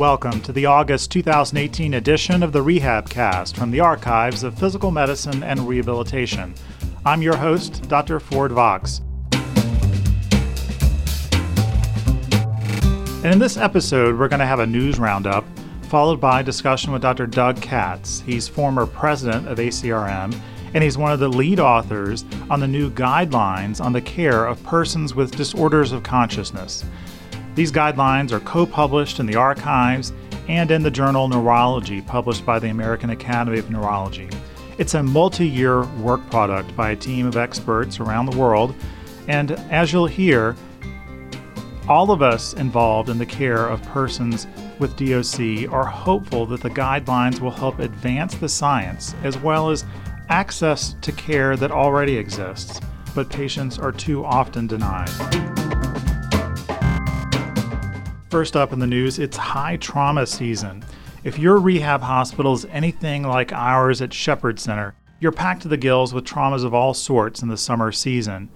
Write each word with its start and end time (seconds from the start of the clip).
Welcome 0.00 0.40
to 0.44 0.52
the 0.52 0.64
August 0.64 1.10
2018 1.10 1.92
edition 1.92 2.42
of 2.42 2.52
the 2.52 2.62
Rehab 2.62 3.10
Cast 3.10 3.54
from 3.54 3.70
the 3.70 3.80
archives 3.80 4.42
of 4.44 4.58
physical 4.58 4.90
medicine 4.90 5.42
and 5.42 5.68
rehabilitation. 5.68 6.54
I'm 7.04 7.20
your 7.20 7.36
host, 7.36 7.86
Dr. 7.86 8.18
Ford 8.18 8.50
Vox. 8.52 9.02
And 13.22 13.26
in 13.26 13.38
this 13.38 13.58
episode, 13.58 14.18
we're 14.18 14.28
going 14.28 14.40
to 14.40 14.46
have 14.46 14.60
a 14.60 14.66
news 14.66 14.98
roundup, 14.98 15.44
followed 15.82 16.18
by 16.18 16.40
a 16.40 16.44
discussion 16.44 16.94
with 16.94 17.02
Dr. 17.02 17.26
Doug 17.26 17.60
Katz. 17.60 18.22
He's 18.22 18.48
former 18.48 18.86
president 18.86 19.48
of 19.48 19.58
ACRM, 19.58 20.34
and 20.72 20.82
he's 20.82 20.96
one 20.96 21.12
of 21.12 21.20
the 21.20 21.28
lead 21.28 21.60
authors 21.60 22.24
on 22.48 22.60
the 22.60 22.66
new 22.66 22.90
guidelines 22.90 23.84
on 23.84 23.92
the 23.92 24.00
care 24.00 24.46
of 24.46 24.64
persons 24.64 25.14
with 25.14 25.36
disorders 25.36 25.92
of 25.92 26.02
consciousness. 26.02 26.86
These 27.54 27.72
guidelines 27.72 28.32
are 28.32 28.40
co 28.40 28.64
published 28.64 29.18
in 29.18 29.26
the 29.26 29.36
archives 29.36 30.12
and 30.48 30.70
in 30.70 30.82
the 30.82 30.90
journal 30.90 31.28
Neurology, 31.28 32.00
published 32.00 32.46
by 32.46 32.58
the 32.58 32.68
American 32.68 33.10
Academy 33.10 33.58
of 33.58 33.70
Neurology. 33.70 34.28
It's 34.78 34.94
a 34.94 35.02
multi 35.02 35.46
year 35.46 35.84
work 35.96 36.28
product 36.30 36.74
by 36.76 36.90
a 36.90 36.96
team 36.96 37.26
of 37.26 37.36
experts 37.36 38.00
around 38.00 38.26
the 38.26 38.38
world, 38.38 38.74
and 39.28 39.52
as 39.70 39.92
you'll 39.92 40.06
hear, 40.06 40.56
all 41.88 42.12
of 42.12 42.22
us 42.22 42.54
involved 42.54 43.08
in 43.08 43.18
the 43.18 43.26
care 43.26 43.66
of 43.66 43.82
persons 43.82 44.46
with 44.78 44.96
DOC 44.96 45.70
are 45.72 45.84
hopeful 45.84 46.46
that 46.46 46.60
the 46.60 46.70
guidelines 46.70 47.40
will 47.40 47.50
help 47.50 47.80
advance 47.80 48.36
the 48.36 48.48
science 48.48 49.14
as 49.24 49.36
well 49.36 49.70
as 49.70 49.84
access 50.28 50.94
to 51.00 51.12
care 51.12 51.56
that 51.56 51.72
already 51.72 52.16
exists, 52.16 52.80
but 53.14 53.28
patients 53.28 53.78
are 53.78 53.92
too 53.92 54.24
often 54.24 54.66
denied. 54.66 55.59
First 58.30 58.54
up 58.54 58.72
in 58.72 58.78
the 58.78 58.86
news, 58.86 59.18
it's 59.18 59.36
high 59.36 59.76
trauma 59.76 60.24
season. 60.24 60.84
If 61.24 61.36
your 61.36 61.56
rehab 61.58 62.00
hospital 62.00 62.52
is 62.52 62.64
anything 62.66 63.24
like 63.24 63.52
ours 63.52 64.00
at 64.00 64.14
Shepherd 64.14 64.60
Center, 64.60 64.94
you're 65.18 65.32
packed 65.32 65.62
to 65.62 65.68
the 65.68 65.76
gills 65.76 66.14
with 66.14 66.26
traumas 66.26 66.64
of 66.64 66.72
all 66.72 66.94
sorts 66.94 67.42
in 67.42 67.48
the 67.48 67.56
summer 67.56 67.90
season. 67.90 68.48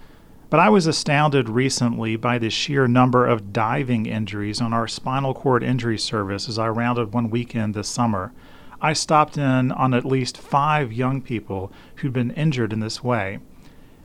But 0.48 0.60
I 0.60 0.68
was 0.68 0.86
astounded 0.86 1.48
recently 1.48 2.14
by 2.14 2.38
the 2.38 2.50
sheer 2.50 2.86
number 2.86 3.26
of 3.26 3.52
diving 3.52 4.06
injuries 4.06 4.60
on 4.60 4.72
our 4.72 4.86
spinal 4.86 5.34
cord 5.34 5.64
injury 5.64 5.98
service 5.98 6.48
as 6.48 6.56
I 6.56 6.68
rounded 6.68 7.12
one 7.12 7.28
weekend 7.28 7.74
this 7.74 7.88
summer. 7.88 8.32
I 8.80 8.92
stopped 8.92 9.36
in 9.36 9.72
on 9.72 9.92
at 9.92 10.04
least 10.04 10.38
five 10.38 10.92
young 10.92 11.20
people 11.20 11.72
who'd 11.96 12.12
been 12.12 12.30
injured 12.30 12.72
in 12.72 12.78
this 12.78 13.02
way. 13.02 13.40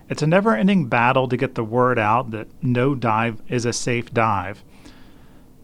It's 0.10 0.24
a 0.24 0.28
never 0.28 0.56
ending 0.56 0.88
battle 0.88 1.28
to 1.28 1.38
get 1.38 1.54
the 1.54 1.64
word 1.64 2.00
out 2.00 2.32
that 2.32 2.48
no 2.64 2.96
dive 2.96 3.44
is 3.48 3.66
a 3.66 3.74
safe 3.74 4.12
dive. 4.12 4.64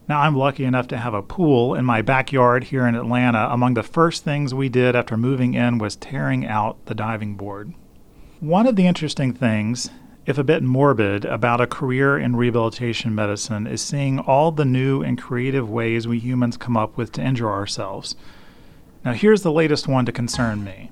Now, 0.08 0.22
I'm 0.22 0.36
lucky 0.36 0.66
enough 0.66 0.88
to 0.89 0.98
have 0.98 1.16
a 1.16 1.23
pool 1.23 1.73
in 1.73 1.84
my 1.84 2.03
backyard 2.03 2.66
here 2.66 2.86
in 2.86 2.94
Atlanta. 2.94 3.48
Among 3.50 3.73
the 3.73 3.81
first 3.81 4.23
things 4.23 4.53
we 4.53 4.70
did 4.70 4.95
after 4.95 5.17
moving 5.17 5.56
in 5.56 5.80
was 5.80 5.95
tearing 5.95 6.45
out 6.45 6.78
the 6.86 6.94
diving 6.94 7.36
board. 7.36 7.73
One 8.39 8.67
of 8.67 8.76
the 8.76 8.86
interesting 8.86 9.33
things, 9.33 9.89
if 10.28 10.38
a 10.38 10.44
bit 10.44 10.61
morbid, 10.61 11.26
about 11.26 11.59
a 11.59 11.66
career 11.66 12.20
in 12.20 12.36
rehabilitation 12.36 13.16
medicine 13.16 13.66
is 13.66 13.81
seeing 13.81 14.20
all 14.20 14.52
the 14.52 14.66
new 14.66 15.02
and 15.02 15.20
creative 15.20 15.67
ways 15.67 16.08
we 16.08 16.20
humans 16.20 16.56
come 16.56 16.78
up 16.78 16.98
with 16.98 17.11
to 17.14 17.23
injure 17.23 17.50
ourselves. 17.50 18.16
Now, 19.03 19.14
here's 19.14 19.42
the 19.42 19.52
latest 19.52 19.88
one 19.88 20.06
to 20.06 20.11
concern 20.11 20.64
me. 20.64 20.92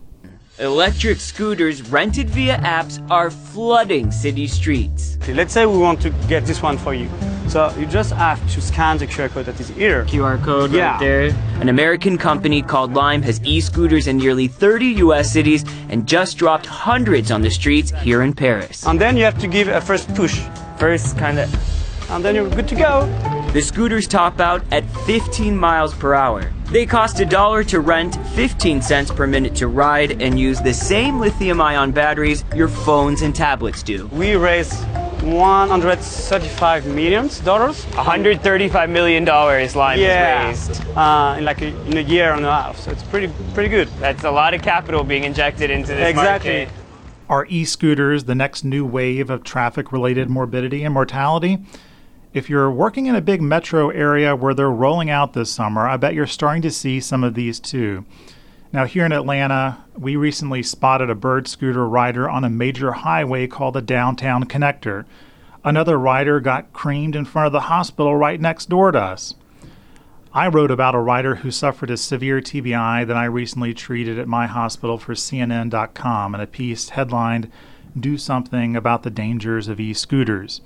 Electric 0.59 1.19
scooters 1.19 1.81
rented 1.89 2.29
via 2.29 2.59
apps 2.59 3.03
are 3.09 3.31
flooding 3.31 4.11
city 4.11 4.45
streets. 4.45 5.17
Let's 5.27 5.51
say 5.51 5.65
we 5.65 5.79
want 5.79 5.99
to 6.01 6.11
get 6.27 6.45
this 6.45 6.61
one 6.61 6.77
for 6.77 6.93
you. 6.93 7.09
So 7.47 7.73
you 7.75 7.87
just 7.87 8.13
have 8.13 8.39
to 8.53 8.61
scan 8.61 8.99
the 8.99 9.07
QR 9.07 9.29
code 9.31 9.47
that 9.47 9.59
is 9.59 9.69
here. 9.69 10.05
QR 10.05 10.37
code 10.43 10.71
Yeah. 10.71 10.91
right 10.91 10.99
there. 10.99 11.35
An 11.59 11.69
American 11.69 12.19
company 12.19 12.61
called 12.61 12.93
Lime 12.93 13.23
has 13.23 13.41
e-scooters 13.43 14.05
in 14.05 14.17
nearly 14.17 14.47
30 14.47 15.01
US 15.01 15.33
cities 15.33 15.65
and 15.89 16.05
just 16.05 16.37
dropped 16.37 16.67
hundreds 16.67 17.31
on 17.31 17.41
the 17.41 17.49
streets 17.49 17.91
here 18.03 18.21
in 18.21 18.31
Paris. 18.31 18.85
And 18.85 19.01
then 19.01 19.17
you 19.17 19.23
have 19.23 19.39
to 19.39 19.47
give 19.47 19.67
a 19.69 19.81
first 19.81 20.13
push. 20.13 20.39
First 20.77 21.17
kind 21.17 21.39
of 21.39 21.49
and 22.11 22.23
then 22.23 22.35
you're 22.35 22.49
good 22.49 22.67
to 22.67 22.75
go. 22.75 23.07
The 23.53 23.61
scooters 23.61 24.05
top 24.07 24.39
out 24.39 24.61
at 24.71 24.83
15 25.07 25.57
miles 25.57 25.95
per 25.95 26.13
hour. 26.13 26.51
They 26.73 26.87
cost 26.87 27.19
a 27.19 27.25
dollar 27.25 27.63
to 27.65 27.81
rent, 27.81 28.15
15 28.33 28.81
cents 28.81 29.11
per 29.11 29.27
minute 29.27 29.53
to 29.57 29.67
ride, 29.67 30.19
and 30.23 30.39
use 30.39 30.59
the 30.59 30.73
same 30.73 31.19
lithium 31.19 31.61
ion 31.61 31.91
batteries 31.91 32.43
your 32.55 32.67
phones 32.67 33.21
and 33.21 33.35
tablets 33.35 33.83
do. 33.83 34.07
We 34.07 34.33
raised 34.33 34.73
135 35.21 36.87
million 36.87 37.29
dollars. 37.45 37.85
135 37.85 38.89
million 38.89 39.23
dollars 39.23 39.75
Lime 39.75 39.99
Yeah, 39.99 40.47
has 40.47 40.67
raised. 40.69 40.97
uh, 40.97 41.35
in 41.37 41.45
like 41.45 41.61
a, 41.61 41.67
in 41.85 41.97
a 41.97 42.01
year 42.01 42.33
and 42.33 42.43
a 42.43 42.49
half. 42.51 42.79
So 42.79 42.89
it's 42.89 43.03
pretty 43.03 43.31
pretty 43.53 43.69
good. 43.69 43.87
That's 43.99 44.23
a 44.23 44.31
lot 44.31 44.55
of 44.55 44.63
capital 44.63 45.03
being 45.03 45.25
injected 45.25 45.69
into 45.69 45.93
this 45.93 46.09
Exactly. 46.09 46.65
market. 46.65 46.73
Are 47.29 47.45
e 47.49 47.65
scooters 47.65 48.23
the 48.23 48.33
next 48.33 48.63
new 48.63 48.83
wave 48.83 49.29
of 49.29 49.43
traffic 49.43 49.91
related 49.91 50.27
morbidity 50.27 50.83
and 50.83 50.91
mortality? 50.95 51.59
If 52.33 52.49
you're 52.49 52.71
working 52.71 53.05
in 53.05 53.13
a 53.13 53.21
big 53.21 53.43
metro 53.43 53.91
area 53.91 54.35
where 54.35 54.55
they're 54.55 54.71
rolling 54.71 55.11
out 55.11 55.33
this 55.33 55.51
summer, 55.51 55.87
I 55.87 55.97
bet 55.97 56.15
you're 56.15 56.25
starting 56.25 56.63
to 56.63 56.71
see 56.71 56.99
some 56.99 57.23
of 57.23 57.35
these 57.35 57.59
too. 57.59 58.05
Now, 58.71 58.85
here 58.85 59.05
in 59.05 59.11
Atlanta, 59.11 59.77
we 59.95 60.15
recently 60.15 60.63
spotted 60.63 61.11
a 61.11 61.15
bird 61.15 61.47
scooter 61.47 61.87
rider 61.87 62.27
on 62.27 62.43
a 62.43 62.49
major 62.49 62.93
highway 62.93 63.45
called 63.45 63.75
the 63.75 63.83
Downtown 63.83 64.45
Connector. 64.45 65.05
Another 65.63 65.99
rider 65.99 66.39
got 66.39 66.73
creamed 66.73 67.15
in 67.15 67.25
front 67.25 67.45
of 67.45 67.53
the 67.53 67.69
hospital 67.69 68.15
right 68.15 68.41
next 68.41 68.67
door 68.67 68.91
to 68.91 68.99
us. 68.99 69.35
I 70.33 70.47
wrote 70.47 70.71
about 70.71 70.95
a 70.95 70.99
rider 70.99 71.35
who 71.35 71.51
suffered 71.51 71.91
a 71.91 71.97
severe 71.97 72.41
TBI 72.41 73.05
that 73.05 73.15
I 73.15 73.25
recently 73.25 73.75
treated 73.75 74.17
at 74.17 74.27
my 74.27 74.47
hospital 74.47 74.97
for 74.97 75.13
CNN.com 75.13 76.33
in 76.33 76.41
a 76.41 76.47
piece 76.47 76.89
headlined, 76.89 77.51
Do 77.97 78.17
Something 78.17 78.75
About 78.75 79.03
the 79.03 79.11
Dangers 79.11 79.67
of 79.67 79.79
E 79.79 79.93
Scooters. 79.93 80.61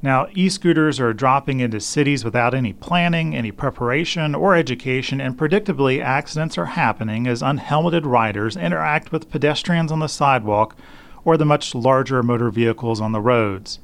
Now, 0.00 0.28
e 0.32 0.48
scooters 0.48 1.00
are 1.00 1.12
dropping 1.12 1.58
into 1.58 1.80
cities 1.80 2.24
without 2.24 2.54
any 2.54 2.72
planning, 2.72 3.34
any 3.34 3.50
preparation, 3.50 4.32
or 4.32 4.54
education, 4.54 5.20
and 5.20 5.36
predictably, 5.36 6.00
accidents 6.00 6.56
are 6.56 6.66
happening 6.66 7.26
as 7.26 7.42
unhelmeted 7.42 8.06
riders 8.06 8.56
interact 8.56 9.10
with 9.10 9.30
pedestrians 9.30 9.90
on 9.90 9.98
the 9.98 10.06
sidewalk 10.06 10.76
or 11.24 11.36
the 11.36 11.44
much 11.44 11.74
larger 11.74 12.22
motor 12.22 12.48
vehicles 12.50 13.00
on 13.00 13.10
the 13.10 13.20
roads. 13.20 13.80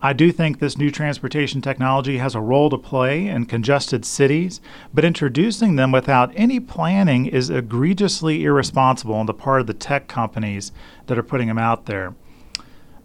I 0.00 0.12
do 0.12 0.30
think 0.30 0.60
this 0.60 0.78
new 0.78 0.92
transportation 0.92 1.60
technology 1.60 2.18
has 2.18 2.36
a 2.36 2.40
role 2.40 2.70
to 2.70 2.78
play 2.78 3.26
in 3.26 3.46
congested 3.46 4.04
cities, 4.04 4.60
but 4.94 5.04
introducing 5.04 5.74
them 5.74 5.90
without 5.90 6.30
any 6.36 6.60
planning 6.60 7.26
is 7.26 7.50
egregiously 7.50 8.44
irresponsible 8.44 9.16
on 9.16 9.26
the 9.26 9.34
part 9.34 9.62
of 9.62 9.66
the 9.66 9.74
tech 9.74 10.06
companies 10.06 10.70
that 11.06 11.18
are 11.18 11.24
putting 11.24 11.48
them 11.48 11.58
out 11.58 11.86
there. 11.86 12.14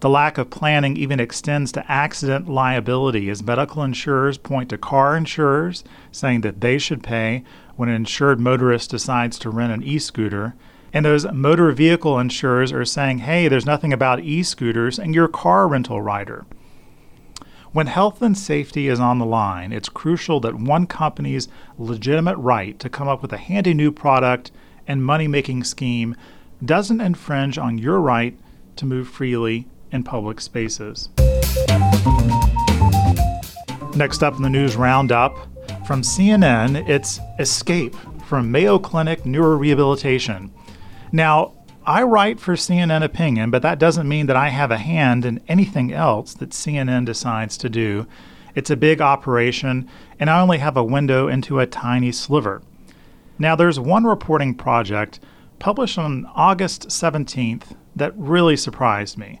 The 0.02 0.10
lack 0.10 0.36
of 0.36 0.50
planning 0.50 0.96
even 0.96 1.20
extends 1.20 1.70
to 1.70 1.88
accident 1.88 2.48
liability, 2.48 3.30
as 3.30 3.40
medical 3.40 3.84
insurers 3.84 4.36
point 4.36 4.70
to 4.70 4.76
car 4.76 5.16
insurers 5.16 5.84
saying 6.10 6.40
that 6.40 6.60
they 6.60 6.76
should 6.76 7.04
pay 7.04 7.44
when 7.76 7.88
an 7.88 7.94
insured 7.94 8.40
motorist 8.40 8.90
decides 8.90 9.38
to 9.38 9.48
rent 9.48 9.72
an 9.72 9.84
e 9.84 10.00
scooter. 10.00 10.56
And 10.92 11.04
those 11.04 11.30
motor 11.30 11.70
vehicle 11.70 12.18
insurers 12.18 12.72
are 12.72 12.84
saying, 12.84 13.18
hey, 13.18 13.46
there's 13.46 13.64
nothing 13.64 13.92
about 13.92 14.18
e 14.18 14.42
scooters 14.42 14.98
and 14.98 15.14
your 15.14 15.28
car 15.28 15.68
rental 15.68 16.02
rider. 16.02 16.46
When 17.70 17.86
health 17.86 18.20
and 18.22 18.36
safety 18.36 18.88
is 18.88 18.98
on 18.98 19.20
the 19.20 19.24
line, 19.24 19.72
it's 19.72 19.88
crucial 19.88 20.40
that 20.40 20.56
one 20.56 20.88
company's 20.88 21.46
legitimate 21.78 22.38
right 22.38 22.76
to 22.80 22.90
come 22.90 23.06
up 23.06 23.22
with 23.22 23.32
a 23.32 23.38
handy 23.38 23.72
new 23.72 23.92
product 23.92 24.50
and 24.84 25.04
money 25.04 25.28
making 25.28 25.62
scheme 25.62 26.16
doesn't 26.60 27.00
infringe 27.00 27.56
on 27.56 27.78
your 27.78 28.00
right 28.00 28.36
to 28.74 28.84
move 28.84 29.06
freely 29.06 29.68
in 29.92 30.02
public 30.02 30.40
spaces. 30.40 31.08
Next 33.94 34.22
up 34.22 34.36
in 34.36 34.42
the 34.42 34.50
news 34.50 34.74
roundup 34.74 35.36
from 35.86 36.02
CNN, 36.02 36.88
it's 36.88 37.20
Escape 37.38 37.94
from 38.26 38.50
Mayo 38.50 38.78
Clinic 38.78 39.24
Neurorehabilitation. 39.24 40.50
Now, 41.12 41.52
I 41.84 42.02
write 42.02 42.40
for 42.40 42.54
CNN 42.54 43.02
Opinion, 43.02 43.50
but 43.50 43.62
that 43.62 43.78
doesn't 43.78 44.08
mean 44.08 44.26
that 44.26 44.36
I 44.36 44.48
have 44.48 44.70
a 44.70 44.78
hand 44.78 45.24
in 45.24 45.40
anything 45.48 45.92
else 45.92 46.32
that 46.34 46.50
CNN 46.50 47.04
decides 47.04 47.56
to 47.58 47.68
do. 47.68 48.06
It's 48.54 48.70
a 48.70 48.76
big 48.76 49.00
operation, 49.00 49.88
and 50.18 50.30
I 50.30 50.40
only 50.40 50.58
have 50.58 50.76
a 50.76 50.84
window 50.84 51.28
into 51.28 51.58
a 51.58 51.66
tiny 51.66 52.12
sliver. 52.12 52.62
Now, 53.38 53.56
there's 53.56 53.80
one 53.80 54.04
reporting 54.04 54.54
project 54.54 55.18
published 55.58 55.98
on 55.98 56.26
August 56.34 56.88
17th 56.88 57.76
that 57.96 58.16
really 58.16 58.56
surprised 58.56 59.18
me. 59.18 59.40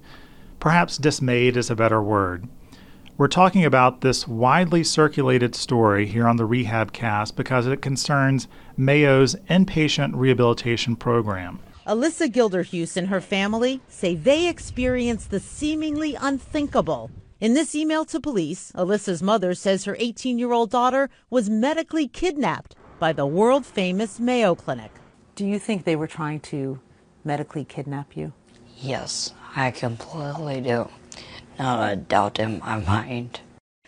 Perhaps 0.62 0.98
dismayed 0.98 1.56
is 1.56 1.70
a 1.70 1.74
better 1.74 2.00
word. 2.00 2.48
We're 3.18 3.26
talking 3.26 3.64
about 3.64 4.00
this 4.00 4.28
widely 4.28 4.84
circulated 4.84 5.56
story 5.56 6.06
here 6.06 6.28
on 6.28 6.36
the 6.36 6.44
Rehab 6.44 6.92
Cast 6.92 7.34
because 7.34 7.66
it 7.66 7.82
concerns 7.82 8.46
Mayo's 8.76 9.34
inpatient 9.50 10.12
rehabilitation 10.14 10.94
program. 10.94 11.58
Alyssa 11.84 12.28
Gilderhus 12.30 12.96
and 12.96 13.08
her 13.08 13.20
family 13.20 13.80
say 13.88 14.14
they 14.14 14.48
experienced 14.48 15.32
the 15.32 15.40
seemingly 15.40 16.14
unthinkable 16.14 17.10
In 17.40 17.54
this 17.54 17.74
email 17.74 18.04
to 18.04 18.20
police, 18.20 18.70
Alyssa's 18.76 19.20
mother 19.20 19.54
says 19.54 19.84
her 19.86 19.96
18 19.98 20.38
year 20.38 20.52
old 20.52 20.70
daughter 20.70 21.10
was 21.28 21.50
medically 21.50 22.06
kidnapped 22.06 22.76
by 23.00 23.12
the 23.12 23.26
world 23.26 23.66
famous 23.66 24.20
Mayo 24.20 24.54
Clinic. 24.54 24.92
Do 25.34 25.44
you 25.44 25.58
think 25.58 25.82
they 25.82 25.96
were 25.96 26.06
trying 26.06 26.38
to 26.54 26.78
medically 27.24 27.64
kidnap 27.64 28.16
you? 28.16 28.32
Yes, 28.76 29.34
I 29.54 29.70
completely 29.70 30.60
do. 30.60 30.88
Not 31.58 31.92
a 31.92 31.96
doubt 31.96 32.38
in 32.38 32.58
my 32.60 32.78
mind. 32.78 33.40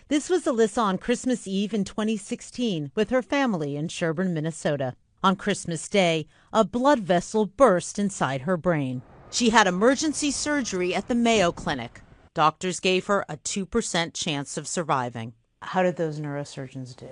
This 0.09 0.29
was 0.29 0.45
Alyssa 0.45 0.83
on 0.83 0.99
Christmas 0.99 1.47
Eve 1.47 1.73
in 1.73 1.85
2016 1.85 2.93
with 2.95 3.11
her 3.11 3.23
family 3.23 3.77
in 3.77 3.89
Sherburne, 3.89 4.35
Minnesota. 4.35 4.95
On 5.23 5.35
Christmas 5.35 5.89
Day, 5.89 6.27
a 6.53 6.65
blood 6.65 7.01
vessel 7.01 7.47
burst 7.47 7.99
inside 7.99 8.43
her 8.43 8.59
brain. 8.59 9.01
She 9.31 9.51
had 9.51 9.67
emergency 9.67 10.31
surgery 10.31 10.95
at 10.95 11.09
the 11.09 11.15
Mayo 11.15 11.51
Clinic. 11.51 12.03
Doctors 12.35 12.79
gave 12.79 13.07
her 13.07 13.25
a 13.29 13.39
2% 13.39 14.13
chance 14.13 14.59
of 14.59 14.69
surviving. 14.69 15.33
How 15.63 15.83
did 15.83 15.97
those 15.97 16.21
neurosurgeons 16.21 16.95
do? 16.95 17.09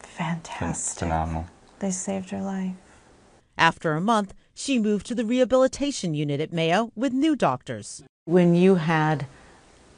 Fantastic. 0.00 0.98
Phenomenal. 0.98 1.46
They 1.78 1.90
saved 1.90 2.30
her 2.30 2.42
life. 2.42 2.74
After 3.56 3.94
a 3.94 4.00
month, 4.00 4.34
she 4.58 4.76
moved 4.78 5.06
to 5.06 5.14
the 5.14 5.24
rehabilitation 5.24 6.14
unit 6.14 6.40
at 6.40 6.52
Mayo 6.52 6.90
with 6.96 7.12
new 7.12 7.36
doctors. 7.36 8.02
When 8.24 8.56
you 8.56 8.74
had 8.74 9.26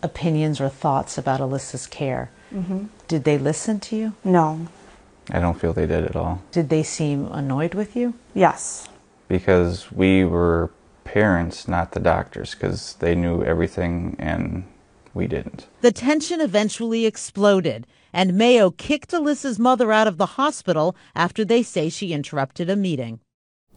opinions 0.03 0.61
or 0.61 0.69
thoughts 0.69 1.17
about 1.17 1.41
Alyssa's 1.41 1.87
care, 1.87 2.31
Mm-hmm. 2.53 2.87
did 3.07 3.23
they 3.23 3.39
listen 3.39 3.79
to 3.79 3.97
you? 3.97 4.13
No. 4.25 4.67
I 5.31 5.39
don't 5.39 5.59
feel 5.61 5.73
they 5.73 5.87
did 5.87 6.05
at 6.05 6.17
all 6.17 6.43
Did 6.51 6.69
they 6.69 6.83
seem 6.83 7.27
annoyed 7.31 7.75
with 7.75 7.95
you? 7.95 8.15
Yes. 8.35 8.89
because 9.29 9.91
we 9.93 10.25
were 10.25 10.71
parents, 11.05 11.69
not 11.69 11.93
the 11.93 12.01
doctors, 12.01 12.55
because 12.55 12.95
they 12.99 13.15
knew 13.15 13.43
everything 13.45 14.17
and 14.19 14.65
we 15.15 15.27
didn't. 15.29 15.67
The 15.81 15.93
tension 15.93 16.41
eventually 16.41 17.07
exploded, 17.07 17.87
and 18.13 18.35
Mayo 18.35 18.71
kicked 18.73 19.13
Alyssa's 19.13 19.59
mother 19.59 19.91
out 19.93 20.09
of 20.09 20.19
the 20.19 20.35
hospital 20.41 20.97
after 21.15 21.45
they 21.45 21.63
say 21.63 21.89
she 21.89 22.13
interrupted 22.13 22.69
a 22.69 22.75
meeting. 22.77 23.21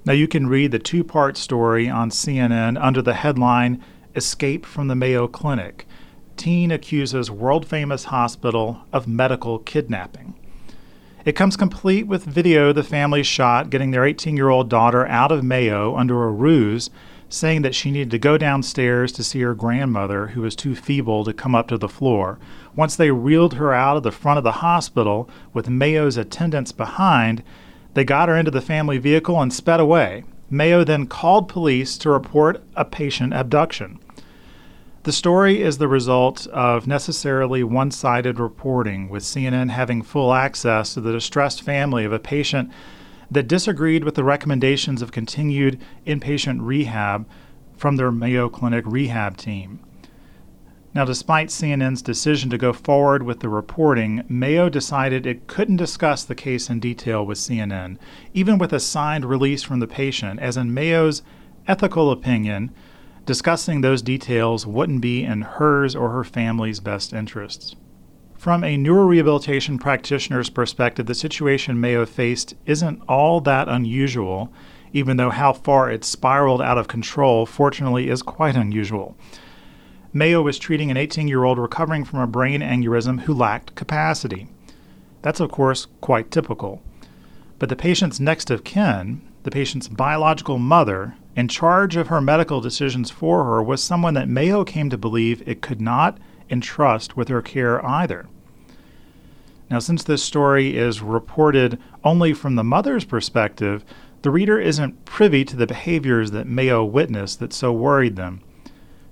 Now, 0.05 0.11
you 0.11 0.27
can 0.27 0.47
read 0.47 0.71
the 0.71 0.79
two 0.79 1.05
part 1.05 1.37
story 1.37 1.87
on 1.87 2.09
CNN 2.09 2.77
under 2.81 3.01
the 3.01 3.13
headline 3.13 3.81
Escape 4.15 4.65
from 4.65 4.89
the 4.89 4.95
Mayo 4.95 5.27
Clinic. 5.27 5.87
Teen 6.35 6.71
accuses 6.71 7.31
world 7.31 7.65
famous 7.65 8.05
hospital 8.05 8.81
of 8.91 9.07
medical 9.07 9.59
kidnapping. 9.59 10.33
It 11.23 11.37
comes 11.37 11.55
complete 11.55 12.05
with 12.05 12.25
video 12.25 12.73
the 12.73 12.83
family 12.83 13.23
shot 13.23 13.69
getting 13.69 13.91
their 13.91 14.03
18 14.03 14.35
year 14.35 14.49
old 14.49 14.69
daughter 14.69 15.07
out 15.07 15.31
of 15.31 15.41
Mayo 15.41 15.95
under 15.95 16.25
a 16.25 16.31
ruse, 16.31 16.89
saying 17.29 17.61
that 17.61 17.73
she 17.73 17.89
needed 17.89 18.11
to 18.11 18.19
go 18.19 18.37
downstairs 18.37 19.13
to 19.13 19.23
see 19.23 19.39
her 19.39 19.55
grandmother, 19.55 20.27
who 20.27 20.41
was 20.41 20.53
too 20.53 20.75
feeble 20.75 21.23
to 21.23 21.31
come 21.31 21.55
up 21.55 21.69
to 21.69 21.77
the 21.77 21.87
floor. 21.87 22.39
Once 22.75 22.97
they 22.97 23.11
reeled 23.11 23.53
her 23.53 23.73
out 23.73 23.95
of 23.95 24.03
the 24.03 24.11
front 24.11 24.37
of 24.37 24.43
the 24.43 24.51
hospital 24.51 25.29
with 25.53 25.69
Mayo's 25.69 26.17
attendants 26.17 26.73
behind, 26.73 27.41
they 27.93 28.03
got 28.03 28.29
her 28.29 28.37
into 28.37 28.51
the 28.51 28.61
family 28.61 28.97
vehicle 28.97 29.41
and 29.41 29.53
sped 29.53 29.79
away. 29.79 30.23
Mayo 30.49 30.83
then 30.83 31.07
called 31.07 31.47
police 31.47 31.97
to 31.99 32.09
report 32.09 32.63
a 32.75 32.85
patient 32.85 33.33
abduction. 33.33 33.99
The 35.03 35.11
story 35.11 35.61
is 35.61 35.79
the 35.79 35.87
result 35.87 36.47
of 36.47 36.87
necessarily 36.87 37.63
one 37.63 37.91
sided 37.91 38.39
reporting, 38.39 39.09
with 39.09 39.23
CNN 39.23 39.69
having 39.69 40.01
full 40.01 40.33
access 40.33 40.93
to 40.93 41.01
the 41.01 41.11
distressed 41.11 41.61
family 41.61 42.05
of 42.05 42.13
a 42.13 42.19
patient 42.19 42.71
that 43.29 43.47
disagreed 43.47 44.03
with 44.03 44.15
the 44.15 44.23
recommendations 44.23 45.01
of 45.01 45.11
continued 45.11 45.81
inpatient 46.07 46.59
rehab 46.61 47.27
from 47.75 47.97
their 47.97 48.11
Mayo 48.11 48.47
Clinic 48.47 48.85
rehab 48.87 49.35
team. 49.35 49.79
Now, 50.95 51.05
despite 51.05 51.47
CNN's 51.47 52.03
decision 52.03 52.51
to 52.51 52.57
go 52.57 52.71
forward 52.71 53.23
with 53.23 53.39
the 53.39 53.49
reporting, 53.49 54.23
Mayo 54.29 54.69
decided 54.69 55.25
it 55.25 55.47
couldn't 55.47 55.77
discuss 55.77 56.23
the 56.23 56.35
case 56.35 56.69
in 56.69 56.79
detail 56.79 57.25
with 57.25 57.39
CNN, 57.39 57.97
even 58.35 58.59
with 58.59 58.71
a 58.71 58.79
signed 58.79 59.25
release 59.25 59.63
from 59.63 59.79
the 59.79 59.87
patient, 59.87 60.39
as 60.39 60.55
in 60.55 60.71
Mayo's 60.71 61.23
ethical 61.67 62.11
opinion, 62.11 62.71
discussing 63.25 63.81
those 63.81 64.03
details 64.03 64.67
wouldn't 64.67 65.01
be 65.01 65.23
in 65.23 65.41
hers 65.41 65.95
or 65.95 66.11
her 66.11 66.23
family's 66.23 66.79
best 66.79 67.11
interests. 67.11 67.75
From 68.37 68.63
a 68.63 68.77
neurorehabilitation 68.77 69.79
practitioner's 69.79 70.51
perspective, 70.51 71.07
the 71.07 71.15
situation 71.15 71.81
Mayo 71.81 72.05
faced 72.05 72.53
isn't 72.67 73.01
all 73.09 73.41
that 73.41 73.67
unusual, 73.67 74.53
even 74.91 75.17
though 75.17 75.31
how 75.31 75.53
far 75.53 75.89
it 75.89 76.03
spiraled 76.03 76.61
out 76.61 76.77
of 76.77 76.87
control, 76.87 77.47
fortunately, 77.47 78.09
is 78.09 78.21
quite 78.21 78.55
unusual. 78.55 79.17
Mayo 80.15 80.43
was 80.43 80.59
treating 80.59 80.91
an 80.91 80.97
18 80.97 81.27
year 81.27 81.43
old 81.43 81.57
recovering 81.57 82.05
from 82.05 82.19
a 82.19 82.27
brain 82.27 82.61
aneurysm 82.61 83.21
who 83.21 83.33
lacked 83.33 83.73
capacity. 83.73 84.47
That's, 85.23 85.39
of 85.39 85.49
course, 85.51 85.87
quite 86.01 86.29
typical. 86.29 86.83
But 87.57 87.69
the 87.69 87.75
patient's 87.75 88.19
next 88.19 88.51
of 88.51 88.63
kin, 88.63 89.21
the 89.41 89.49
patient's 89.49 89.87
biological 89.87 90.59
mother, 90.59 91.15
in 91.35 91.47
charge 91.47 91.95
of 91.95 92.09
her 92.09 92.21
medical 92.21 92.61
decisions 92.61 93.09
for 93.09 93.43
her, 93.45 93.63
was 93.63 93.81
someone 93.81 94.13
that 94.13 94.29
Mayo 94.29 94.63
came 94.63 94.91
to 94.91 94.97
believe 94.99 95.41
it 95.47 95.63
could 95.63 95.81
not 95.81 96.19
entrust 96.47 97.17
with 97.17 97.29
her 97.29 97.41
care 97.41 97.83
either. 97.83 98.27
Now, 99.71 99.79
since 99.79 100.03
this 100.03 100.21
story 100.21 100.77
is 100.77 101.01
reported 101.01 101.79
only 102.03 102.33
from 102.33 102.53
the 102.53 102.63
mother's 102.63 103.05
perspective, 103.05 103.83
the 104.21 104.29
reader 104.29 104.59
isn't 104.59 105.05
privy 105.05 105.43
to 105.45 105.55
the 105.55 105.65
behaviors 105.65 106.29
that 106.31 106.45
Mayo 106.45 106.85
witnessed 106.85 107.39
that 107.39 107.53
so 107.53 107.73
worried 107.73 108.15
them. 108.15 108.41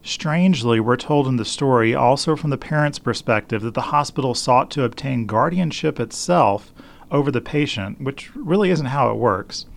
Strangely, 0.03 0.79
we're 0.79 0.97
told 0.97 1.27
in 1.27 1.37
the 1.37 1.45
story, 1.45 1.93
also 1.93 2.35
from 2.35 2.49
the 2.49 2.57
parent's 2.57 2.97
perspective, 2.97 3.61
that 3.61 3.75
the 3.75 3.81
hospital 3.81 4.33
sought 4.33 4.71
to 4.71 4.83
obtain 4.83 5.27
guardianship 5.27 5.99
itself 5.99 6.73
over 7.11 7.29
the 7.29 7.41
patient, 7.41 8.01
which 8.01 8.35
really 8.35 8.71
isn't 8.71 8.87
how 8.87 9.11
it 9.11 9.17
works. 9.17 9.67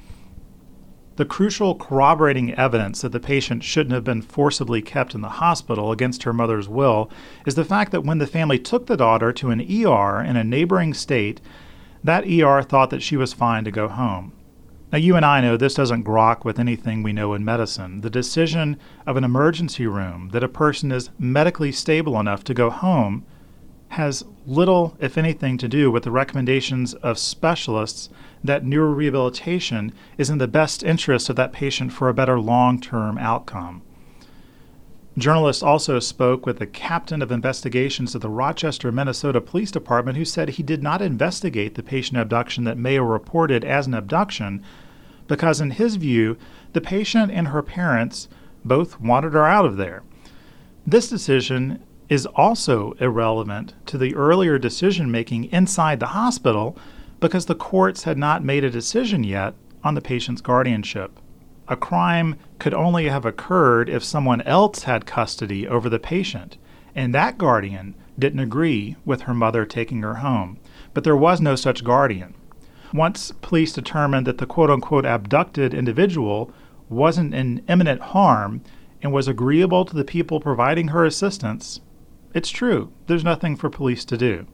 The 1.16 1.24
crucial 1.24 1.74
corroborating 1.74 2.54
evidence 2.54 3.02
that 3.02 3.12
the 3.12 3.20
patient 3.20 3.62
shouldn't 3.62 3.94
have 3.94 4.02
been 4.02 4.22
forcibly 4.22 4.82
kept 4.82 5.14
in 5.14 5.20
the 5.20 5.28
hospital 5.28 5.92
against 5.92 6.24
her 6.24 6.32
mother's 6.32 6.68
will 6.68 7.10
is 7.46 7.54
the 7.54 7.64
fact 7.64 7.92
that 7.92 8.04
when 8.04 8.18
the 8.18 8.26
family 8.26 8.58
took 8.58 8.86
the 8.86 8.96
daughter 8.96 9.32
to 9.32 9.50
an 9.50 9.60
ER 9.60 10.20
in 10.20 10.36
a 10.36 10.42
neighboring 10.42 10.94
state, 10.94 11.40
that 12.02 12.26
ER 12.26 12.62
thought 12.62 12.90
that 12.90 13.02
she 13.02 13.16
was 13.16 13.32
fine 13.32 13.64
to 13.64 13.70
go 13.70 13.88
home. 13.88 14.32
Now, 14.94 15.00
you 15.00 15.16
and 15.16 15.26
I 15.26 15.40
know 15.40 15.56
this 15.56 15.74
doesn't 15.74 16.04
grok 16.04 16.44
with 16.44 16.60
anything 16.60 17.02
we 17.02 17.12
know 17.12 17.34
in 17.34 17.44
medicine. 17.44 18.02
The 18.02 18.08
decision 18.08 18.78
of 19.08 19.16
an 19.16 19.24
emergency 19.24 19.88
room 19.88 20.28
that 20.32 20.44
a 20.44 20.48
person 20.48 20.92
is 20.92 21.10
medically 21.18 21.72
stable 21.72 22.20
enough 22.20 22.44
to 22.44 22.54
go 22.54 22.70
home 22.70 23.26
has 23.88 24.24
little, 24.46 24.96
if 25.00 25.18
anything, 25.18 25.58
to 25.58 25.66
do 25.66 25.90
with 25.90 26.04
the 26.04 26.12
recommendations 26.12 26.94
of 26.94 27.18
specialists 27.18 28.08
that 28.44 28.64
neurorehabilitation 28.64 29.92
is 30.16 30.30
in 30.30 30.38
the 30.38 30.46
best 30.46 30.84
interest 30.84 31.28
of 31.28 31.34
that 31.34 31.52
patient 31.52 31.92
for 31.92 32.08
a 32.08 32.14
better 32.14 32.38
long 32.38 32.80
term 32.80 33.18
outcome. 33.18 33.82
Journalists 35.18 35.62
also 35.64 35.98
spoke 35.98 36.46
with 36.46 36.60
the 36.60 36.68
captain 36.68 37.20
of 37.20 37.32
investigations 37.32 38.14
of 38.14 38.20
the 38.20 38.30
Rochester, 38.30 38.92
Minnesota 38.92 39.40
Police 39.40 39.72
Department, 39.72 40.18
who 40.18 40.24
said 40.24 40.50
he 40.50 40.62
did 40.62 40.84
not 40.84 41.02
investigate 41.02 41.74
the 41.74 41.82
patient 41.82 42.18
abduction 42.18 42.62
that 42.62 42.78
Mayo 42.78 43.02
reported 43.02 43.64
as 43.64 43.88
an 43.88 43.94
abduction 43.94 44.62
because, 45.26 45.60
in 45.60 45.72
his 45.72 45.96
view, 45.96 46.36
the 46.72 46.80
patient 46.80 47.30
and 47.32 47.48
her 47.48 47.62
parents 47.62 48.28
both 48.64 49.00
wanted 49.00 49.32
her 49.32 49.46
out 49.46 49.64
of 49.64 49.76
there. 49.76 50.02
This 50.86 51.08
decision 51.08 51.82
is 52.08 52.26
also 52.26 52.92
irrelevant 53.00 53.74
to 53.86 53.96
the 53.98 54.14
earlier 54.14 54.58
decision 54.58 55.10
making 55.10 55.44
inside 55.44 56.00
the 56.00 56.08
hospital 56.08 56.76
because 57.20 57.46
the 57.46 57.54
courts 57.54 58.04
had 58.04 58.18
not 58.18 58.44
made 58.44 58.64
a 58.64 58.70
decision 58.70 59.24
yet 59.24 59.54
on 59.82 59.94
the 59.94 60.00
patient's 60.00 60.40
guardianship. 60.40 61.18
A 61.68 61.76
crime 61.76 62.36
could 62.58 62.74
only 62.74 63.08
have 63.08 63.24
occurred 63.24 63.88
if 63.88 64.04
someone 64.04 64.42
else 64.42 64.82
had 64.82 65.06
custody 65.06 65.66
over 65.66 65.88
the 65.88 65.98
patient, 65.98 66.58
and 66.94 67.14
that 67.14 67.38
guardian 67.38 67.94
didn't 68.18 68.40
agree 68.40 68.96
with 69.04 69.22
her 69.22 69.34
mother 69.34 69.64
taking 69.64 70.02
her 70.02 70.16
home. 70.16 70.58
But 70.92 71.04
there 71.04 71.16
was 71.16 71.40
no 71.40 71.56
such 71.56 71.82
guardian. 71.82 72.34
Once 72.94 73.32
police 73.42 73.72
determined 73.72 74.24
that 74.24 74.38
the 74.38 74.46
quote 74.46 74.70
unquote 74.70 75.04
abducted 75.04 75.74
individual 75.74 76.52
wasn't 76.88 77.34
in 77.34 77.60
imminent 77.68 78.00
harm 78.00 78.62
and 79.02 79.12
was 79.12 79.26
agreeable 79.26 79.84
to 79.84 79.96
the 79.96 80.04
people 80.04 80.38
providing 80.38 80.88
her 80.88 81.04
assistance, 81.04 81.80
it's 82.34 82.50
true, 82.50 82.92
there's 83.08 83.24
nothing 83.24 83.56
for 83.56 83.68
police 83.68 84.04
to 84.04 84.16
do. 84.16 84.46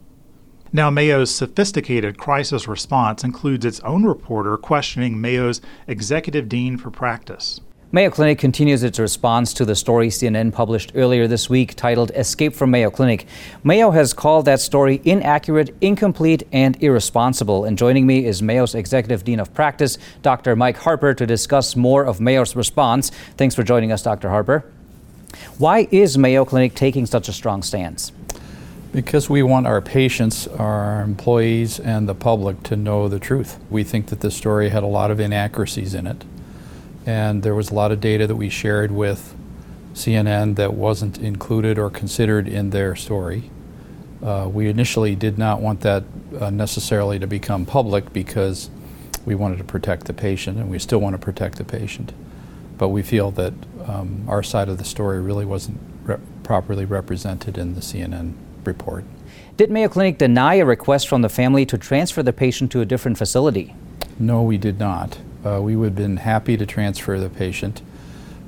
Now, 0.73 0.88
Mayo's 0.88 1.35
sophisticated 1.35 2.16
crisis 2.16 2.66
response 2.66 3.25
includes 3.25 3.66
its 3.66 3.80
own 3.80 4.04
reporter 4.04 4.56
questioning 4.56 5.20
Mayo's 5.20 5.61
executive 5.87 6.49
dean 6.49 6.78
for 6.78 6.90
practice. 6.90 7.61
Mayo 7.92 8.09
Clinic 8.09 8.38
continues 8.38 8.85
its 8.85 9.00
response 9.00 9.52
to 9.54 9.64
the 9.64 9.75
story 9.75 10.11
CNN 10.11 10.52
published 10.52 10.92
earlier 10.94 11.26
this 11.26 11.50
week 11.50 11.75
titled 11.75 12.12
Escape 12.12 12.54
from 12.54 12.70
Mayo 12.70 12.88
Clinic. 12.88 13.26
Mayo 13.64 13.90
has 13.90 14.12
called 14.12 14.44
that 14.44 14.61
story 14.61 15.00
inaccurate, 15.04 15.75
incomplete, 15.80 16.44
and 16.52 16.80
irresponsible. 16.80 17.64
And 17.64 17.76
joining 17.76 18.06
me 18.06 18.26
is 18.26 18.42
Mayo's 18.42 18.76
Executive 18.76 19.25
Dean 19.25 19.40
of 19.40 19.52
Practice, 19.54 19.99
Dr. 20.23 20.54
Mike 20.54 20.76
Harper, 20.76 21.14
to 21.14 21.26
discuss 21.26 21.75
more 21.75 22.04
of 22.04 22.20
Mayo's 22.20 22.54
response. 22.54 23.11
Thanks 23.37 23.56
for 23.56 23.64
joining 23.64 23.90
us, 23.90 24.04
Dr. 24.04 24.28
Harper. 24.28 24.64
Why 25.59 25.88
is 25.90 26.16
Mayo 26.16 26.44
Clinic 26.44 26.76
taking 26.76 27.06
such 27.06 27.28
a 27.28 27.32
strong 27.32 27.61
stance? 27.61 28.12
Because 28.92 29.28
we 29.28 29.42
want 29.42 29.66
our 29.66 29.80
patients, 29.80 30.47
our 30.47 31.02
employees, 31.02 31.80
and 31.80 32.09
the 32.09 32.14
public 32.14 32.62
to 32.64 32.76
know 32.76 33.09
the 33.09 33.18
truth. 33.18 33.59
We 33.68 33.82
think 33.82 34.06
that 34.11 34.20
this 34.20 34.37
story 34.37 34.68
had 34.68 34.85
a 34.85 34.87
lot 34.88 35.11
of 35.11 35.18
inaccuracies 35.18 35.92
in 35.92 36.06
it, 36.06 36.25
and 37.11 37.43
there 37.43 37.57
was 37.57 37.71
a 37.71 37.75
lot 37.75 37.90
of 37.90 38.00
data 38.00 38.25
that 38.29 38.37
we 38.37 38.49
shared 38.49 38.93
with 38.93 39.35
CNN 39.95 40.55
that 40.55 40.75
wasn't 40.75 41.19
included 41.19 41.76
or 41.76 41.90
considered 41.90 42.47
in 42.47 42.71
their 42.71 42.95
story. 42.95 43.50
Uh, 44.23 44.49
we 44.52 44.69
initially 44.69 45.17
did 45.17 45.37
not 45.37 45.61
want 45.61 45.81
that 45.81 46.05
uh, 46.38 46.50
necessarily 46.50 47.19
to 47.19 47.26
become 47.26 47.67
public 47.67 48.12
because 48.12 48.71
we 49.26 49.35
wanted 49.35 49.59
to 49.59 49.64
protect 49.64 50.05
the 50.05 50.12
patient, 50.12 50.57
and 50.57 50.71
we 50.71 50.79
still 50.79 51.00
want 51.00 51.14
to 51.14 51.19
protect 51.19 51.57
the 51.57 51.64
patient. 51.64 52.12
But 52.79 52.90
we 52.90 53.02
feel 53.02 53.33
that 53.33 53.55
um, 53.87 54.25
our 54.29 54.45
side 54.45 54.69
of 54.69 54.79
the 54.79 54.85
story 54.85 55.21
really 55.21 55.45
wasn't 55.45 55.81
re- 56.05 56.19
properly 56.45 56.85
represented 56.85 57.59
in 57.59 57.75
the 57.75 57.81
CNN 57.81 58.35
report. 58.64 59.05
Did 59.57 59.71
Mayo 59.73 59.88
Clinic 59.88 60.17
deny 60.17 60.55
a 60.55 60.64
request 60.64 61.09
from 61.09 61.23
the 61.23 61.29
family 61.29 61.67
to 61.67 61.76
transfer 61.76 62.23
the 62.23 62.33
patient 62.33 62.71
to 62.71 62.81
a 62.81 62.85
different 62.85 63.19
facility? 63.19 63.75
No, 64.17 64.43
we 64.43 64.59
did 64.59 64.79
not. 64.79 65.19
Uh, 65.44 65.61
we 65.62 65.75
would 65.76 65.87
have 65.87 65.94
been 65.97 66.18
happy 66.18 66.56
to 66.56 66.66
transfer 66.66 67.18
the 67.18 67.30
patient 67.30 67.82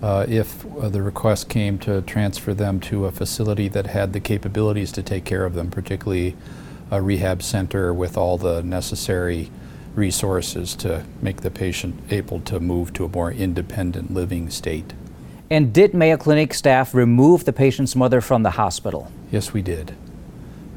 uh, 0.02 0.26
if 0.28 0.66
uh, 0.76 0.88
the 0.88 1.00
request 1.00 1.48
came 1.48 1.78
to 1.78 2.02
transfer 2.02 2.52
them 2.52 2.80
to 2.80 3.06
a 3.06 3.12
facility 3.12 3.68
that 3.68 3.86
had 3.86 4.12
the 4.12 4.20
capabilities 4.20 4.92
to 4.92 5.02
take 5.02 5.24
care 5.24 5.44
of 5.44 5.54
them, 5.54 5.70
particularly 5.70 6.36
a 6.90 7.00
rehab 7.00 7.42
center 7.42 7.94
with 7.94 8.18
all 8.18 8.36
the 8.36 8.62
necessary 8.62 9.50
resources 9.94 10.74
to 10.74 11.04
make 11.20 11.42
the 11.42 11.50
patient 11.50 11.98
able 12.10 12.40
to 12.40 12.58
move 12.58 12.92
to 12.92 13.04
a 13.04 13.08
more 13.08 13.30
independent 13.30 14.12
living 14.12 14.50
state. 14.50 14.92
And 15.50 15.72
did 15.72 15.94
Mayo 15.94 16.16
Clinic 16.16 16.54
staff 16.54 16.94
remove 16.94 17.44
the 17.44 17.52
patient's 17.52 17.94
mother 17.94 18.20
from 18.20 18.42
the 18.42 18.52
hospital? 18.52 19.12
Yes, 19.30 19.52
we 19.52 19.62
did. 19.62 19.94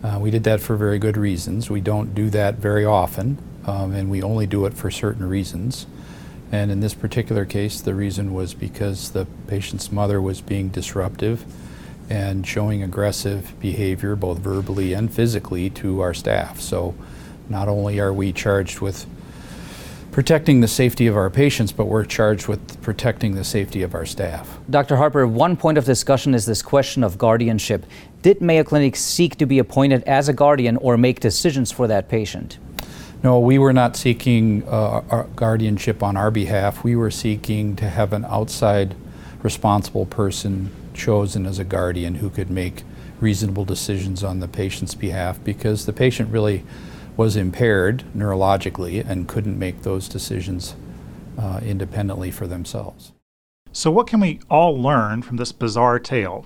Uh, 0.03 0.19
we 0.19 0.29
did 0.29 0.43
that 0.43 0.59
for 0.59 0.75
very 0.75 0.99
good 0.99 1.17
reasons. 1.17 1.69
We 1.69 1.81
don't 1.81 2.13
do 2.13 2.29
that 2.29 2.55
very 2.55 2.85
often, 2.85 3.37
um, 3.65 3.93
and 3.93 4.09
we 4.09 4.21
only 4.21 4.45
do 4.45 4.65
it 4.65 4.73
for 4.73 4.91
certain 4.91 5.27
reasons. 5.27 5.87
And 6.51 6.71
in 6.71 6.79
this 6.79 6.93
particular 6.93 7.45
case, 7.45 7.81
the 7.81 7.95
reason 7.95 8.33
was 8.33 8.53
because 8.53 9.11
the 9.11 9.25
patient's 9.47 9.91
mother 9.91 10.21
was 10.21 10.41
being 10.41 10.69
disruptive 10.69 11.43
and 12.09 12.45
showing 12.45 12.83
aggressive 12.83 13.59
behavior, 13.59 14.15
both 14.15 14.39
verbally 14.39 14.93
and 14.93 15.11
physically, 15.11 15.69
to 15.71 16.01
our 16.01 16.13
staff. 16.13 16.59
So 16.59 16.93
not 17.49 17.67
only 17.67 17.99
are 17.99 18.13
we 18.13 18.31
charged 18.31 18.79
with 18.79 19.05
protecting 20.11 20.61
the 20.61 20.67
safety 20.67 21.07
of 21.07 21.17
our 21.17 21.29
patients, 21.29 21.73
but 21.73 21.87
we're 21.87 22.05
charged 22.05 22.47
with 22.47 22.81
protecting 22.81 23.35
the 23.35 23.43
safety 23.43 23.81
of 23.81 23.93
our 23.93 24.05
staff. 24.05 24.59
Dr. 24.69 24.95
Harper, 24.95 25.27
one 25.27 25.57
point 25.57 25.77
of 25.77 25.83
discussion 25.83 26.33
is 26.33 26.45
this 26.45 26.61
question 26.61 27.03
of 27.03 27.17
guardianship. 27.17 27.85
Did 28.21 28.39
Mayo 28.39 28.63
Clinic 28.63 28.95
seek 28.95 29.35
to 29.37 29.45
be 29.45 29.59
appointed 29.59 30.03
as 30.03 30.29
a 30.29 30.33
guardian 30.33 30.77
or 30.77 30.95
make 30.95 31.19
decisions 31.19 31.71
for 31.71 31.87
that 31.87 32.07
patient? 32.07 32.59
No, 33.25 33.39
we 33.39 33.57
were 33.57 33.73
not 33.73 33.95
seeking 33.95 34.61
uh, 34.67 35.25
guardianship 35.35 36.03
on 36.03 36.15
our 36.15 36.29
behalf. 36.29 36.83
We 36.83 36.95
were 36.95 37.09
seeking 37.09 37.75
to 37.77 37.89
have 37.89 38.13
an 38.13 38.23
outside 38.25 38.95
responsible 39.41 40.05
person 40.05 40.69
chosen 40.93 41.47
as 41.47 41.57
a 41.57 41.63
guardian 41.63 42.17
who 42.17 42.29
could 42.29 42.51
make 42.51 42.83
reasonable 43.19 43.65
decisions 43.65 44.23
on 44.23 44.41
the 44.41 44.47
patient's 44.47 44.93
behalf 44.93 45.43
because 45.43 45.87
the 45.87 45.91
patient 45.91 46.31
really 46.31 46.63
was 47.17 47.35
impaired 47.35 48.03
neurologically 48.15 49.03
and 49.03 49.27
couldn't 49.27 49.57
make 49.57 49.81
those 49.81 50.07
decisions 50.07 50.75
uh, 51.39 51.59
independently 51.63 52.29
for 52.29 52.45
themselves. 52.45 53.11
So, 53.71 53.89
what 53.89 54.05
can 54.05 54.19
we 54.19 54.39
all 54.51 54.79
learn 54.79 55.23
from 55.23 55.37
this 55.37 55.51
bizarre 55.51 55.97
tale? 55.97 56.45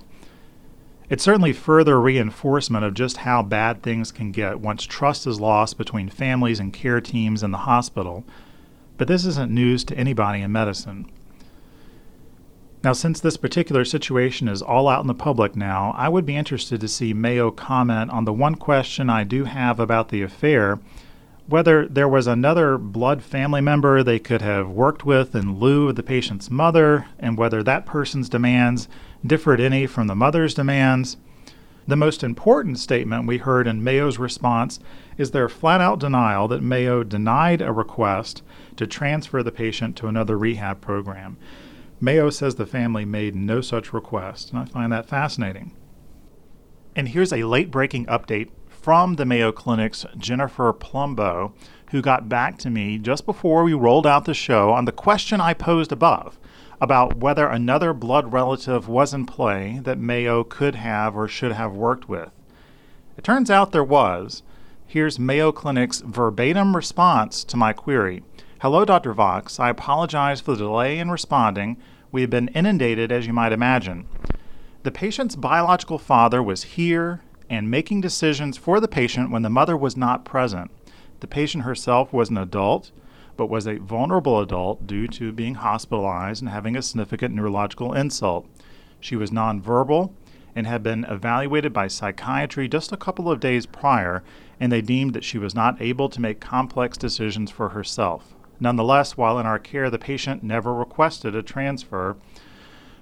It's 1.10 1.24
certainly 1.24 1.52
further 1.52 2.00
reinforcement 2.00 2.84
of 2.84 2.94
just 2.94 3.18
how 3.18 3.42
bad 3.42 3.82
things 3.82 4.12
can 4.12 4.30
get 4.30 4.60
once 4.60 4.84
trust 4.84 5.26
is 5.26 5.40
lost 5.40 5.76
between 5.76 6.08
families 6.08 6.60
and 6.60 6.72
care 6.72 7.00
teams 7.00 7.42
in 7.42 7.50
the 7.50 7.58
hospital. 7.58 8.24
But 8.96 9.08
this 9.08 9.26
isn't 9.26 9.52
news 9.52 9.82
to 9.84 9.96
anybody 9.96 10.40
in 10.40 10.52
medicine. 10.52 11.10
Now, 12.84 12.92
since 12.92 13.18
this 13.18 13.36
particular 13.36 13.84
situation 13.84 14.46
is 14.46 14.62
all 14.62 14.88
out 14.88 15.00
in 15.00 15.08
the 15.08 15.14
public 15.14 15.56
now, 15.56 15.92
I 15.98 16.08
would 16.08 16.24
be 16.24 16.36
interested 16.36 16.80
to 16.80 16.88
see 16.88 17.12
Mayo 17.12 17.50
comment 17.50 18.12
on 18.12 18.24
the 18.24 18.32
one 18.32 18.54
question 18.54 19.10
I 19.10 19.24
do 19.24 19.44
have 19.44 19.80
about 19.80 20.10
the 20.10 20.22
affair 20.22 20.78
whether 21.50 21.88
there 21.88 22.08
was 22.08 22.28
another 22.28 22.78
blood 22.78 23.24
family 23.24 23.60
member 23.60 24.02
they 24.02 24.20
could 24.20 24.40
have 24.40 24.70
worked 24.70 25.04
with 25.04 25.34
in 25.34 25.58
lieu 25.58 25.88
of 25.88 25.96
the 25.96 26.02
patient's 26.02 26.48
mother, 26.48 27.06
and 27.18 27.36
whether 27.36 27.60
that 27.60 27.84
person's 27.84 28.28
demands 28.28 28.88
differed 29.26 29.60
any 29.60 29.86
from 29.86 30.06
the 30.06 30.14
mother's 30.14 30.54
demands. 30.54 31.16
The 31.86 31.96
most 31.96 32.22
important 32.22 32.78
statement 32.78 33.26
we 33.26 33.38
heard 33.38 33.66
in 33.66 33.82
Mayo's 33.82 34.18
response 34.18 34.78
is 35.18 35.30
their 35.30 35.48
flat 35.48 35.80
out 35.80 35.98
denial 35.98 36.46
that 36.48 36.62
Mayo 36.62 37.02
denied 37.02 37.60
a 37.60 37.72
request 37.72 38.42
to 38.76 38.86
transfer 38.86 39.42
the 39.42 39.52
patient 39.52 39.96
to 39.96 40.06
another 40.06 40.38
rehab 40.38 40.80
program. 40.80 41.36
Mayo 42.00 42.30
says 42.30 42.54
the 42.54 42.66
family 42.66 43.04
made 43.04 43.34
no 43.34 43.60
such 43.60 43.92
request, 43.92 44.50
and 44.50 44.58
I 44.58 44.64
find 44.64 44.92
that 44.92 45.06
fascinating. 45.06 45.72
And 46.96 47.08
here's 47.08 47.32
a 47.32 47.44
late 47.44 47.70
breaking 47.70 48.06
update 48.06 48.50
from 48.68 49.16
the 49.16 49.26
Mayo 49.26 49.52
Clinic's 49.52 50.06
Jennifer 50.16 50.72
Plumbo, 50.72 51.52
who 51.90 52.00
got 52.00 52.28
back 52.28 52.56
to 52.58 52.70
me 52.70 52.98
just 52.98 53.26
before 53.26 53.62
we 53.64 53.74
rolled 53.74 54.06
out 54.06 54.24
the 54.24 54.32
show 54.32 54.70
on 54.70 54.86
the 54.86 54.92
question 54.92 55.40
I 55.40 55.52
posed 55.52 55.92
above 55.92 56.38
about 56.80 57.18
whether 57.18 57.46
another 57.46 57.92
blood 57.92 58.32
relative 58.32 58.88
was 58.88 59.12
in 59.12 59.26
play 59.26 59.80
that 59.84 59.98
Mayo 59.98 60.42
could 60.42 60.74
have 60.76 61.14
or 61.14 61.28
should 61.28 61.52
have 61.52 61.72
worked 61.72 62.08
with. 62.08 62.30
It 63.16 63.24
turns 63.24 63.50
out 63.50 63.72
there 63.72 63.84
was. 63.84 64.42
Here's 64.86 65.18
Mayo 65.18 65.52
Clinic's 65.52 66.00
verbatim 66.00 66.74
response 66.74 67.44
to 67.44 67.56
my 67.56 67.72
query. 67.72 68.22
Hello, 68.60 68.84
Dr. 68.84 69.12
Vox. 69.12 69.60
I 69.60 69.70
apologize 69.70 70.40
for 70.40 70.52
the 70.52 70.64
delay 70.64 70.98
in 70.98 71.10
responding. 71.10 71.76
We 72.10 72.22
have 72.22 72.30
been 72.30 72.48
inundated, 72.48 73.12
as 73.12 73.26
you 73.26 73.32
might 73.32 73.52
imagine. 73.52 74.08
The 74.82 74.90
patient's 74.90 75.36
biological 75.36 75.98
father 75.98 76.42
was 76.42 76.62
here 76.62 77.22
and 77.50 77.70
making 77.70 78.00
decisions 78.00 78.56
for 78.56 78.80
the 78.80 78.88
patient 78.88 79.30
when 79.30 79.42
the 79.42 79.50
mother 79.50 79.76
was 79.76 79.96
not 79.96 80.24
present. 80.24 80.70
The 81.20 81.26
patient 81.26 81.64
herself 81.64 82.12
was 82.12 82.30
an 82.30 82.38
adult, 82.38 82.90
but 83.40 83.48
was 83.48 83.66
a 83.66 83.78
vulnerable 83.78 84.38
adult 84.38 84.86
due 84.86 85.06
to 85.06 85.32
being 85.32 85.54
hospitalized 85.54 86.42
and 86.42 86.50
having 86.50 86.76
a 86.76 86.82
significant 86.82 87.34
neurological 87.34 87.94
insult. 87.94 88.46
She 89.00 89.16
was 89.16 89.30
nonverbal 89.30 90.12
and 90.54 90.66
had 90.66 90.82
been 90.82 91.04
evaluated 91.04 91.72
by 91.72 91.88
psychiatry 91.88 92.68
just 92.68 92.92
a 92.92 92.98
couple 92.98 93.30
of 93.30 93.40
days 93.40 93.64
prior, 93.64 94.22
and 94.60 94.70
they 94.70 94.82
deemed 94.82 95.14
that 95.14 95.24
she 95.24 95.38
was 95.38 95.54
not 95.54 95.80
able 95.80 96.10
to 96.10 96.20
make 96.20 96.38
complex 96.38 96.98
decisions 96.98 97.50
for 97.50 97.70
herself. 97.70 98.34
Nonetheless, 98.60 99.16
while 99.16 99.38
in 99.38 99.46
our 99.46 99.58
care, 99.58 99.88
the 99.88 99.98
patient 99.98 100.42
never 100.42 100.74
requested 100.74 101.34
a 101.34 101.42
transfer. 101.42 102.18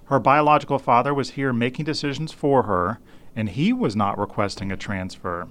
Her 0.04 0.20
biological 0.20 0.78
father 0.78 1.12
was 1.12 1.30
here 1.30 1.52
making 1.52 1.86
decisions 1.86 2.30
for 2.30 2.62
her, 2.62 3.00
and 3.34 3.48
he 3.48 3.72
was 3.72 3.96
not 3.96 4.16
requesting 4.16 4.70
a 4.70 4.76
transfer. 4.76 5.48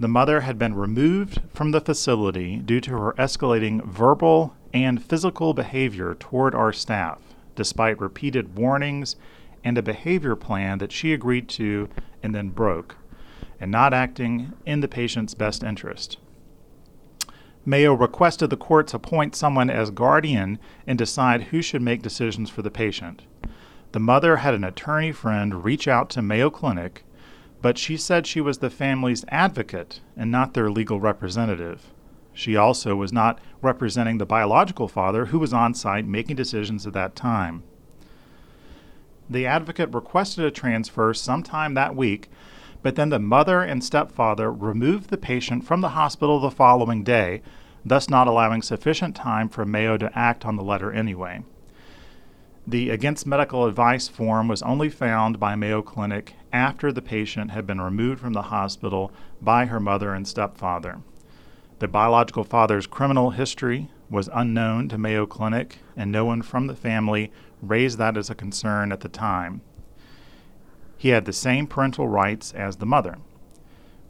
The 0.00 0.08
mother 0.08 0.40
had 0.40 0.58
been 0.58 0.74
removed 0.74 1.42
from 1.52 1.70
the 1.70 1.80
facility 1.80 2.56
due 2.56 2.80
to 2.80 2.90
her 2.92 3.12
escalating 3.18 3.84
verbal 3.84 4.54
and 4.72 5.02
physical 5.02 5.54
behavior 5.54 6.14
toward 6.14 6.54
our 6.54 6.72
staff, 6.72 7.20
despite 7.54 8.00
repeated 8.00 8.56
warnings 8.56 9.16
and 9.62 9.78
a 9.78 9.82
behavior 9.82 10.34
plan 10.34 10.78
that 10.78 10.92
she 10.92 11.12
agreed 11.12 11.48
to 11.50 11.88
and 12.22 12.34
then 12.34 12.48
broke, 12.48 12.96
and 13.60 13.70
not 13.70 13.94
acting 13.94 14.52
in 14.66 14.80
the 14.80 14.88
patient's 14.88 15.34
best 15.34 15.62
interest. 15.62 16.18
Mayo 17.64 17.94
requested 17.94 18.50
the 18.50 18.56
courts 18.56 18.92
appoint 18.92 19.36
someone 19.36 19.70
as 19.70 19.90
guardian 19.90 20.58
and 20.84 20.98
decide 20.98 21.44
who 21.44 21.62
should 21.62 21.82
make 21.82 22.02
decisions 22.02 22.50
for 22.50 22.62
the 22.62 22.72
patient. 22.72 23.22
The 23.92 24.00
mother 24.00 24.38
had 24.38 24.54
an 24.54 24.64
attorney 24.64 25.12
friend 25.12 25.62
reach 25.62 25.86
out 25.86 26.10
to 26.10 26.22
Mayo 26.22 26.50
Clinic, 26.50 27.04
but 27.62 27.78
she 27.78 27.96
said 27.96 28.26
she 28.26 28.40
was 28.40 28.58
the 28.58 28.68
family's 28.68 29.24
advocate 29.28 30.00
and 30.16 30.30
not 30.30 30.52
their 30.52 30.68
legal 30.68 31.00
representative. 31.00 31.92
She 32.34 32.56
also 32.56 32.96
was 32.96 33.12
not 33.12 33.38
representing 33.60 34.18
the 34.18 34.26
biological 34.26 34.88
father 34.88 35.26
who 35.26 35.38
was 35.38 35.52
on 35.52 35.72
site 35.72 36.04
making 36.04 36.36
decisions 36.36 36.86
at 36.86 36.92
that 36.94 37.14
time. 37.14 37.62
The 39.30 39.46
advocate 39.46 39.94
requested 39.94 40.44
a 40.44 40.50
transfer 40.50 41.14
sometime 41.14 41.74
that 41.74 41.94
week, 41.94 42.28
but 42.82 42.96
then 42.96 43.10
the 43.10 43.20
mother 43.20 43.62
and 43.62 43.82
stepfather 43.84 44.52
removed 44.52 45.10
the 45.10 45.16
patient 45.16 45.64
from 45.64 45.82
the 45.82 45.90
hospital 45.90 46.40
the 46.40 46.50
following 46.50 47.04
day, 47.04 47.42
thus 47.84 48.10
not 48.10 48.26
allowing 48.26 48.62
sufficient 48.62 49.14
time 49.14 49.48
for 49.48 49.64
Mayo 49.64 49.96
to 49.98 50.18
act 50.18 50.44
on 50.44 50.56
the 50.56 50.64
letter 50.64 50.90
anyway. 50.90 51.44
The 52.64 52.90
Against 52.90 53.26
Medical 53.26 53.66
Advice 53.66 54.06
form 54.06 54.46
was 54.46 54.62
only 54.62 54.88
found 54.88 55.40
by 55.40 55.56
Mayo 55.56 55.82
Clinic 55.82 56.34
after 56.52 56.92
the 56.92 57.02
patient 57.02 57.50
had 57.50 57.66
been 57.66 57.80
removed 57.80 58.20
from 58.20 58.34
the 58.34 58.42
hospital 58.42 59.10
by 59.40 59.66
her 59.66 59.80
mother 59.80 60.14
and 60.14 60.28
stepfather. 60.28 61.00
The 61.80 61.88
biological 61.88 62.44
father's 62.44 62.86
criminal 62.86 63.30
history 63.30 63.90
was 64.08 64.30
unknown 64.32 64.88
to 64.90 64.98
Mayo 64.98 65.26
Clinic, 65.26 65.78
and 65.96 66.12
no 66.12 66.24
one 66.24 66.40
from 66.40 66.68
the 66.68 66.76
family 66.76 67.32
raised 67.60 67.98
that 67.98 68.16
as 68.16 68.30
a 68.30 68.34
concern 68.36 68.92
at 68.92 69.00
the 69.00 69.08
time. 69.08 69.60
He 70.96 71.08
had 71.08 71.24
the 71.24 71.32
same 71.32 71.66
parental 71.66 72.06
rights 72.06 72.52
as 72.52 72.76
the 72.76 72.86
mother. 72.86 73.18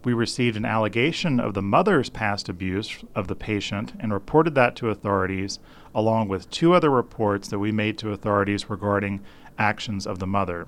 We 0.05 0.15
received 0.15 0.57
an 0.57 0.65
allegation 0.65 1.39
of 1.39 1.55
the 1.55 1.63
mother's 1.63 2.11
past 2.11 2.49
abuse 2.49 3.05
of 3.15 3.29
the 3.29 3.37
patient 3.37 3.93
and 4.01 4.13
reported 4.13 4.57
that 4.57 4.75
to 4.77 4.91
authorities, 4.91 5.61
along 5.95 6.27
with 6.27 6.51
two 6.51 6.73
other 6.73 6.91
reports 6.91 7.47
that 7.49 7.61
we 7.61 7.71
made 7.71 7.99
to 7.99 8.11
authorities 8.11 8.69
regarding 8.69 9.21
actions 9.59 10.05
of 10.05 10.19
the 10.19 10.27
mother. 10.27 10.67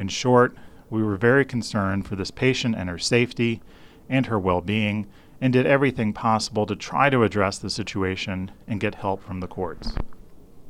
In 0.00 0.08
short, 0.08 0.56
we 0.90 1.00
were 1.00 1.16
very 1.16 1.44
concerned 1.44 2.08
for 2.08 2.16
this 2.16 2.32
patient 2.32 2.74
and 2.76 2.88
her 2.88 2.98
safety 2.98 3.62
and 4.08 4.26
her 4.26 4.38
well 4.38 4.60
being 4.60 5.06
and 5.40 5.52
did 5.52 5.66
everything 5.66 6.12
possible 6.12 6.66
to 6.66 6.74
try 6.74 7.08
to 7.08 7.22
address 7.22 7.58
the 7.58 7.70
situation 7.70 8.50
and 8.66 8.80
get 8.80 8.96
help 8.96 9.22
from 9.22 9.38
the 9.38 9.46
courts. 9.46 9.92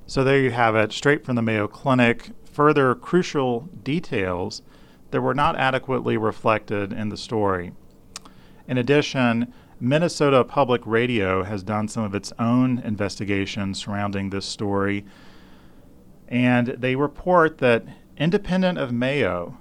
So 0.06 0.22
there 0.22 0.38
you 0.38 0.50
have 0.50 0.76
it, 0.76 0.92
straight 0.92 1.24
from 1.24 1.36
the 1.36 1.42
Mayo 1.42 1.66
Clinic. 1.66 2.30
Further 2.52 2.94
crucial 2.94 3.68
details 3.82 4.60
that 5.12 5.20
were 5.20 5.34
not 5.34 5.56
adequately 5.56 6.16
reflected 6.16 6.92
in 6.92 7.08
the 7.08 7.16
story. 7.16 7.72
In 8.68 8.78
addition, 8.78 9.52
Minnesota 9.78 10.42
Public 10.42 10.82
Radio 10.84 11.44
has 11.44 11.62
done 11.62 11.86
some 11.86 12.02
of 12.02 12.14
its 12.14 12.32
own 12.38 12.78
investigation 12.78 13.74
surrounding 13.74 14.30
this 14.30 14.46
story, 14.46 15.04
and 16.28 16.68
they 16.68 16.96
report 16.96 17.58
that, 17.58 17.84
independent 18.16 18.78
of 18.78 18.92
Mayo, 18.92 19.58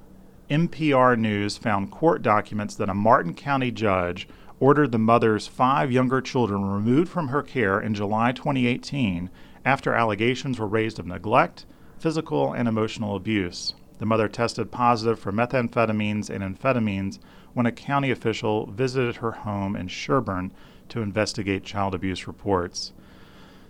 MPR 0.50 1.18
News 1.18 1.58
found 1.58 1.92
court 1.92 2.22
documents 2.22 2.76
that 2.76 2.90
a 2.90 2.94
Martin 2.94 3.34
County 3.34 3.72
judge 3.72 4.28
ordered 4.60 4.92
the 4.92 4.98
mother's 4.98 5.48
five 5.48 5.92
younger 5.92 6.22
children 6.22 6.66
removed 6.66 7.12
from 7.12 7.28
her 7.28 7.44
care 7.44 7.80
in 7.80 7.94
July 7.94 8.32
2018 8.32 9.30
after 9.66 9.94
allegations 9.94 10.60
were 10.60 10.68
raised 10.68 10.98
of 10.98 11.06
neglect, 11.06 11.66
physical, 12.00 12.54
and 12.54 12.68
emotional 12.68 13.16
abuse. 13.16 13.76
The 13.98 14.06
mother 14.06 14.28
tested 14.28 14.72
positive 14.72 15.20
for 15.20 15.32
methamphetamines 15.32 16.30
and 16.30 16.44
amphetamines 16.44 17.20
when 17.56 17.66
a 17.66 17.72
county 17.72 18.12
official 18.12 18.68
visited 18.68 19.16
her 19.16 19.32
home 19.32 19.76
in 19.76 19.88
Sherburne 19.88 20.52
to 20.90 21.02
investigate 21.02 21.64
child 21.64 21.96
abuse 21.96 22.28
reports. 22.28 22.92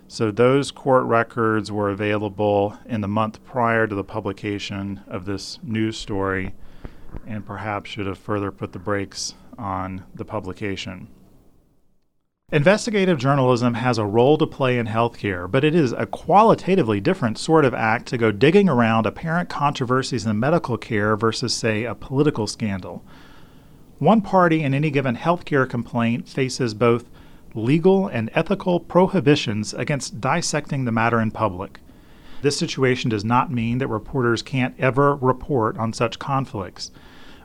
So, 0.08 0.30
those 0.30 0.70
court 0.70 1.04
records 1.04 1.72
were 1.72 1.88
available 1.88 2.76
in 2.84 3.00
the 3.00 3.08
month 3.08 3.42
prior 3.44 3.86
to 3.86 3.94
the 3.94 4.04
publication 4.04 5.00
of 5.06 5.24
this 5.24 5.58
news 5.62 5.96
story 5.96 6.52
and 7.26 7.46
perhaps 7.46 7.90
should 7.90 8.06
have 8.06 8.18
further 8.18 8.52
put 8.52 8.72
the 8.72 8.78
brakes 8.78 9.34
on 9.56 10.04
the 10.14 10.24
publication. 10.24 11.08
Investigative 12.52 13.18
journalism 13.18 13.74
has 13.74 13.98
a 13.98 14.04
role 14.04 14.38
to 14.38 14.46
play 14.46 14.78
in 14.78 14.86
healthcare, 14.86 15.50
but 15.50 15.64
it 15.64 15.74
is 15.74 15.92
a 15.92 16.06
qualitatively 16.06 17.00
different 17.00 17.38
sort 17.38 17.64
of 17.64 17.74
act 17.74 18.06
to 18.06 18.18
go 18.18 18.30
digging 18.30 18.68
around 18.68 19.06
apparent 19.06 19.48
controversies 19.48 20.26
in 20.26 20.38
medical 20.38 20.76
care 20.76 21.16
versus, 21.16 21.52
say, 21.52 21.84
a 21.84 21.94
political 21.94 22.46
scandal. 22.46 23.04
One 23.98 24.20
party 24.20 24.62
in 24.62 24.74
any 24.74 24.90
given 24.90 25.16
healthcare 25.16 25.68
complaint 25.68 26.28
faces 26.28 26.74
both 26.74 27.08
legal 27.54 28.08
and 28.08 28.28
ethical 28.34 28.78
prohibitions 28.78 29.72
against 29.72 30.20
dissecting 30.20 30.84
the 30.84 30.92
matter 30.92 31.18
in 31.18 31.30
public. 31.30 31.80
This 32.42 32.58
situation 32.58 33.08
does 33.08 33.24
not 33.24 33.50
mean 33.50 33.78
that 33.78 33.88
reporters 33.88 34.42
can't 34.42 34.74
ever 34.78 35.16
report 35.16 35.78
on 35.78 35.94
such 35.94 36.18
conflicts, 36.18 36.90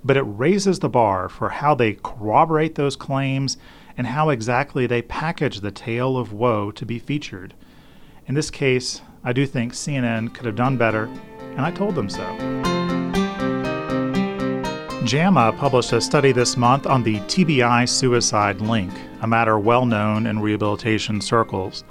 but 0.04 0.18
it 0.18 0.24
raises 0.24 0.80
the 0.80 0.90
bar 0.90 1.30
for 1.30 1.50
how 1.50 1.74
they 1.74 1.94
corroborate 1.94 2.76
those 2.76 2.98
claims 2.98 3.58
and 3.98 4.08
how 4.08 4.30
exactly 4.30 4.86
they 4.86 5.02
package 5.02 5.62
the 5.62 5.72
tale 5.72 6.18
of 6.18 6.34
woe 6.34 6.70
to 6.72 6.86
be 6.86 7.00
featured. 7.00 7.54
In 8.28 8.36
this 8.36 8.52
case, 8.52 9.02
I 9.24 9.32
do 9.32 9.46
think 9.46 9.72
CNN 9.72 10.34
could 10.34 10.46
have 10.46 10.56
done 10.56 10.76
better, 10.76 11.06
and 11.40 11.62
I 11.62 11.72
told 11.72 11.96
them 11.96 12.10
so. 12.10 12.71
JAMA 15.04 15.54
published 15.54 15.94
a 15.94 16.00
study 16.00 16.32
this 16.32 16.56
month 16.56 16.86
on 16.86 17.02
the 17.02 17.18
TBI 17.22 17.90
suicide 17.90 18.62
link, 18.62 18.94
a 19.22 19.28
matter 19.28 19.58
well 19.58 19.84
known 19.88 20.28
in 20.28 20.40
rehabilitation 20.40 21.22
circles. 21.22 21.84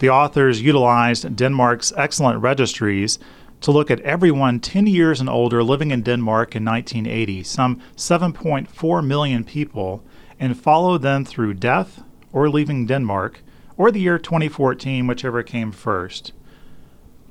The 0.00 0.10
authors 0.10 0.60
utilized 0.60 1.34
Denmark's 1.34 1.94
excellent 1.96 2.42
registries 2.42 3.18
to 3.62 3.70
look 3.70 3.90
at 3.90 4.00
everyone 4.00 4.60
10 4.60 4.86
years 4.86 5.18
and 5.18 5.30
older 5.30 5.64
living 5.64 5.92
in 5.92 6.02
Denmark 6.02 6.54
in 6.54 6.62
1980, 6.62 7.42
some 7.42 7.80
7.4 7.96 9.06
million 9.06 9.42
people, 9.42 10.04
and 10.38 10.60
follow 10.60 10.98
them 10.98 11.24
through 11.24 11.54
death 11.54 12.02
or 12.34 12.50
leaving 12.50 12.84
Denmark 12.84 13.40
or 13.78 13.90
the 13.90 14.00
year 14.00 14.18
2014, 14.18 15.06
whichever 15.06 15.42
came 15.42 15.72
first. 15.72 16.32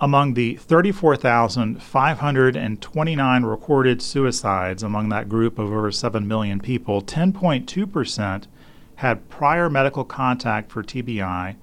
Among 0.01 0.33
the 0.33 0.55
34,529 0.55 3.43
recorded 3.43 4.01
suicides 4.01 4.83
among 4.83 5.07
that 5.09 5.29
group 5.29 5.57
of 5.57 5.71
over 5.71 5.89
7 5.89 6.27
million 6.27 6.59
people, 6.59 7.01
10.2% 7.01 8.47
had 8.95 9.29
prior 9.29 9.69
medical 9.69 10.03
contact 10.03 10.69
for 10.69 10.83
TBI, 10.83 11.55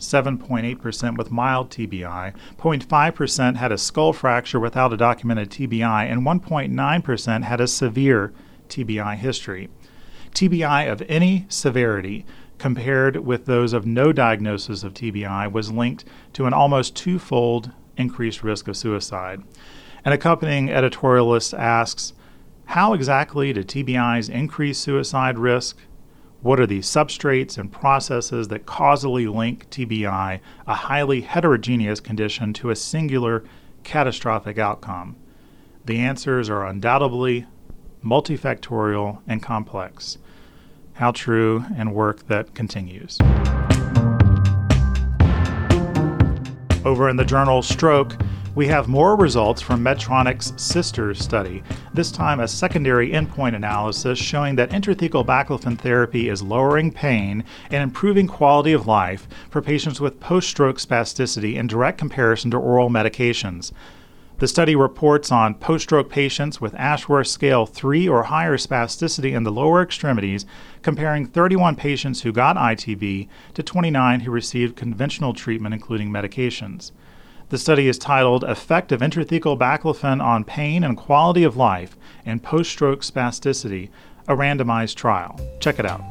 7.8% 0.00 1.16
with 1.16 1.30
mild 1.30 1.70
TBI, 1.70 2.34
0.5% 2.58 3.56
had 3.56 3.70
a 3.70 3.78
skull 3.78 4.12
fracture 4.12 4.58
without 4.58 4.92
a 4.92 4.96
documented 4.96 5.50
TBI, 5.50 6.10
and 6.10 6.22
1.9% 6.22 7.42
had 7.44 7.60
a 7.60 7.68
severe 7.68 8.32
TBI 8.68 9.14
history. 9.14 9.68
TBI 10.32 10.90
of 10.90 11.04
any 11.08 11.46
severity 11.48 12.26
compared 12.58 13.16
with 13.18 13.46
those 13.46 13.72
of 13.72 13.86
no 13.86 14.12
diagnosis 14.12 14.82
of 14.82 14.94
TBI 14.94 15.50
was 15.50 15.70
linked 15.70 16.04
to 16.32 16.46
an 16.46 16.52
almost 16.52 16.96
twofold 16.96 17.70
increased 17.96 18.42
risk 18.42 18.68
of 18.68 18.76
suicide. 18.76 19.42
An 20.04 20.12
accompanying 20.12 20.68
editorialist 20.68 21.58
asks 21.58 22.12
How 22.66 22.92
exactly 22.92 23.52
do 23.52 23.62
TBIs 23.62 24.30
increase 24.30 24.78
suicide 24.78 25.38
risk? 25.38 25.78
What 26.42 26.60
are 26.60 26.66
the 26.66 26.78
substrates 26.78 27.58
and 27.58 27.72
processes 27.72 28.48
that 28.48 28.66
causally 28.66 29.26
link 29.26 29.68
TBI, 29.70 30.40
a 30.66 30.74
highly 30.74 31.22
heterogeneous 31.22 31.98
condition, 31.98 32.52
to 32.54 32.70
a 32.70 32.76
singular 32.76 33.42
catastrophic 33.82 34.58
outcome? 34.58 35.16
The 35.84 35.98
answers 35.98 36.48
are 36.50 36.66
undoubtedly 36.66 37.46
multifactorial 38.04 39.20
and 39.26 39.42
complex. 39.42 40.18
How 40.96 41.12
true 41.12 41.62
and 41.76 41.94
work 41.94 42.26
that 42.28 42.54
continues. 42.54 43.18
Over 46.86 47.10
in 47.10 47.16
the 47.16 47.24
journal 47.26 47.60
Stroke, 47.60 48.16
we 48.54 48.66
have 48.68 48.88
more 48.88 49.14
results 49.14 49.60
from 49.60 49.84
Medtronic's 49.84 50.54
sister 50.56 51.12
study, 51.12 51.62
this 51.92 52.10
time 52.10 52.40
a 52.40 52.48
secondary 52.48 53.10
endpoint 53.10 53.54
analysis 53.54 54.18
showing 54.18 54.56
that 54.56 54.70
intrathecal 54.70 55.26
baclofen 55.26 55.78
therapy 55.78 56.30
is 56.30 56.40
lowering 56.40 56.90
pain 56.90 57.44
and 57.70 57.82
improving 57.82 58.26
quality 58.26 58.72
of 58.72 58.86
life 58.86 59.28
for 59.50 59.60
patients 59.60 60.00
with 60.00 60.18
post 60.18 60.48
stroke 60.48 60.78
spasticity 60.78 61.56
in 61.56 61.66
direct 61.66 61.98
comparison 61.98 62.50
to 62.50 62.56
oral 62.56 62.88
medications. 62.88 63.70
The 64.38 64.48
study 64.48 64.76
reports 64.76 65.32
on 65.32 65.54
post 65.54 65.84
stroke 65.84 66.10
patients 66.10 66.60
with 66.60 66.74
Ashworth 66.74 67.28
Scale 67.28 67.64
3 67.64 68.06
or 68.06 68.24
higher 68.24 68.58
spasticity 68.58 69.32
in 69.32 69.44
the 69.44 69.50
lower 69.50 69.82
extremities, 69.82 70.44
comparing 70.82 71.24
31 71.24 71.74
patients 71.76 72.20
who 72.20 72.32
got 72.32 72.56
ITB 72.56 73.28
to 73.54 73.62
29 73.62 74.20
who 74.20 74.30
received 74.30 74.76
conventional 74.76 75.32
treatment, 75.32 75.72
including 75.72 76.10
medications. 76.10 76.92
The 77.48 77.56
study 77.56 77.88
is 77.88 77.96
titled 77.96 78.44
Effect 78.44 78.92
of 78.92 79.00
Intrathecal 79.00 79.58
Baclofen 79.58 80.22
on 80.22 80.44
Pain 80.44 80.84
and 80.84 80.98
Quality 80.98 81.42
of 81.42 81.56
Life 81.56 81.96
in 82.26 82.38
Post 82.40 82.70
Stroke 82.70 83.00
Spasticity, 83.00 83.88
a 84.28 84.36
randomized 84.36 84.96
trial. 84.96 85.40
Check 85.60 85.78
it 85.78 85.86
out. 85.86 86.02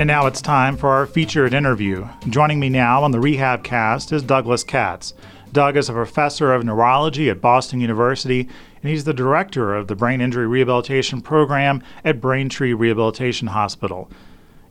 And 0.00 0.06
now 0.06 0.24
it's 0.24 0.40
time 0.40 0.78
for 0.78 0.88
our 0.88 1.04
featured 1.04 1.52
interview. 1.52 2.08
Joining 2.30 2.58
me 2.58 2.70
now 2.70 3.02
on 3.04 3.10
the 3.10 3.20
Rehab 3.20 3.62
Cast 3.62 4.12
is 4.12 4.22
Douglas 4.22 4.64
Katz. 4.64 5.12
Doug 5.52 5.76
is 5.76 5.90
a 5.90 5.92
professor 5.92 6.54
of 6.54 6.64
neurology 6.64 7.28
at 7.28 7.42
Boston 7.42 7.82
University, 7.82 8.48
and 8.82 8.90
he's 8.90 9.04
the 9.04 9.12
director 9.12 9.74
of 9.74 9.88
the 9.88 9.94
Brain 9.94 10.22
Injury 10.22 10.46
Rehabilitation 10.46 11.20
Program 11.20 11.82
at 12.02 12.18
Braintree 12.18 12.72
Rehabilitation 12.72 13.48
Hospital. 13.48 14.10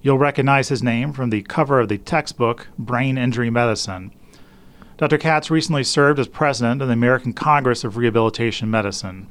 You'll 0.02 0.18
recognize 0.18 0.70
his 0.70 0.82
name 0.82 1.14
from 1.14 1.30
the 1.30 1.44
cover 1.44 1.80
of 1.80 1.90
the 1.90 2.00
textbook 2.00 2.68
Brain 2.80 3.16
Injury 3.16 3.52
Medicine. 3.52 4.12
Dr. 4.98 5.20
Katz 5.20 5.52
recently 5.52 5.84
served 5.84 6.18
as 6.18 6.28
president 6.28 6.82
of 6.82 6.88
the 6.88 6.96
American 6.96 7.34
Congress 7.34 7.84
of 7.84 7.98
Rehabilitation 7.98 8.72
Medicine. 8.72 9.28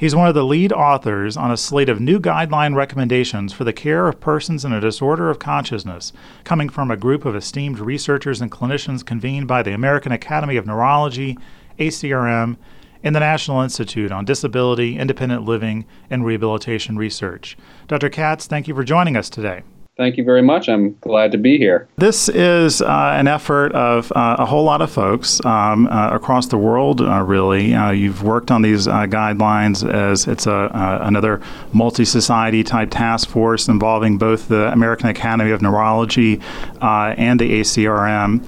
He's 0.00 0.16
one 0.16 0.28
of 0.28 0.34
the 0.34 0.46
lead 0.46 0.72
authors 0.72 1.36
on 1.36 1.50
a 1.50 1.58
slate 1.58 1.90
of 1.90 2.00
new 2.00 2.18
guideline 2.18 2.74
recommendations 2.74 3.52
for 3.52 3.64
the 3.64 3.72
care 3.74 4.08
of 4.08 4.18
persons 4.18 4.64
in 4.64 4.72
a 4.72 4.80
disorder 4.80 5.28
of 5.28 5.38
consciousness, 5.38 6.14
coming 6.42 6.70
from 6.70 6.90
a 6.90 6.96
group 6.96 7.26
of 7.26 7.36
esteemed 7.36 7.78
researchers 7.78 8.40
and 8.40 8.50
clinicians 8.50 9.04
convened 9.04 9.46
by 9.46 9.62
the 9.62 9.74
American 9.74 10.10
Academy 10.10 10.56
of 10.56 10.64
Neurology, 10.64 11.36
ACRM, 11.78 12.56
and 13.04 13.14
the 13.14 13.20
National 13.20 13.60
Institute 13.60 14.10
on 14.10 14.24
Disability, 14.24 14.96
Independent 14.96 15.44
Living, 15.44 15.84
and 16.08 16.24
Rehabilitation 16.24 16.96
Research. 16.96 17.58
Dr. 17.86 18.08
Katz, 18.08 18.46
thank 18.46 18.68
you 18.68 18.74
for 18.74 18.84
joining 18.84 19.18
us 19.18 19.28
today. 19.28 19.64
Thank 20.00 20.16
you 20.16 20.24
very 20.24 20.40
much. 20.40 20.66
I'm 20.70 20.96
glad 21.02 21.30
to 21.32 21.36
be 21.36 21.58
here. 21.58 21.86
This 21.98 22.30
is 22.30 22.80
uh, 22.80 23.12
an 23.18 23.28
effort 23.28 23.70
of 23.72 24.10
uh, 24.12 24.36
a 24.38 24.46
whole 24.46 24.64
lot 24.64 24.80
of 24.80 24.90
folks 24.90 25.44
um, 25.44 25.88
uh, 25.88 26.08
across 26.10 26.46
the 26.46 26.56
world, 26.56 27.02
uh, 27.02 27.20
really. 27.20 27.74
Uh, 27.74 27.90
you've 27.90 28.22
worked 28.22 28.50
on 28.50 28.62
these 28.62 28.88
uh, 28.88 29.02
guidelines 29.02 29.86
as 29.86 30.26
it's 30.26 30.46
a, 30.46 30.70
another 31.02 31.42
multi 31.74 32.06
society 32.06 32.64
type 32.64 32.90
task 32.90 33.28
force 33.28 33.68
involving 33.68 34.16
both 34.16 34.48
the 34.48 34.72
American 34.72 35.10
Academy 35.10 35.50
of 35.50 35.60
Neurology 35.60 36.40
and 36.80 37.38
the 37.38 37.60
ACRM. 37.60 38.40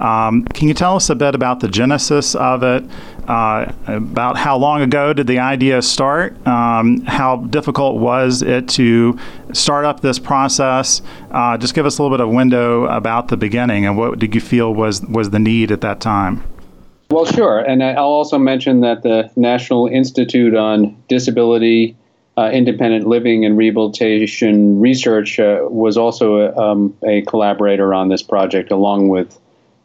Um, 0.00 0.44
can 0.44 0.68
you 0.68 0.74
tell 0.74 0.94
us 0.94 1.10
a 1.10 1.16
bit 1.16 1.34
about 1.34 1.58
the 1.58 1.66
genesis 1.66 2.36
of 2.36 2.62
it? 2.62 2.84
Uh, 3.30 3.72
about 3.86 4.36
how 4.36 4.58
long 4.58 4.82
ago 4.82 5.12
did 5.12 5.28
the 5.28 5.38
idea 5.38 5.80
start? 5.82 6.34
Um, 6.48 7.02
how 7.02 7.36
difficult 7.36 8.00
was 8.00 8.42
it 8.42 8.68
to 8.70 9.16
start 9.52 9.84
up 9.84 10.00
this 10.00 10.18
process? 10.18 11.00
Uh, 11.30 11.56
just 11.56 11.72
give 11.72 11.86
us 11.86 11.96
a 11.96 12.02
little 12.02 12.18
bit 12.18 12.20
of 12.26 12.32
window 12.34 12.86
about 12.86 13.28
the 13.28 13.36
beginning 13.36 13.86
and 13.86 13.96
what 13.96 14.18
did 14.18 14.34
you 14.34 14.40
feel 14.40 14.74
was 14.74 15.02
was 15.02 15.30
the 15.30 15.38
need 15.38 15.70
at 15.70 15.80
that 15.82 16.00
time? 16.00 16.42
Well, 17.12 17.24
sure, 17.24 17.60
and 17.60 17.84
I'll 17.84 18.06
also 18.06 18.36
mention 18.36 18.80
that 18.80 19.04
the 19.04 19.30
National 19.36 19.86
Institute 19.86 20.56
on 20.56 21.00
Disability. 21.08 21.96
Uh, 22.36 22.48
independent 22.52 23.06
living 23.06 23.44
and 23.44 23.58
rehabilitation 23.58 24.80
research 24.80 25.38
uh, 25.38 25.58
was 25.68 25.98
also 25.98 26.36
a, 26.36 26.56
um, 26.56 26.96
a 27.06 27.20
collaborator 27.22 27.92
on 27.92 28.08
this 28.08 28.22
project, 28.22 28.70
along 28.70 29.08
with 29.08 29.38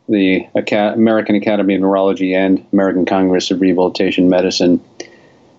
the 0.08 0.48
American 0.56 1.36
Academy 1.36 1.76
of 1.76 1.82
Neurology 1.82 2.34
and 2.34 2.66
American 2.72 3.06
Congress 3.06 3.52
of 3.52 3.62
Rehabilitation 3.62 4.30
Medicine. 4.30 4.84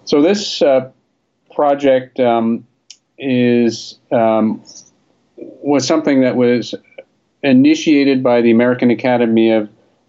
So 0.04 0.22
this 0.22 0.62
uh, 0.62 0.90
project 1.54 2.20
um, 2.20 2.66
is 3.18 3.98
um, 4.12 4.62
was 5.37 5.87
something 5.87 6.20
that 6.20 6.37
was 6.37 6.74
initiated 7.42 8.22
by 8.22 8.40
the 8.40 8.50
American 8.50 8.90
Academy 8.90 9.52
of 9.52 9.68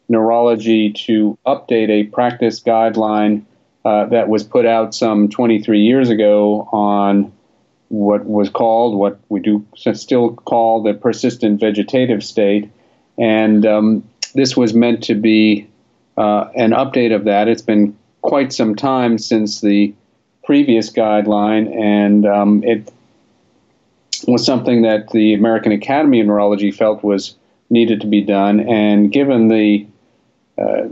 Neurology 0.10 0.93
to 0.93 1.38
update 1.45 1.89
a 1.89 2.04
practice 2.06 2.62
guideline 2.62 3.43
uh, 3.84 4.06
that 4.06 4.30
was 4.30 4.43
put 4.43 4.65
out 4.65 4.93
some 4.93 5.30
23 5.30 5.80
years 5.80 6.10
ago 6.10 6.67
on 6.71 7.32
what 7.89 8.26
was 8.26 8.50
called, 8.50 8.97
what 8.97 9.19
we 9.30 9.39
do 9.39 9.65
still 9.93 10.34
call 10.34 10.84
the 10.84 10.93
persistent 10.93 11.60
vegetative 11.60 12.23
state. 12.23 12.69
And 13.17 13.65
um, 13.65 14.04
this 14.38 14.56
was 14.56 14.73
meant 14.73 15.04
to 15.04 15.15
be 15.15 15.67
uh, 16.15 16.47
an 16.56 16.71
update 16.71 17.13
of 17.13 17.26
that. 17.26 17.47
It's 17.47 17.63
been 17.63 17.97
quite 18.21 18.54
some 18.54 18.76
time 18.76 19.17
since 19.17 19.62
the 19.62 19.93
previous 20.45 20.91
guideline, 20.91 21.76
and 21.76 22.26
um, 22.26 22.63
it 22.63 22.91
was 24.28 24.45
something 24.45 24.84
that 24.84 25.10
the 25.10 25.34
American 25.34 25.71
Academy 25.71 26.21
of 26.21 26.28
Neurology 26.28 26.71
felt 26.71 27.04
was 27.04 27.36
needed 27.71 28.00
to 28.02 28.08
be 28.08 28.21
done. 28.21 28.60
And 28.60 29.12
given 29.12 29.47
the 29.47 29.88
uh, 30.58 30.88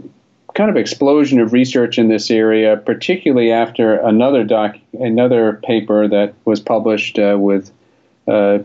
kind 0.56 0.70
of 0.72 0.76
explosion 0.76 1.40
of 1.40 1.54
research 1.54 2.00
in 2.00 2.08
this 2.08 2.32
area, 2.32 2.78
particularly 2.78 3.52
after 3.52 3.96
another 3.98 4.44
doc, 4.44 4.76
another 4.94 5.62
paper 5.64 6.08
that 6.08 6.34
was 6.46 6.60
published 6.60 7.20
uh, 7.20 7.38
with 7.40 7.72
uh, 8.28 8.60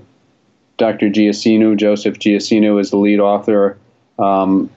Dr. 0.79 1.11
Giacino, 1.11 1.77
Joseph 1.77 2.19
Giacino, 2.19 2.81
is 2.81 2.91
the 2.91 2.97
lead 2.97 3.21
author 3.21 3.77
um, 4.21 4.71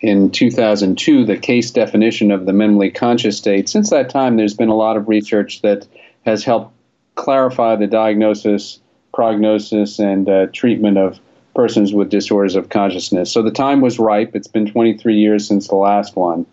in 0.00 0.30
2002 0.30 1.24
the 1.24 1.36
case 1.36 1.70
definition 1.70 2.30
of 2.30 2.46
the 2.46 2.52
minimally 2.52 2.94
conscious 2.94 3.36
state. 3.36 3.68
Since 3.68 3.90
that 3.90 4.10
time, 4.10 4.36
there's 4.36 4.54
been 4.54 4.68
a 4.68 4.76
lot 4.76 4.96
of 4.96 5.08
research 5.08 5.62
that 5.62 5.86
has 6.24 6.44
helped 6.44 6.74
clarify 7.14 7.76
the 7.76 7.86
diagnosis, 7.86 8.80
prognosis, 9.12 9.98
and 9.98 10.28
uh, 10.28 10.46
treatment 10.52 10.98
of 10.98 11.18
persons 11.54 11.92
with 11.92 12.08
disorders 12.08 12.54
of 12.54 12.68
consciousness. 12.68 13.30
So 13.30 13.42
the 13.42 13.50
time 13.50 13.80
was 13.80 13.98
ripe. 13.98 14.34
It's 14.34 14.46
been 14.46 14.70
23 14.70 15.16
years 15.16 15.46
since 15.46 15.68
the 15.68 15.74
last 15.74 16.16
one. 16.16 16.46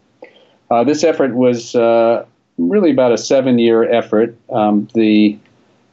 Uh, 0.69 0.83
this 0.83 1.03
effort 1.03 1.35
was 1.35 1.75
uh, 1.75 2.25
really 2.57 2.91
about 2.91 3.11
a 3.11 3.17
seven 3.17 3.59
year 3.59 3.89
effort. 3.89 4.35
Um, 4.49 4.87
the 4.93 5.37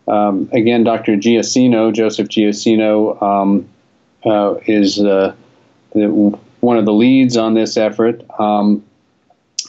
um, 0.06 0.48
again, 0.52 0.84
Dr. 0.84 1.16
Giacino, 1.16 1.92
Joseph 1.92 2.28
Giacino, 2.28 3.22
um, 3.22 3.68
uh, 4.24 4.56
is 4.66 5.00
uh, 5.00 5.34
the, 5.94 6.38
one 6.64 6.78
of 6.78 6.84
the 6.84 6.92
leads 6.92 7.36
on 7.36 7.54
this 7.54 7.76
effort, 7.76 8.22
um, 8.40 8.84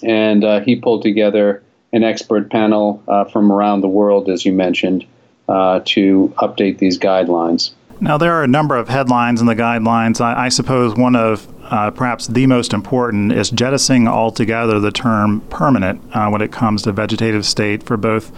and 0.01 0.43
uh, 0.43 0.61
he 0.61 0.75
pulled 0.75 1.01
together 1.01 1.61
an 1.93 2.03
expert 2.03 2.49
panel 2.49 3.03
uh, 3.07 3.25
from 3.25 3.51
around 3.51 3.81
the 3.81 3.87
world, 3.87 4.29
as 4.29 4.45
you 4.45 4.53
mentioned, 4.53 5.05
uh, 5.47 5.81
to 5.85 6.33
update 6.37 6.77
these 6.79 6.97
guidelines. 6.97 7.71
Now, 8.01 8.17
there 8.17 8.33
are 8.33 8.43
a 8.43 8.47
number 8.47 8.75
of 8.75 8.89
headlines 8.89 9.39
in 9.39 9.47
the 9.47 9.55
guidelines. 9.55 10.19
I, 10.19 10.45
I 10.45 10.49
suppose 10.49 10.95
one 10.95 11.15
of 11.15 11.47
uh, 11.63 11.91
perhaps 11.91 12.27
the 12.27 12.45
most 12.45 12.73
important 12.73 13.31
is 13.31 13.49
jettisoning 13.49 14.07
altogether 14.07 14.79
the 14.79 14.91
term 14.91 15.41
permanent 15.49 16.01
uh, 16.13 16.29
when 16.29 16.41
it 16.41 16.51
comes 16.51 16.81
to 16.83 16.91
vegetative 16.91 17.45
state 17.45 17.83
for 17.83 17.95
both 17.95 18.31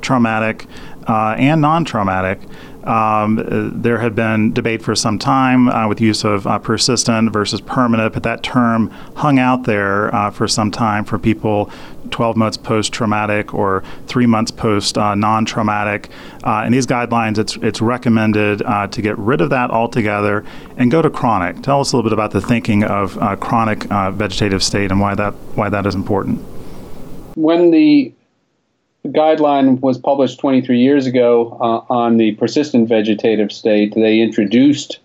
traumatic 0.00 0.66
uh, 1.06 1.34
and 1.38 1.60
non 1.60 1.84
traumatic. 1.84 2.40
Um, 2.84 3.72
there 3.80 3.98
had 3.98 4.14
been 4.14 4.52
debate 4.52 4.82
for 4.82 4.94
some 4.94 5.18
time 5.18 5.68
uh, 5.68 5.88
with 5.88 6.00
use 6.00 6.24
of 6.24 6.46
uh, 6.46 6.58
persistent 6.58 7.32
versus 7.32 7.60
permanent, 7.60 8.12
but 8.12 8.22
that 8.24 8.42
term 8.42 8.90
hung 9.14 9.38
out 9.38 9.64
there 9.64 10.14
uh, 10.14 10.30
for 10.30 10.48
some 10.48 10.70
time 10.70 11.04
for 11.04 11.18
people 11.18 11.70
12 12.10 12.36
months 12.36 12.56
post 12.56 12.92
traumatic 12.92 13.54
or 13.54 13.82
three 14.06 14.26
months 14.26 14.50
post 14.50 14.98
uh, 14.98 15.14
non 15.14 15.44
traumatic. 15.44 16.10
Uh, 16.44 16.64
in 16.66 16.72
these 16.72 16.86
guidelines, 16.86 17.38
it's, 17.38 17.56
it's 17.56 17.80
recommended 17.80 18.62
uh, 18.62 18.86
to 18.88 19.00
get 19.00 19.16
rid 19.18 19.40
of 19.40 19.50
that 19.50 19.70
altogether 19.70 20.44
and 20.76 20.90
go 20.90 21.00
to 21.00 21.10
chronic. 21.10 21.62
Tell 21.62 21.80
us 21.80 21.92
a 21.92 21.96
little 21.96 22.08
bit 22.10 22.12
about 22.12 22.32
the 22.32 22.40
thinking 22.40 22.84
of 22.84 23.18
chronic 23.40 23.84
vegetative 23.84 24.62
state 24.62 24.90
and 24.90 25.00
why 25.00 25.14
that, 25.14 25.32
why 25.54 25.68
that 25.68 25.86
is 25.86 25.94
important. 25.94 26.40
When 27.34 27.70
the 27.70 28.12
guideline 29.06 29.80
was 29.80 29.98
published 29.98 30.38
23 30.38 30.78
years 30.78 31.06
ago 31.06 31.56
uh, 31.60 31.92
on 31.92 32.18
the 32.18 32.32
persistent 32.32 32.88
vegetative 32.88 33.50
state. 33.50 33.94
They 33.94 34.20
introduced 34.20 35.00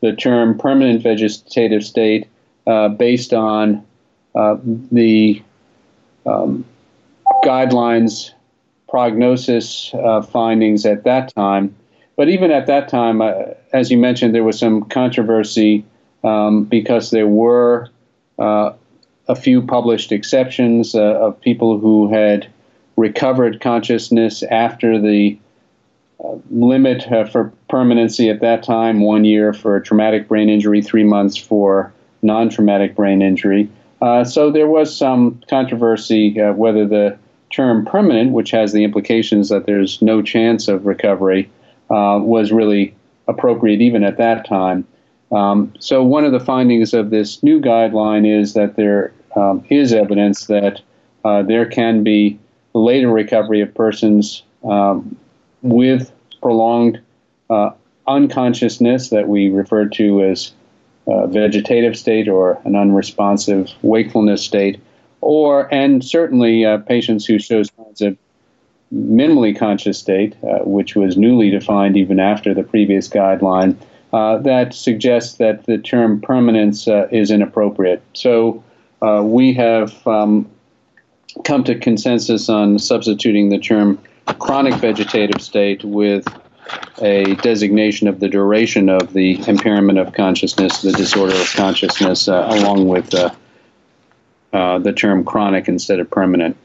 the 0.00 0.14
term 0.14 0.58
permanent 0.58 1.02
vegetative 1.02 1.84
state 1.84 2.28
uh, 2.66 2.88
based 2.88 3.32
on 3.32 3.84
uh, 4.34 4.56
the 4.92 5.42
um, 6.24 6.64
guidelines 7.44 8.30
prognosis 8.88 9.92
uh, 9.94 10.22
findings 10.22 10.86
at 10.86 11.04
that 11.04 11.34
time. 11.34 11.74
But 12.16 12.28
even 12.28 12.50
at 12.50 12.66
that 12.66 12.88
time, 12.88 13.20
uh, 13.20 13.32
as 13.72 13.90
you 13.90 13.96
mentioned, 13.96 14.34
there 14.34 14.44
was 14.44 14.58
some 14.58 14.84
controversy 14.84 15.84
um, 16.22 16.64
because 16.64 17.10
there 17.10 17.26
were 17.26 17.88
uh, 18.38 18.72
a 19.28 19.34
few 19.34 19.62
published 19.62 20.12
exceptions 20.12 20.94
of 20.94 21.40
people 21.40 21.78
who 21.78 22.12
had 22.12 22.46
recovered 22.96 23.60
consciousness 23.60 24.42
after 24.44 25.00
the 25.00 25.38
uh, 26.22 26.36
limit 26.50 27.10
uh, 27.10 27.24
for 27.24 27.52
permanency 27.68 28.28
at 28.28 28.40
that 28.40 28.62
time 28.62 29.00
one 29.00 29.24
year 29.24 29.52
for 29.52 29.80
traumatic 29.80 30.28
brain 30.28 30.48
injury, 30.48 30.82
three 30.82 31.04
months 31.04 31.36
for 31.36 31.92
non 32.22 32.48
traumatic 32.48 32.94
brain 32.94 33.22
injury. 33.22 33.68
Uh, 34.00 34.24
so 34.24 34.50
there 34.50 34.68
was 34.68 34.94
some 34.94 35.40
controversy 35.48 36.40
uh, 36.40 36.52
whether 36.52 36.86
the 36.86 37.16
term 37.50 37.84
permanent, 37.84 38.32
which 38.32 38.50
has 38.50 38.72
the 38.72 38.84
implications 38.84 39.48
that 39.48 39.66
there's 39.66 40.00
no 40.02 40.22
chance 40.22 40.68
of 40.68 40.86
recovery, 40.86 41.50
uh, 41.90 42.18
was 42.20 42.50
really 42.50 42.94
appropriate 43.28 43.80
even 43.80 44.02
at 44.02 44.16
that 44.16 44.46
time. 44.46 44.86
Um, 45.30 45.72
so 45.78 46.02
one 46.02 46.24
of 46.24 46.32
the 46.32 46.40
findings 46.40 46.92
of 46.92 47.10
this 47.10 47.42
new 47.42 47.60
guideline 47.60 48.26
is 48.26 48.54
that 48.54 48.76
there 48.76 49.12
um, 49.36 49.64
is 49.70 49.92
evidence 49.92 50.46
that 50.46 50.80
uh, 51.24 51.42
there 51.42 51.64
can 51.64 52.02
be 52.02 52.38
later 52.74 53.10
recovery 53.10 53.60
of 53.60 53.74
persons 53.74 54.42
um, 54.64 55.16
with 55.62 56.12
prolonged 56.40 57.00
uh, 57.50 57.70
unconsciousness 58.06 59.10
that 59.10 59.28
we 59.28 59.48
refer 59.50 59.86
to 59.86 60.24
as 60.24 60.52
uh, 61.06 61.26
vegetative 61.26 61.96
state 61.96 62.28
or 62.28 62.60
an 62.64 62.76
unresponsive 62.76 63.70
wakefulness 63.82 64.44
state, 64.44 64.80
or 65.20 65.72
and 65.72 66.04
certainly 66.04 66.64
uh, 66.64 66.78
patients 66.78 67.24
who 67.26 67.38
show 67.38 67.62
signs 67.62 68.00
of 68.00 68.16
minimally 68.92 69.56
conscious 69.56 69.98
state, 69.98 70.36
uh, 70.44 70.58
which 70.60 70.94
was 70.94 71.16
newly 71.16 71.50
defined 71.50 71.96
even 71.96 72.20
after 72.20 72.54
the 72.54 72.62
previous 72.62 73.08
guideline, 73.08 73.76
uh, 74.12 74.36
that 74.38 74.74
suggests 74.74 75.38
that 75.38 75.64
the 75.66 75.78
term 75.78 76.20
permanence 76.20 76.86
is 77.10 77.30
inappropriate. 77.30 78.02
So 78.12 78.62
we 79.22 79.54
have 79.54 80.06
um, 80.06 80.48
come 81.44 81.64
to 81.64 81.78
consensus 81.78 82.48
on 82.48 82.78
substituting 82.78 83.48
the 83.48 83.58
term 83.58 83.98
chronic 84.38 84.74
vegetative 84.74 85.40
state 85.40 85.84
with 85.84 86.26
a 87.00 87.34
designation 87.36 88.08
of 88.08 88.20
the 88.20 88.28
duration 88.28 88.88
of 88.88 89.12
the 89.12 89.42
impairment 89.48 89.98
of 89.98 90.12
consciousness, 90.12 90.82
the 90.82 90.92
disorder 90.92 91.34
of 91.34 91.52
consciousness, 91.54 92.28
uh, 92.28 92.46
along 92.50 92.86
with 92.88 93.12
uh, 93.14 93.30
uh, 94.52 94.78
the 94.78 94.92
term 94.92 95.24
chronic 95.24 95.68
instead 95.68 95.98
of 95.98 96.10
permanent. 96.10 96.56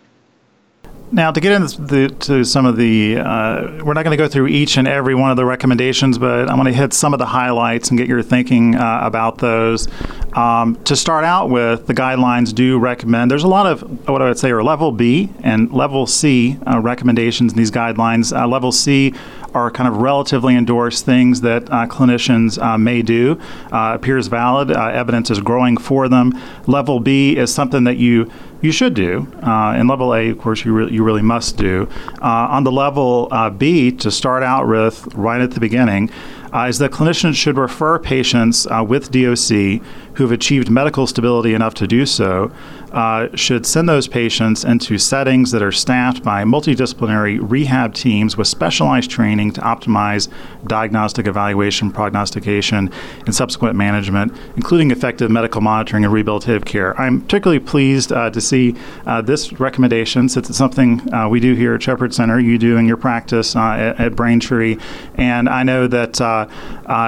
Now, 1.10 1.32
to 1.32 1.40
get 1.40 1.54
into 1.54 1.82
the, 1.82 2.10
to 2.10 2.44
some 2.44 2.66
of 2.66 2.76
the, 2.76 3.18
uh, 3.18 3.82
we're 3.82 3.94
not 3.94 4.04
going 4.04 4.12
to 4.12 4.18
go 4.18 4.28
through 4.28 4.48
each 4.48 4.76
and 4.76 4.90
every 4.90 5.16
one 5.16 5.32
of 5.32 5.38
the 5.38 5.46
recommendations, 5.46 6.18
but 6.18 6.50
I'm 6.50 6.58
going 6.58 6.66
to 6.66 6.74
hit 6.74 6.92
some 6.92 7.14
of 7.14 7.20
the 7.20 7.26
highlights 7.26 7.90
and 7.90 7.98
get 7.98 8.10
your 8.10 8.22
thinking 8.22 8.76
uh, 8.76 9.00
about 9.04 9.38
those. 9.38 9.88
Um, 10.34 10.76
to 10.84 10.98
start 10.98 11.24
out 11.24 11.50
with, 11.50 11.88
the 11.88 11.94
guidelines 11.94 12.54
do 12.54 12.78
recommend, 12.78 13.32
there's 13.32 13.46
a 13.46 13.48
lot 13.48 13.66
of 13.66 14.10
what 14.10 14.22
I 14.22 14.26
would 14.26 14.38
say 14.38 14.52
are 14.52 14.62
level 14.62 14.92
B 14.92 15.30
and 15.44 15.72
level 15.72 16.08
C 16.08 16.58
uh, 16.68 16.82
recommendations 16.82 17.54
in 17.54 17.58
these 17.58 17.72
guidelines. 17.72 18.38
Uh, 18.38 18.46
level 18.46 18.74
C 18.74 19.14
are 19.54 19.72
kind 19.72 19.88
of 19.88 19.98
relatively 20.02 20.56
endorsed 20.58 21.06
things 21.06 21.40
that 21.42 21.64
uh, 21.72 21.88
clinicians 21.88 22.62
uh, 22.62 22.78
may 22.78 23.02
do. 23.02 23.40
Appears 23.72 24.28
valid. 24.28 24.70
Evidence 24.72 25.32
is 25.32 25.40
growing 25.40 25.78
for 25.78 26.10
them. 26.10 26.38
Level 26.68 27.00
B 27.00 27.38
is 27.38 27.52
something 27.52 27.86
that 27.86 27.96
you 27.96 28.30
you 28.62 28.72
should 28.72 28.94
do. 28.94 29.28
Uh, 29.44 29.74
and 29.76 29.88
level 29.88 30.14
A, 30.14 30.30
of 30.30 30.40
course, 30.40 30.66
you, 30.66 30.74
re- 30.74 30.92
you 30.92 31.04
really 31.04 31.22
must 31.22 31.58
do. 31.58 31.88
Uh, 32.22 32.48
on 32.50 32.64
the 32.64 32.72
level 32.72 33.28
uh, 33.32 33.50
B, 33.50 33.92
to 33.92 34.12
start 34.12 34.44
out 34.44 34.68
with 34.68 35.14
right 35.16 35.42
at 35.42 35.52
the 35.52 35.60
beginning, 35.60 36.10
uh, 36.54 36.68
is 36.70 36.80
that 36.80 36.92
clinicians 36.92 37.36
should 37.36 37.58
refer 37.58 38.00
patients 38.00 38.66
uh, 38.68 38.84
with 38.88 39.12
DOC 39.12 39.82
who 40.16 40.24
have 40.24 40.32
achieved 40.32 40.70
medical 40.70 41.06
stability 41.06 41.54
enough 41.54 41.74
to 41.76 41.88
do 41.88 42.06
so, 42.06 42.52
uh, 42.92 43.36
should 43.36 43.66
send 43.66 43.88
those 43.88 44.08
patients 44.08 44.64
into 44.64 44.98
settings 44.98 45.52
that 45.52 45.62
are 45.62 45.72
staffed 45.72 46.24
by 46.24 46.44
multidisciplinary 46.44 47.40
rehab 47.42 47.94
teams 47.94 48.38
with 48.38 48.48
specialized 48.48 49.10
training 49.10 49.54
to 49.54 49.62
optimize 49.62 50.28
diagnostic 50.68 51.28
evaluation, 51.28 51.92
prognostication, 51.92 52.92
and 53.26 53.36
subsequent 53.36 53.76
management, 53.76 54.34
including 54.56 54.92
effective 54.92 55.30
medical 55.32 55.62
monitoring 55.62 56.04
and 56.04 56.14
rehabilitative 56.14 56.66
care. 56.66 57.00
I'm 57.00 57.22
particularly 57.22 57.60
pleased 57.60 58.12
uh, 58.12 58.30
to 58.30 58.42
see 58.42 58.76
uh, 59.06 59.22
this 59.22 59.54
recommendation 59.60 60.30
since 60.30 60.50
it's 60.50 60.58
something 60.58 61.14
uh, 61.14 61.28
we 61.30 61.40
do 61.40 61.54
here 61.54 61.76
at 61.76 61.84
Shepherd 61.84 62.14
Center, 62.14 62.40
you 62.40 62.58
do 62.58 62.78
in 62.78 62.86
your 62.86 62.98
practice 62.98 63.56
uh, 63.56 63.60
at, 63.60 64.00
at, 64.00 64.16
Braintree. 64.16 64.78
And 65.16 65.48
I 65.48 65.64
know 65.64 65.88
that 65.88 66.20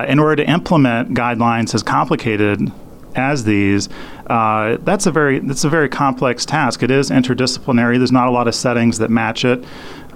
in 0.08 0.20
order 0.20 0.36
to 0.38 0.50
implement 0.50 1.14
guidelines 1.14 1.74
as 1.74 1.84
complicated 1.84 2.72
as 3.16 3.44
these, 3.44 3.90
uh, 4.28 4.78
that's 4.82 5.06
a 5.06 5.12
very 5.12 5.40
that's 5.40 5.64
a 5.64 5.70
very 5.70 5.90
complex 5.90 6.46
task. 6.46 6.84
It 6.84 6.92
is 6.92 7.10
interdisciplinary. 7.10 7.98
There's 7.98 8.12
not 8.12 8.28
a 8.28 8.32
lot 8.32 8.48
of 8.48 8.56
settings 8.56 9.00
that 9.00 9.10
match 9.10 9.46
it. 9.46 9.66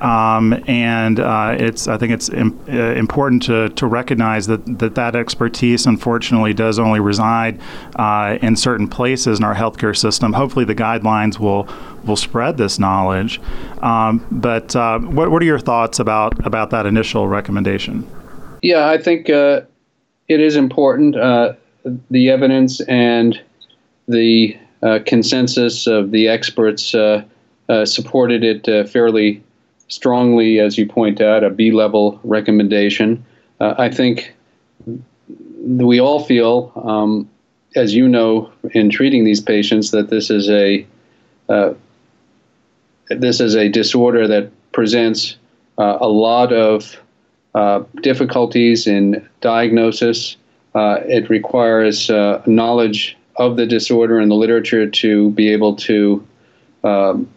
Um, 0.01 0.61
and 0.67 1.19
uh, 1.19 1.55
it's 1.57 1.87
I 1.87 1.97
think 1.97 2.11
it's 2.11 2.27
Im- 2.29 2.59
uh, 2.67 2.93
important 2.93 3.43
to, 3.43 3.69
to 3.69 3.87
recognize 3.87 4.47
that, 4.47 4.79
that 4.79 4.95
that 4.95 5.15
expertise 5.15 5.85
unfortunately 5.85 6.53
does 6.53 6.77
only 6.77 6.99
reside 6.99 7.59
uh, 7.95 8.37
in 8.41 8.57
certain 8.57 8.87
places 8.87 9.39
in 9.39 9.45
our 9.45 9.55
healthcare 9.55 9.95
system. 9.95 10.33
Hopefully, 10.33 10.65
the 10.65 10.75
guidelines 10.75 11.39
will 11.39 11.69
will 12.05 12.17
spread 12.17 12.57
this 12.57 12.79
knowledge. 12.79 13.39
Um, 13.81 14.25
but 14.29 14.75
uh, 14.75 14.99
what 14.99 15.31
what 15.31 15.41
are 15.41 15.45
your 15.45 15.59
thoughts 15.59 15.99
about 15.99 16.45
about 16.45 16.69
that 16.71 16.85
initial 16.85 17.27
recommendation? 17.29 18.05
Yeah, 18.61 18.89
I 18.89 18.97
think 18.97 19.29
uh, 19.29 19.61
it 20.27 20.41
is 20.41 20.57
important. 20.57 21.15
The 22.09 22.29
evidence 22.29 22.79
and 22.81 23.41
the 24.07 24.57
uh, 24.83 24.99
consensus 25.05 25.87
of 25.87 26.11
the 26.11 26.27
experts 26.27 26.93
uh, 26.93 27.23
uh, 27.69 27.85
supported 27.85 28.43
it 28.43 28.67
uh, 28.67 28.83
fairly 28.83 29.41
strongly, 29.87 30.59
as 30.59 30.77
you 30.77 30.85
point 30.85 31.21
out, 31.21 31.43
a 31.43 31.49
B 31.49 31.71
level 31.71 32.19
recommendation. 32.23 33.25
Uh, 33.59 33.75
I 33.77 33.89
think 33.89 34.35
we 35.61 35.99
all 35.99 36.23
feel, 36.23 36.71
um, 36.83 37.29
as 37.75 37.93
you 37.93 38.09
know, 38.09 38.51
in 38.71 38.89
treating 38.89 39.23
these 39.23 39.39
patients, 39.39 39.91
that 39.91 40.09
this 40.09 40.29
is 40.29 40.49
a 40.49 40.85
this 43.09 43.39
is 43.39 43.55
a 43.55 43.69
disorder 43.69 44.27
that 44.27 44.49
presents 44.71 45.37
a 45.77 46.07
lot 46.07 46.51
of 46.51 46.99
difficulties 48.01 48.87
in 48.87 49.27
diagnosis. 49.39 50.35
It 50.75 51.29
requires 51.29 52.09
knowledge 52.45 53.17
of 53.37 53.57
the 53.57 53.65
disorder 53.65 54.19
and 54.19 54.29
the 54.29 54.35
literature 54.35 54.87
to 54.89 55.31
be 55.31 55.51
able 55.51 55.75
to 55.75 56.25
um, 56.83 57.27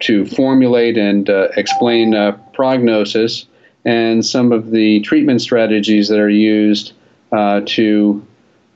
to 0.00 0.26
formulate 0.26 0.96
and 0.96 1.28
uh, 1.28 1.48
explain 1.56 2.14
uh, 2.14 2.32
prognosis 2.52 3.46
and 3.84 4.24
some 4.24 4.52
of 4.52 4.70
the 4.70 5.00
treatment 5.00 5.40
strategies 5.40 6.08
that 6.08 6.18
are 6.18 6.30
used 6.30 6.92
uh, 7.32 7.60
to 7.66 8.26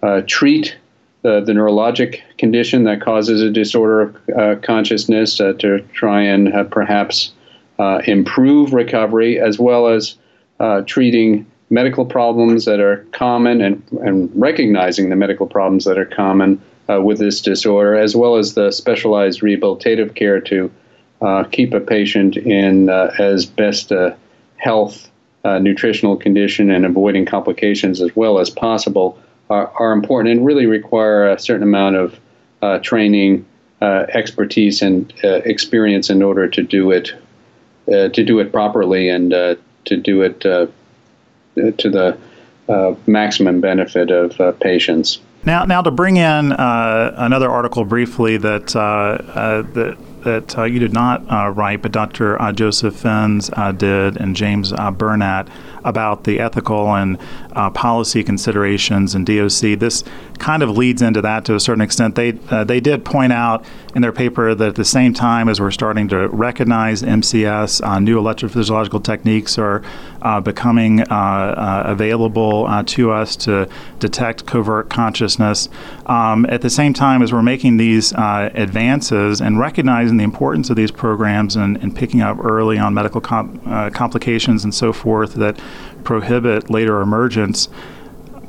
uh, 0.03 0.23
treat 0.27 0.77
the, 1.23 1.41
the, 1.41 1.53
neurologic 1.53 2.21
condition 2.37 2.85
that 2.85 3.01
causes 3.01 3.41
a 3.41 3.51
disorder 3.51 4.01
of 4.01 4.17
uh, 4.37 4.57
consciousness 4.63 5.41
uh, 5.41 5.53
to 5.55 5.81
try 5.93 6.21
and 6.21 6.53
perhaps 6.71 7.33
improve 8.07 8.73
recovery 8.73 9.41
as 9.41 9.59
well 9.59 9.89
as 9.89 10.17
treating 10.87 11.45
medical 11.73 12.05
problems 12.05 12.67
that 12.67 12.81
are 12.81 12.99
common 13.13 13.63
and, 13.63 13.83
and 14.03 14.31
recognizing 14.35 15.09
the 15.09 15.17
medical 15.17 15.47
problems 15.47 15.87
that 15.87 15.97
are 15.97 16.05
common 16.05 16.61
uh, 16.91 17.01
with 17.01 17.19
this 17.19 17.41
disorder, 17.41 17.97
as 17.97 18.15
well 18.15 18.37
as 18.37 18.53
the 18.53 18.71
specialized 18.71 19.41
rehabilitative 19.41 20.15
care 20.15 20.39
to 20.39 20.71
uh, 21.23 21.45
keep 21.45 21.73
a 21.73 21.81
patient 21.81 22.37
in 22.37 22.91
uh, 22.91 23.15
as 23.19 23.47
best 23.47 23.91
health, 24.57 25.11
uh, 25.45 25.59
nutritional 25.59 26.15
condition, 26.15 26.71
and 26.71 26.85
avoiding 26.85 27.25
complications 27.25 28.03
as 28.03 28.15
well 28.15 28.39
as 28.39 28.51
possible 28.51 29.19
are, 29.49 29.69
are 29.79 29.93
important 29.93 30.37
and 30.37 30.45
really 30.45 30.67
require 30.67 31.27
a 31.27 31.39
certain 31.39 31.63
amount 31.63 31.97
of 31.97 32.21
uh, 32.61 32.79
training, 32.81 33.47
uh, 33.81 34.05
expertise, 34.13 34.83
and 34.83 35.11
experience 35.23 36.11
in 36.11 36.23
order 36.23 36.47
to 36.47 36.63
do 36.63 36.91
it 36.91 37.13
to 37.87 38.25
do 38.25 38.39
it 38.39 38.53
properly 38.53 39.09
and 39.09 39.31
to 39.31 39.97
do 39.97 40.23
it 40.23 40.45
to 41.55 41.91
the 41.91 42.19
uh, 42.69 42.95
maximum 43.07 43.61
benefit 43.61 44.11
of 44.11 44.41
uh, 44.41 44.53
patients. 44.53 45.21
Now, 45.45 45.65
now 45.65 45.83
to 45.83 45.91
bring 45.91 46.17
in 46.17 46.53
uh, 46.53 47.15
another 47.17 47.51
article 47.51 47.85
briefly 47.85 48.37
that 48.37 48.77
uh, 48.77 48.81
uh, 48.81 49.63
that 49.73 49.99
that 50.23 50.57
uh, 50.57 50.63
you 50.63 50.79
did 50.79 50.93
not 50.93 51.57
write, 51.57 51.83
but 51.83 51.91
Dr. 51.91 52.39
Joseph 52.55 52.95
Fins 52.95 53.51
did, 53.77 54.17
and 54.17 54.37
James 54.37 54.73
Bernat 54.73 55.49
about 55.85 56.25
the 56.25 56.41
ethical 56.41 56.95
and 56.95 57.19
uh, 57.53 57.71
policy 57.71 58.23
considerations 58.23 59.15
in 59.15 59.25
DOC. 59.25 59.79
This 59.79 60.05
kind 60.39 60.63
of 60.63 60.77
leads 60.77 61.03
into 61.03 61.23
that 61.23 61.45
to 61.45 61.55
a 61.55 61.61
certain 61.61 61.81
extent. 61.81 62.15
They 62.15 62.39
uh, 62.51 62.65
they 62.65 62.81
did 62.81 63.05
point 63.05 63.33
out 63.33 63.65
in 63.95 64.03
their 64.03 64.13
paper 64.13 64.55
that 64.55 64.69
at 64.69 64.75
the 64.75 64.85
same 64.85 65.13
time 65.13 65.49
as 65.49 65.61
we're 65.61 65.71
starting 65.71 66.09
to 66.09 66.29
recognize 66.29 67.03
MCS, 67.03 67.87
uh, 67.87 67.99
new 67.99 68.19
electrophysiological 68.19 69.05
techniques 69.05 69.59
are 69.59 69.83
uh, 70.23 70.41
becoming 70.41 71.01
uh, 71.03 71.05
uh, 71.11 71.83
available 71.87 72.83
to 72.85 73.11
us 73.11 73.37
to 73.37 73.69
detect 73.99 74.47
covert 74.47 74.89
consciousness. 74.89 75.69
Um, 76.07 76.47
at 76.49 76.63
the 76.63 76.71
same 76.71 76.95
time 76.95 77.23
as 77.23 77.33
we're 77.33 77.43
making 77.43 77.77
these 77.77 78.13
advances 78.13 79.41
and 79.41 79.59
recognizing 79.59 80.17
the 80.17 80.25
importance 80.25 80.71
of 80.71 80.77
these 80.77 80.91
programs 80.91 81.57
and, 81.57 81.77
and 81.79 81.95
picking 81.95 82.21
up 82.21 82.39
early 82.43 82.79
on 82.79 82.95
medical 82.95 83.21
com- 83.21 83.61
complications 83.93 84.65
and 84.65 84.75
so 84.75 84.93
forth, 84.93 85.35
that 85.35 85.61
prohibit 86.05 86.71
later 86.71 87.01
emergence, 87.01 87.69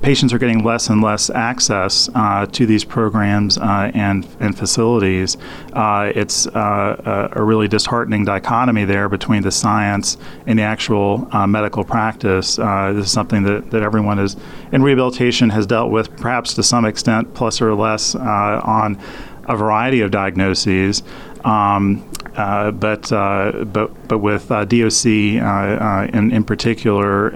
patients 0.04 0.34
are 0.34 0.38
getting 0.38 0.64
less 0.66 0.90
and 0.90 1.02
less 1.02 1.30
access 1.30 2.10
uh, 2.14 2.46
to 2.48 2.66
these 2.66 2.84
programs 2.84 3.58
uh, 3.58 3.90
and, 3.94 4.28
and 4.42 4.56
facilities. 4.56 5.38
Uh, 5.72 6.12
it's 6.14 6.46
uh, 6.48 7.30
a 7.34 7.42
really 7.42 7.70
disheartening 7.70 8.26
dichotomy 8.26 8.84
there 8.84 9.08
between 9.08 9.42
the 9.42 9.52
science 9.52 10.18
and 10.46 10.60
the 10.60 10.64
actual 10.64 11.28
uh, 11.32 11.48
medical 11.48 11.86
practice. 11.86 12.60
Uh, 12.60 12.92
this 12.94 13.06
is 13.06 13.12
something 13.12 13.44
that, 13.44 13.72
that 13.72 13.82
everyone 13.82 14.20
is 14.20 14.36
in 14.74 14.84
rehabilitation 14.84 15.50
has 15.50 15.66
dealt 15.66 15.90
with, 15.90 16.16
perhaps 16.18 16.54
to 16.54 16.62
some 16.62 16.84
extent, 16.84 17.34
plus 17.34 17.62
or 17.62 17.74
less, 17.74 18.14
on 18.14 19.02
a 19.48 19.56
variety 19.56 20.02
of 20.02 20.12
diagnoses. 20.12 21.02
Um, 21.46 22.10
uh, 22.36 22.72
but 22.72 23.12
uh, 23.12 23.64
but 23.66 24.08
but 24.08 24.20
with 24.20 24.52
uh, 24.52 24.66
DOC 24.66 25.06
uh, 25.42 26.08
in 26.14 26.32
in 26.32 26.44
particular, 26.44 27.28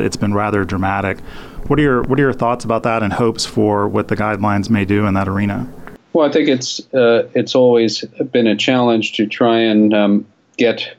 it's 0.00 0.16
been 0.16 0.34
rather 0.34 0.64
dramatic. 0.64 1.20
What 1.68 1.78
are 1.78 1.82
your 1.82 2.02
what 2.02 2.18
are 2.18 2.22
your 2.22 2.32
thoughts 2.32 2.64
about 2.64 2.82
that 2.84 3.02
and 3.02 3.12
hopes 3.12 3.44
for 3.44 3.88
what 3.88 4.08
the 4.08 4.16
guidelines 4.16 4.70
may 4.70 4.84
do 4.84 5.06
in 5.06 5.14
that 5.14 5.28
arena? 5.28 5.70
Well, 6.12 6.26
I 6.26 6.32
think 6.32 6.48
it's 6.48 6.80
it's 6.92 7.54
always 7.54 8.02
been 8.32 8.46
a 8.46 8.56
challenge 8.56 9.12
to 9.14 9.26
try 9.26 9.58
and 9.58 9.92
um, 9.92 10.26
get 10.56 10.96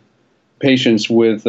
patients 0.60 1.10
with 1.10 1.46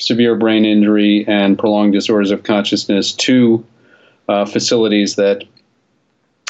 severe 0.00 0.34
brain 0.34 0.64
injury 0.64 1.24
and 1.28 1.58
prolonged 1.58 1.92
disorders 1.92 2.30
of 2.30 2.42
consciousness 2.42 3.12
to 3.12 3.64
uh, 4.28 4.44
facilities 4.44 5.16
that 5.16 5.44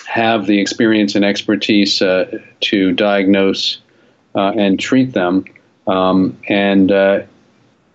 have 0.06 0.46
the 0.46 0.60
experience 0.60 1.14
and 1.14 1.24
expertise 1.24 2.02
uh, 2.02 2.38
to 2.60 2.92
diagnose 2.92 3.78
uh, 4.34 4.52
and 4.56 4.78
treat 4.78 5.12
them. 5.12 5.44
Um, 5.86 6.38
and, 6.48 6.92
uh, 6.92 7.22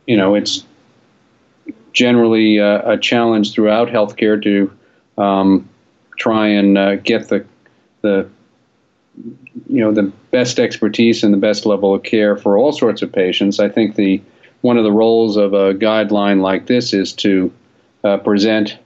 you 0.06 0.18
know, 0.18 0.36
it's 0.36 0.66
generally 1.94 2.60
uh, 2.60 2.82
a 2.92 2.98
challenge 2.98 3.54
throughout 3.54 3.88
healthcare 3.88 4.42
to 4.44 4.72
um, 5.22 5.68
try 6.18 6.48
and 6.48 6.78
uh, 6.78 6.98
get 6.98 7.30
the, 7.30 7.46
the 8.02 8.30
you 9.70 9.80
know 9.80 9.94
the 9.94 10.12
best 10.32 10.60
expertise 10.60 11.24
and 11.24 11.34
the 11.34 11.38
best 11.38 11.66
level 11.66 11.96
of 11.96 12.04
care 12.04 12.36
for 12.36 12.58
all 12.58 12.74
sorts 12.74 13.02
of 13.02 13.12
patients. 13.12 13.60
I 13.60 13.70
think 13.70 13.96
the 13.96 14.22
one 14.60 14.78
of 14.78 14.84
the 14.84 14.92
roles 14.92 15.38
of 15.38 15.54
a 15.54 15.74
guideline 15.74 16.42
like 16.42 16.68
this 16.68 16.94
is 16.94 17.14
to 17.14 17.52
uh, 18.04 18.18
present 18.18 18.78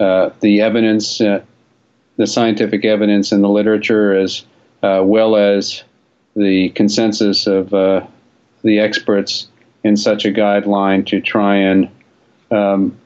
uh, 0.00 0.30
the 0.40 0.62
evidence, 0.62 1.18
the 1.18 2.26
scientific 2.26 2.86
evidence 2.86 3.32
in 3.32 3.42
the 3.42 3.48
literature, 3.50 4.14
as 4.14 4.44
well 4.82 5.36
as 5.36 5.82
the 6.36 6.68
consensus 6.70 7.46
of 7.46 7.72
uh, 7.72 8.06
the 8.62 8.78
experts 8.78 9.48
in 9.82 9.96
such 9.96 10.24
a 10.24 10.30
guideline 10.30 11.06
to 11.06 11.20
try 11.20 11.56
and 11.56 11.88
um, 12.50 12.96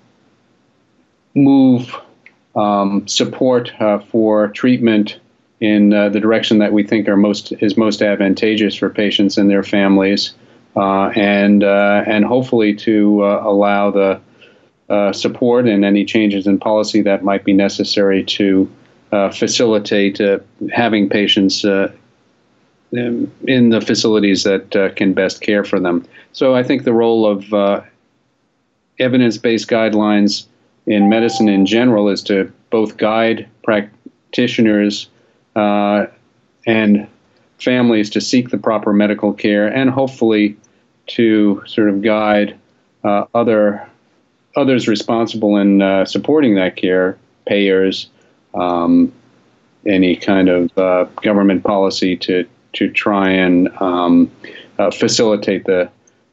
move 1.35 1.95
um, 2.57 3.07
support 3.07 3.71
uh, 3.81 3.99
for 3.99 4.49
treatment 4.49 5.21
in 5.61 5.93
uh, 5.93 6.09
the 6.09 6.19
direction 6.19 6.59
that 6.59 6.73
we 6.73 6.83
think 6.83 7.07
are 7.09 7.17
most 7.17 7.53
is 7.61 7.77
most 7.77 8.03
advantageous 8.03 8.75
for 8.75 8.89
patients 8.91 9.37
and 9.37 9.51
their 9.51 9.63
families, 9.63 10.33
uh, 10.75 11.09
and 11.15 11.63
uh, 11.63 12.03
and 12.07 12.25
hopefully 12.25 12.75
to 12.75 13.23
uh, 13.23 13.43
allow 13.45 13.91
the 13.91 14.21
support 15.13 15.69
and 15.69 15.85
any 15.85 16.05
changes 16.05 16.49
in 16.49 16.59
policy 16.59 17.01
that 17.01 17.23
might 17.23 17.45
be 17.45 17.53
necessary 17.53 18.25
to 18.25 18.69
facilitate 19.33 20.19
having 20.73 21.09
patients 21.09 21.65
in 22.93 23.71
the 23.71 23.81
facilities 23.81 24.43
that 24.45 24.93
can 24.97 25.13
best 25.13 25.41
care 25.41 25.65
for 25.65 25.79
them. 25.79 26.05
So 26.33 26.55
I 26.55 26.63
think 26.63 26.85
the 26.85 26.93
role 26.93 27.27
of 27.27 27.85
evidence-based 28.99 29.69
guidelines 29.69 30.47
in 30.87 31.09
medicine 31.09 31.49
in 31.49 31.67
general 31.67 32.09
is 32.09 32.23
to 32.25 32.53
both 32.71 32.97
guide 32.97 33.49
practitioners 33.63 35.09
uh, 35.57 36.07
and 36.67 37.07
families 37.59 38.11
to 38.11 38.21
seek 38.21 38.51
the 38.51 38.59
proper 38.59 38.93
medical 38.93 39.33
care 39.33 39.67
and 39.67 39.91
hopefully 39.91 40.57
to 41.07 41.63
sort 41.67 41.89
of 41.89 42.03
guide 42.03 42.57
uh, 43.05 43.25
other 43.35 43.87
others 44.57 44.89
responsible 44.89 45.57
in 45.57 45.81
uh, 45.81 46.05
supporting 46.05 46.57
that 46.57 46.77
care, 46.77 47.17
payers, 47.47 48.09
um, 48.55 49.13
any 49.87 50.17
kind 50.17 50.49
of 50.49 50.77
uh, 50.77 51.05
government 51.23 51.63
policy 51.63 52.17
to 52.17 52.47
to 52.75 52.91
try 52.91 53.31
and 53.31 53.69
um, 53.81 54.31
uh, 54.79 54.91
facilitate 54.91 55.65
the 55.65 55.91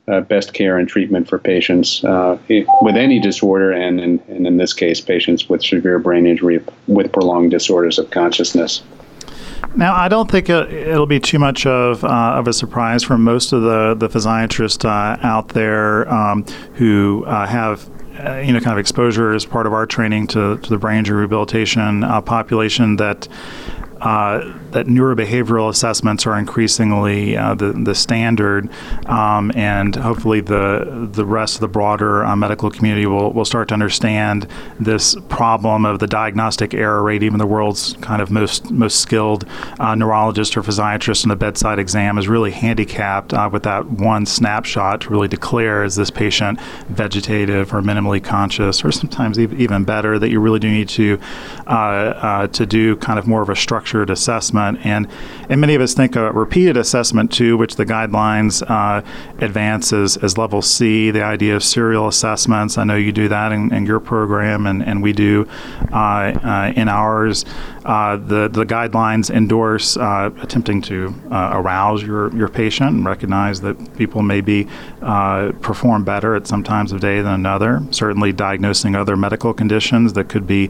uh, 0.07 0.21
best 0.21 0.53
care 0.53 0.77
and 0.77 0.87
treatment 0.87 1.27
for 1.27 1.37
patients 1.37 2.03
uh, 2.05 2.37
with 2.81 2.95
any 2.95 3.19
disorder, 3.19 3.71
and 3.71 3.99
in, 3.99 4.19
and 4.29 4.47
in 4.47 4.57
this 4.57 4.73
case, 4.73 5.01
patients 5.01 5.49
with 5.49 5.61
severe 5.61 5.99
brain 5.99 6.25
injury 6.25 6.63
with 6.87 7.11
prolonged 7.11 7.51
disorders 7.51 7.99
of 7.99 8.09
consciousness. 8.09 8.83
Now, 9.75 9.95
I 9.95 10.07
don't 10.07 10.29
think 10.31 10.49
it, 10.49 10.87
will 10.87 11.07
be 11.07 11.19
too 11.19 11.39
much 11.39 11.65
of, 11.65 12.03
uh, 12.03 12.07
of 12.07 12.47
a 12.47 12.53
surprise 12.53 13.03
for 13.03 13.17
most 13.17 13.51
of 13.53 13.63
the, 13.63 13.95
the 13.95 14.07
physiatrists 14.07 14.85
uh, 14.85 15.19
out 15.21 15.49
there 15.49 16.11
um, 16.11 16.45
who 16.75 17.25
uh, 17.25 17.45
have 17.45 17.89
uh, 18.19 18.37
you 18.37 18.51
know, 18.51 18.59
kind 18.59 18.73
of 18.73 18.79
exposure 18.79 19.33
as 19.33 19.45
part 19.45 19.67
of 19.67 19.73
our 19.73 19.85
training 19.85 20.25
to, 20.27 20.57
to 20.57 20.69
the 20.69 20.77
brain 20.77 20.99
injury 20.99 21.17
rehabilitation 21.17 22.03
uh, 22.03 22.19
population 22.21 22.95
that 22.95 23.27
uh, 24.01 24.53
that 24.71 24.85
neurobehavioral 24.87 25.69
assessments 25.69 26.25
are 26.25 26.37
increasingly 26.37 27.35
uh, 27.37 27.53
the 27.55 27.71
the 27.73 27.95
standard, 27.95 28.69
um, 29.07 29.51
and 29.55 29.95
hopefully 29.95 30.41
the 30.41 31.09
the 31.11 31.25
rest 31.25 31.55
of 31.55 31.61
the 31.61 31.67
broader 31.67 32.23
uh, 32.23 32.35
medical 32.35 32.69
community 32.69 33.05
will, 33.05 33.31
will 33.31 33.45
start 33.45 33.67
to 33.69 33.73
understand 33.73 34.47
this 34.79 35.15
problem 35.29 35.85
of 35.85 35.99
the 35.99 36.07
diagnostic 36.07 36.73
error 36.73 37.01
rate. 37.03 37.23
Even 37.23 37.39
the 37.39 37.47
world's 37.47 37.93
kind 38.01 38.21
of 38.21 38.29
most 38.29 38.71
most 38.71 38.99
skilled 38.99 39.45
uh, 39.79 39.95
neurologist 39.95 40.55
or 40.57 40.61
physiatrist 40.61 41.23
in 41.23 41.29
the 41.29 41.35
bedside 41.35 41.79
exam 41.79 42.17
is 42.17 42.27
really 42.27 42.51
handicapped 42.51 43.33
uh, 43.33 43.49
with 43.51 43.63
that 43.63 43.85
one 43.85 44.25
snapshot 44.25 45.01
to 45.01 45.09
really 45.09 45.27
declare 45.27 45.83
is 45.83 45.95
this 45.95 46.11
patient 46.11 46.59
vegetative 46.89 47.73
or 47.73 47.81
minimally 47.81 48.23
conscious, 48.23 48.83
or 48.83 48.91
sometimes 48.91 49.39
even 49.39 49.83
better 49.83 50.19
that 50.19 50.29
you 50.29 50.39
really 50.39 50.59
do 50.59 50.69
need 50.69 50.89
to 50.89 51.17
to 51.67 52.65
do 52.65 52.95
kind 52.97 53.19
of 53.19 53.27
more 53.27 53.41
of 53.41 53.49
a 53.49 53.55
structured 53.87 54.09
assessment 54.09 54.79
and 54.85 55.07
and 55.49 55.61
many 55.61 55.73
of 55.73 55.81
us 55.81 55.93
think 55.93 56.15
a 56.17 56.31
repeated 56.33 56.75
assessment 56.75 57.31
too, 57.31 57.55
which 57.55 57.77
the 57.77 57.85
guidelines 57.85 58.61
uh, 58.69 59.01
advances 59.39 60.17
as 60.17 60.37
level 60.37 60.61
C. 60.61 61.09
The 61.09 61.23
idea 61.23 61.55
of 61.55 61.63
serial 61.63 62.07
assessments. 62.07 62.77
I 62.77 62.83
know 62.83 62.97
you 62.97 63.13
do 63.13 63.29
that 63.29 63.53
in, 63.53 63.73
in 63.73 63.85
your 63.85 64.01
program, 64.01 64.67
and, 64.67 64.83
and 64.83 65.01
we 65.01 65.13
do 65.13 65.47
uh, 65.93 65.95
uh, 65.95 66.73
in 66.75 66.89
ours. 66.89 67.45
Uh, 67.85 68.17
the 68.17 68.49
the 68.49 68.65
guidelines 68.65 69.29
endorse 69.29 69.95
uh, 69.95 70.31
attempting 70.41 70.81
to 70.81 71.13
arouse 71.31 72.03
your 72.03 72.35
your 72.35 72.49
patient 72.49 72.89
and 72.89 73.05
recognize 73.05 73.61
that 73.61 73.97
people 73.97 74.21
may 74.21 74.41
be 74.41 74.67
perform 75.61 76.03
better 76.03 76.35
at 76.35 76.45
some 76.45 76.63
times 76.63 76.91
of 76.91 76.99
day 76.99 77.21
than 77.21 77.33
another. 77.33 77.81
Certainly, 77.91 78.33
diagnosing 78.33 78.95
other 78.95 79.15
medical 79.15 79.53
conditions 79.53 80.13
that 80.13 80.27
could 80.27 80.45
be 80.45 80.69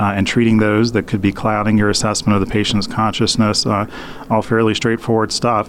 uh, 0.00 0.14
and 0.16 0.26
treating 0.26 0.56
those 0.56 0.92
that 0.92 1.06
could 1.06 1.20
be 1.20 1.30
clouding 1.30 1.76
your 1.76 1.90
assessment 1.90 2.34
of 2.34 2.46
the 2.46 2.50
patient's 2.50 2.86
consciousness. 2.86 3.66
Uh, 3.66 3.86
all 4.30 4.40
fairly 4.40 4.74
straightforward 4.74 5.30
stuff. 5.30 5.68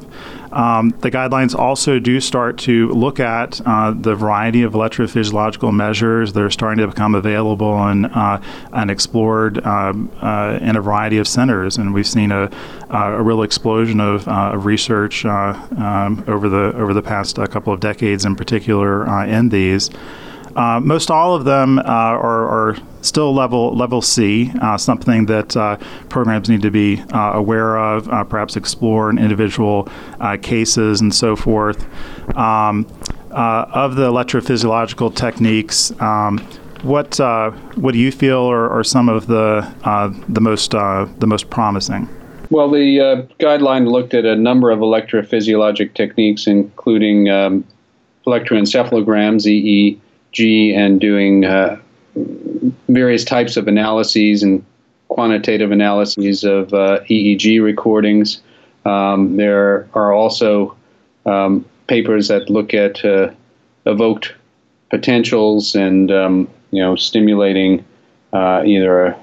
Um, 0.53 0.91
the 0.99 1.11
guidelines 1.11 1.53
also 1.53 1.99
do 1.99 2.21
start 2.21 2.57
to 2.59 2.89
look 2.91 3.19
at 3.19 3.59
uh, 3.65 3.91
the 3.91 4.15
variety 4.15 4.63
of 4.63 4.71
electrophysiological 4.71 5.73
measures 5.73 6.31
that 6.31 6.43
are 6.43 6.49
starting 6.49 6.79
to 6.79 6.87
become 6.87 7.13
available 7.13 7.77
and, 7.83 8.05
uh, 8.05 8.41
and 8.71 8.89
explored 8.89 9.65
um, 9.65 10.09
uh, 10.21 10.59
in 10.61 10.77
a 10.77 10.81
variety 10.81 11.17
of 11.17 11.27
centers. 11.27 11.77
And 11.77 11.93
we've 11.93 12.07
seen 12.07 12.31
a, 12.31 12.49
a 12.89 13.21
real 13.21 13.43
explosion 13.43 13.99
of, 13.99 14.27
uh, 14.27 14.57
research 14.57 15.25
um, 15.25 16.23
over, 16.27 16.47
the, 16.47 16.73
over 16.75 16.93
the 16.93 17.01
past 17.01 17.35
couple 17.35 17.73
of 17.73 17.81
decades, 17.81 18.23
in 18.23 18.37
particular, 18.37 19.25
in 19.25 19.49
these. 19.49 19.89
Uh, 20.55 20.79
most 20.79 21.09
all 21.09 21.35
of 21.35 21.45
them 21.45 21.79
uh, 21.79 21.81
are, 21.83 22.47
are, 22.47 22.77
still 23.01 23.33
level 23.33 23.75
level 23.75 23.99
C, 23.99 24.51
uh, 24.61 24.77
something 24.77 25.25
that 25.25 25.57
uh, 25.57 25.75
programs 26.09 26.49
need 26.49 26.61
to 26.61 26.69
be 26.69 27.01
uh, 27.13 27.31
aware 27.33 27.75
of, 27.77 28.07
uh, 28.09 28.23
perhaps 28.23 28.55
explore 28.55 29.09
in 29.09 29.17
individual 29.17 29.87
cases 30.43 31.01
and 31.01 31.13
so 31.13 31.35
forth. 31.35 31.83
Um, 32.37 32.85
of 33.31 33.95
the 33.95 34.07
electrophysiological 34.07 35.15
techniques, 35.15 35.91
um, 35.99 36.37
what 36.83 37.17
what 37.75 37.93
do 37.93 37.97
you 37.97 38.11
feel 38.11 38.45
are, 38.51 38.69
are 38.69 38.83
some 38.83 39.09
of 39.09 39.25
the 39.25 39.67
the 40.29 40.41
most 40.41 40.71
the 40.71 41.25
most 41.25 41.49
promising? 41.49 42.07
Well, 42.51 42.69
the 42.69 43.27
guideline 43.39 43.89
looked 43.89 44.13
at 44.13 44.25
a 44.25 44.35
number 44.35 44.69
of 44.69 44.79
electrophysiologic 44.79 45.95
techniques, 45.95 46.45
including 46.45 47.29
um, 47.29 47.63
electroencephalograms, 48.27 49.47
EE 49.47 49.99
G 50.31 50.73
and 50.73 50.99
doing 50.99 51.45
uh, 51.45 51.79
various 52.87 53.23
types 53.23 53.57
of 53.57 53.67
analyses 53.67 54.43
and 54.43 54.63
quantitative 55.09 55.71
analyses 55.71 56.43
of 56.43 56.73
uh, 56.73 57.01
EEG 57.09 57.61
recordings. 57.61 58.41
Um, 58.85 59.37
there 59.37 59.87
are 59.93 60.13
also 60.13 60.75
um, 61.25 61.65
papers 61.87 62.29
that 62.29 62.49
look 62.49 62.73
at 62.73 63.03
uh, 63.03 63.31
evoked 63.85 64.33
potentials 64.89 65.75
and 65.75 66.11
um, 66.11 66.49
you 66.71 66.81
know 66.81 66.95
stimulating 66.95 67.83
uh, 68.33 68.63
either 68.65 69.07
a, 69.07 69.19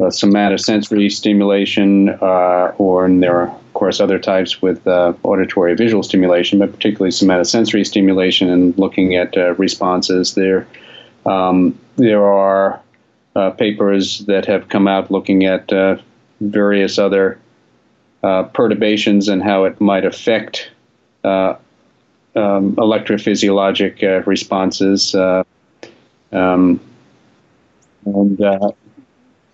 a 0.00 0.08
somatosensory 0.08 1.10
stimulation 1.10 2.10
uh, 2.20 2.72
or 2.78 3.08
there 3.10 3.36
are 3.36 3.48
of 3.48 3.74
course 3.74 4.00
other 4.00 4.18
types 4.18 4.60
with 4.60 4.86
uh, 4.86 5.12
auditory 5.22 5.74
visual 5.74 6.02
stimulation, 6.02 6.58
but 6.58 6.72
particularly 6.72 7.10
somatosensory 7.10 7.86
stimulation 7.86 8.50
and 8.50 8.76
looking 8.78 9.14
at 9.14 9.36
uh, 9.36 9.54
responses 9.54 10.34
there. 10.34 10.66
Um, 11.26 11.78
there 11.96 12.26
are 12.26 12.80
uh, 13.36 13.50
papers 13.50 14.20
that 14.26 14.44
have 14.46 14.68
come 14.68 14.88
out 14.88 15.10
looking 15.10 15.44
at 15.44 15.72
uh, 15.72 15.96
various 16.40 16.98
other 16.98 17.38
uh, 18.22 18.44
perturbations 18.44 19.28
and 19.28 19.42
how 19.42 19.64
it 19.64 19.80
might 19.80 20.04
affect 20.04 20.70
uh, 21.24 21.54
um, 22.34 22.74
electrophysiologic 22.76 24.26
responses. 24.26 25.14
Um, 25.14 26.80
and 28.04 28.40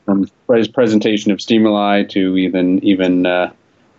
from 0.07 0.31
presentation 0.73 1.33
of 1.33 1.41
stimuli 1.41 2.05
to 2.05 2.37
even 2.39 2.83
even 2.83 3.27
uh, 3.27 3.53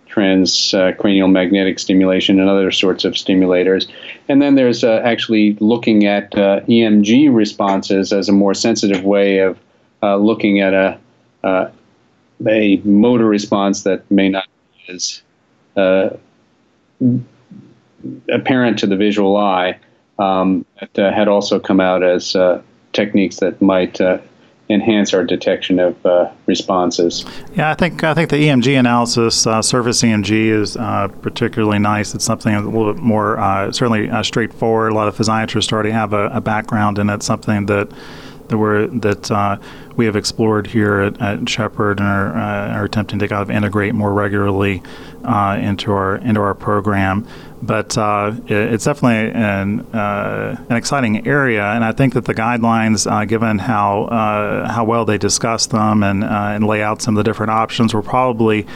transcranial 0.10 1.30
magnetic 1.30 1.78
stimulation 1.78 2.40
and 2.40 2.50
other 2.50 2.72
sorts 2.72 3.06
of 3.06 3.14
stimulators. 3.14 3.88
And 4.28 4.42
then 4.42 4.56
there's 4.56 4.84
uh, 4.84 5.02
actually 5.04 5.54
looking 5.60 6.06
at 6.06 6.36
uh, 6.36 6.62
EMG 6.62 7.34
responses 7.34 8.12
as 8.12 8.30
a 8.30 8.32
more 8.32 8.54
sensitive 8.54 9.04
way 9.04 9.40
of 9.40 9.60
uh, 10.02 10.16
looking 10.16 10.62
at 10.62 10.74
a 10.74 11.00
uh, 11.44 11.70
a 12.48 12.78
motor 12.78 13.26
response 13.26 13.84
that 13.84 14.10
may 14.10 14.30
not 14.30 14.46
be 14.74 14.94
as 14.94 15.22
uh, 15.76 16.10
apparent 18.32 18.80
to 18.80 18.88
the 18.88 18.96
visual 18.96 19.38
eye. 19.38 19.78
Um, 20.20 20.66
that 20.80 21.14
had 21.14 21.28
also 21.28 21.60
come 21.60 21.80
out 21.80 22.02
as 22.02 22.36
techniques 22.92 23.36
that 23.38 23.62
might 23.62 24.00
enhance 24.70 25.14
our 25.14 25.24
detection 25.24 25.80
of 25.80 26.06
uh, 26.06 26.30
responses. 26.46 27.26
Yeah, 27.56 27.72
I 27.72 27.74
think 27.74 28.04
I 28.04 28.14
think 28.14 28.30
the 28.30 28.36
EMG 28.38 28.78
analysis, 28.78 29.48
uh, 29.48 29.62
surface 29.62 30.02
EMG, 30.02 30.32
is 30.32 30.76
uh, 30.76 31.08
particularly 31.22 31.80
nice. 31.80 32.14
It's 32.14 32.26
something 32.26 32.54
a 32.54 32.62
little 32.62 32.94
bit 32.94 33.02
more 33.02 33.40
uh, 33.40 33.72
certainly 33.72 34.10
uh, 34.10 34.24
straightforward. 34.24 34.92
A 34.92 34.96
lot 34.96 35.08
of 35.08 35.16
physiatrists 35.16 35.72
already 35.72 35.92
have 35.92 36.14
a, 36.14 36.28
a 36.28 36.42
background 36.42 37.00
in 37.00 37.10
it. 37.10 37.24
Something 37.24 37.68
that 37.68 37.90
that 38.50 38.58
we're 38.58 38.88
that 38.88 39.32
uh, 39.32 39.58
we 39.96 40.06
have 40.06 40.16
explored 40.16 40.68
here 40.68 41.00
at, 41.00 41.22
at 41.22 41.50
Shepherd 41.50 42.00
and 42.00 42.08
are, 42.08 42.34
are, 42.34 42.86
attempting 42.86 43.20
to 43.20 43.28
kind 43.28 43.42
of 43.42 43.50
integrate 43.50 43.94
more 43.94 44.14
regularly 44.14 44.82
into 45.24 45.92
our 45.92 46.18
into 46.18 46.42
our 46.42 46.54
program 46.54 47.26
but 47.62 47.98
uh, 47.98 48.34
it's 48.48 48.86
definitely 48.86 49.32
an, 49.40 49.82
uh, 49.94 50.64
an 50.70 50.76
exciting 50.76 51.28
area, 51.28 51.64
and 51.64 51.84
I 51.84 51.92
think 51.92 52.14
that 52.14 52.26
the 52.26 52.36
guidelines, 52.36 53.10
uh, 53.10 53.26
given 53.26 53.60
how 53.60 54.04
uh, 54.06 54.72
how 54.72 54.84
well 54.84 55.06
they 55.06 55.18
discuss 55.18 55.66
them 55.68 56.04
and 56.04 56.24
uh, 56.24 56.28
and 56.28 56.66
lay 56.66 56.84
out 56.84 57.02
some 57.02 57.18
of 57.18 57.24
the 57.24 57.30
different 57.30 57.52
options, 57.52 57.94
will 57.94 58.04
probably 58.04 58.68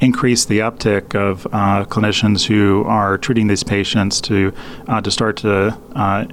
increase 0.00 0.46
the 0.46 0.58
uptick 0.58 1.14
of 1.14 1.46
uh, 1.46 1.84
clinicians 1.84 2.44
who 2.44 2.82
are 2.86 3.18
treating 3.18 3.46
these 3.46 3.62
patients 3.62 4.20
to 4.20 4.52
to 5.02 5.10
start 5.10 5.36
to 5.38 5.76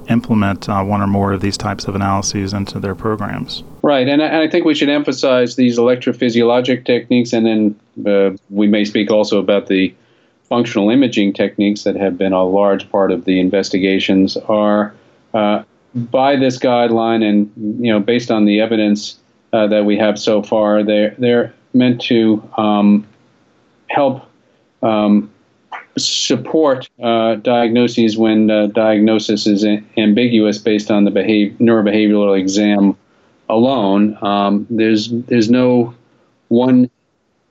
implement 0.08 0.68
one 0.68 1.00
or 1.00 1.06
more 1.06 1.32
of 1.32 1.40
these 1.40 1.56
types 1.56 1.86
of 1.86 1.94
analyses 1.94 2.52
into 2.52 2.78
their 2.80 2.94
programs. 2.94 3.62
Right, 3.82 4.06
and 4.08 4.22
I, 4.22 4.26
and 4.26 4.36
I 4.36 4.48
think 4.48 4.64
we 4.64 4.74
should 4.74 4.90
emphasize 4.90 5.56
these 5.56 5.78
electrophysiologic 5.78 6.84
techniques, 6.84 7.32
and 7.32 7.46
then 7.46 8.38
we 8.50 8.66
may 8.66 8.84
speak 8.84 9.10
also 9.10 9.38
about 9.38 9.66
the 9.66 9.94
functional 10.50 10.90
imaging 10.90 11.32
techniques 11.32 11.84
that 11.84 11.96
have 11.96 12.18
been 12.18 12.34
a 12.34 12.44
large 12.44 12.90
part 12.90 13.10
of 13.10 13.24
the 13.24 13.40
investigations 13.40 14.36
are 14.36 14.94
uh, 15.32 15.62
by 15.94 16.36
this 16.36 16.58
guideline 16.58 17.24
and 17.26 17.50
you 17.84 17.90
know 17.90 18.00
based 18.00 18.30
on 18.30 18.44
the 18.44 18.60
evidence 18.60 19.18
uh, 19.54 19.66
that 19.66 19.84
we 19.86 19.96
have 19.96 20.18
so 20.18 20.42
far 20.42 20.82
they're 20.82 21.14
they're 21.18 21.54
meant 21.72 22.00
to 22.00 22.42
um, 22.58 23.06
help 23.86 24.28
um, 24.82 25.30
support 25.96 26.88
uh, 27.02 27.36
diagnoses 27.36 28.18
when 28.18 28.46
diagnosis 28.72 29.46
is 29.46 29.64
ambiguous 29.96 30.58
based 30.58 30.90
on 30.90 31.04
the 31.04 31.10
behavior, 31.10 31.56
neurobehavioral 31.58 32.38
exam 32.38 32.96
alone. 33.48 34.16
Um, 34.22 34.66
there's 34.70 35.10
there's 35.10 35.50
no 35.50 35.94
one 36.48 36.90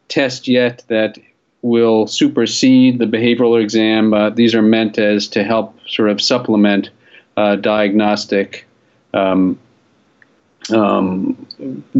test 0.08 0.48
yet 0.48 0.84
that 0.88 1.18
will 1.62 2.08
supersede 2.08 3.00
the 3.00 3.06
behavioral 3.06 3.62
exam. 3.62 4.14
Uh, 4.14 4.30
these 4.30 4.56
are 4.56 4.62
meant 4.62 4.98
as 4.98 5.28
to 5.28 5.44
help 5.44 5.78
sort 5.88 6.10
of 6.10 6.22
supplement 6.22 6.90
uh, 7.38 7.56
diagnostic 7.56 8.66
um, 9.14 9.58
um, 10.72 11.48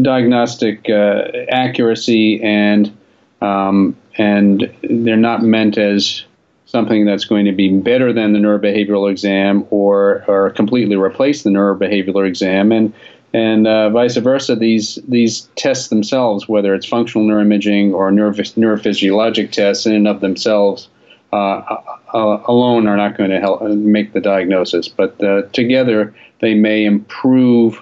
diagnostic 0.00 0.88
uh, 0.88 1.24
accuracy 1.50 2.42
and 2.42 2.96
um, 3.40 3.96
and 4.18 4.72
they're 4.82 5.16
not 5.16 5.42
meant 5.42 5.78
as 5.78 6.24
something 6.66 7.04
that's 7.04 7.24
going 7.24 7.46
to 7.46 7.52
be 7.52 7.72
better 7.78 8.12
than 8.12 8.32
the 8.32 8.38
neurobehavioral 8.38 9.10
exam 9.10 9.66
or 9.70 10.24
or 10.28 10.50
completely 10.50 10.96
replace 10.96 11.42
the 11.42 11.50
neurobehavioral 11.50 12.26
exam 12.26 12.70
and 12.70 12.92
and 13.32 13.66
uh, 13.66 13.90
vice 13.90 14.16
versa. 14.16 14.56
These 14.56 14.98
these 15.08 15.48
tests 15.56 15.88
themselves, 15.88 16.48
whether 16.48 16.74
it's 16.74 16.86
functional 16.86 17.26
neuroimaging 17.26 17.92
or 17.92 18.10
neurophysiologic 18.10 19.52
tests, 19.52 19.86
in 19.86 19.92
and 19.94 20.08
of 20.08 20.20
themselves 20.20 20.88
uh, 21.32 21.36
uh, 21.36 21.82
uh, 22.12 22.42
alone 22.46 22.88
are 22.88 22.96
not 22.96 23.16
going 23.16 23.30
to 23.30 23.38
help 23.38 23.62
make 23.62 24.12
the 24.12 24.20
diagnosis. 24.20 24.88
But 24.88 25.22
uh, 25.22 25.42
together, 25.52 26.14
they 26.40 26.54
may 26.54 26.84
improve 26.84 27.80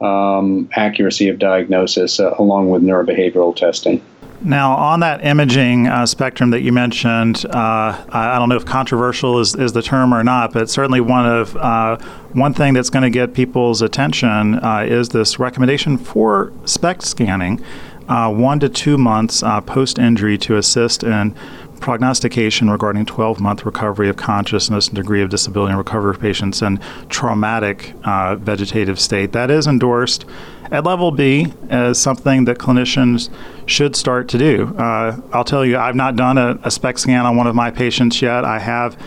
um, 0.00 0.68
accuracy 0.72 1.28
of 1.28 1.38
diagnosis 1.38 2.20
uh, 2.20 2.34
along 2.38 2.70
with 2.70 2.82
neurobehavioral 2.82 3.54
testing. 3.54 4.02
Now, 4.42 4.76
on 4.76 5.00
that 5.00 5.24
imaging 5.24 5.86
uh, 5.88 6.04
spectrum 6.04 6.50
that 6.50 6.60
you 6.60 6.72
mentioned, 6.72 7.46
uh, 7.46 8.04
I, 8.08 8.38
don't 8.38 8.48
know 8.48 8.56
if 8.56 8.66
controversial 8.66 9.40
is, 9.40 9.54
is 9.54 9.72
the 9.72 9.82
term 9.82 10.12
or 10.12 10.22
not, 10.22 10.52
but 10.52 10.68
certainly 10.68 11.00
one 11.00 11.26
of 11.26 11.56
uh, 11.56 11.96
one 12.32 12.52
thing 12.52 12.74
that's 12.74 12.90
going 12.90 13.02
to 13.02 13.10
get 13.10 13.32
people's 13.32 13.80
attention 13.80 14.56
uh, 14.56 14.84
is 14.86 15.08
this 15.08 15.38
recommendation 15.38 15.96
for 15.96 16.52
SPECT 16.66 17.02
scanning, 17.02 17.64
uh, 18.08 18.30
one 18.30 18.60
to 18.60 18.68
two 18.68 18.98
months 18.98 19.42
uh, 19.42 19.60
post 19.62 19.98
injury 19.98 20.36
to 20.38 20.56
assist 20.56 21.02
in 21.02 21.34
prognostication 21.80 22.70
regarding 22.70 23.06
12 23.06 23.40
month 23.40 23.64
recovery 23.64 24.08
of 24.08 24.16
consciousness 24.16 24.88
and 24.88 24.96
degree 24.96 25.22
of 25.22 25.30
disability 25.30 25.72
in 25.72 25.78
recovery 25.78 26.10
of 26.10 26.20
patients 26.20 26.62
in 26.62 26.80
traumatic 27.08 27.94
vegetative 28.04 28.98
state. 29.00 29.32
That 29.32 29.50
is 29.50 29.66
endorsed 29.66 30.24
at 30.70 30.84
level 30.84 31.10
B 31.10 31.52
as 31.68 31.98
something 31.98 32.44
that 32.46 32.58
clinicians 32.58 33.30
should 33.66 33.96
start 33.96 34.28
to 34.28 34.38
do. 34.38 34.74
Uh, 34.76 35.20
I'll 35.32 35.44
tell 35.44 35.64
you, 35.64 35.78
I've 35.78 35.94
not 35.94 36.16
done 36.16 36.38
a, 36.38 36.58
a, 36.62 36.70
SPECT 36.70 37.00
scan 37.00 37.26
on 37.26 37.36
one 37.36 37.46
of 37.46 37.54
my 37.54 37.70
patients 37.70 38.20
yet. 38.20 38.44
I 38.44 38.58
have. 38.58 39.00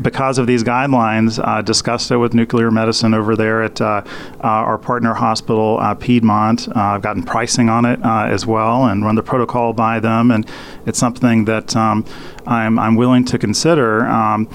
Because 0.00 0.38
of 0.38 0.46
these 0.46 0.62
guidelines, 0.62 1.40
uh, 1.42 1.62
discussed 1.62 2.10
it 2.10 2.16
with 2.16 2.32
nuclear 2.32 2.70
medicine 2.70 3.12
over 3.12 3.36
there 3.36 3.62
at 3.62 3.80
uh, 3.80 4.02
uh 4.04 4.40
our 4.40 4.78
partner 4.78 5.14
hospital, 5.14 5.78
uh, 5.80 5.94
Piedmont. 5.94 6.68
Uh, 6.68 6.72
I've 6.74 7.02
gotten 7.02 7.22
pricing 7.22 7.68
on 7.68 7.84
it 7.84 8.00
as 8.02 8.46
well 8.46 8.86
and 8.86 9.04
run 9.04 9.14
the 9.14 9.22
protocol 9.22 9.72
by 9.72 10.00
them, 10.00 10.30
and 10.30 10.48
it's 10.86 10.98
something 10.98 11.44
that 11.46 11.74
um, 11.76 12.04
I'm, 12.46 12.78
I'm 12.78 12.96
willing 12.96 13.24
to 13.26 13.38
consider. 13.38 14.06
Um, 14.06 14.48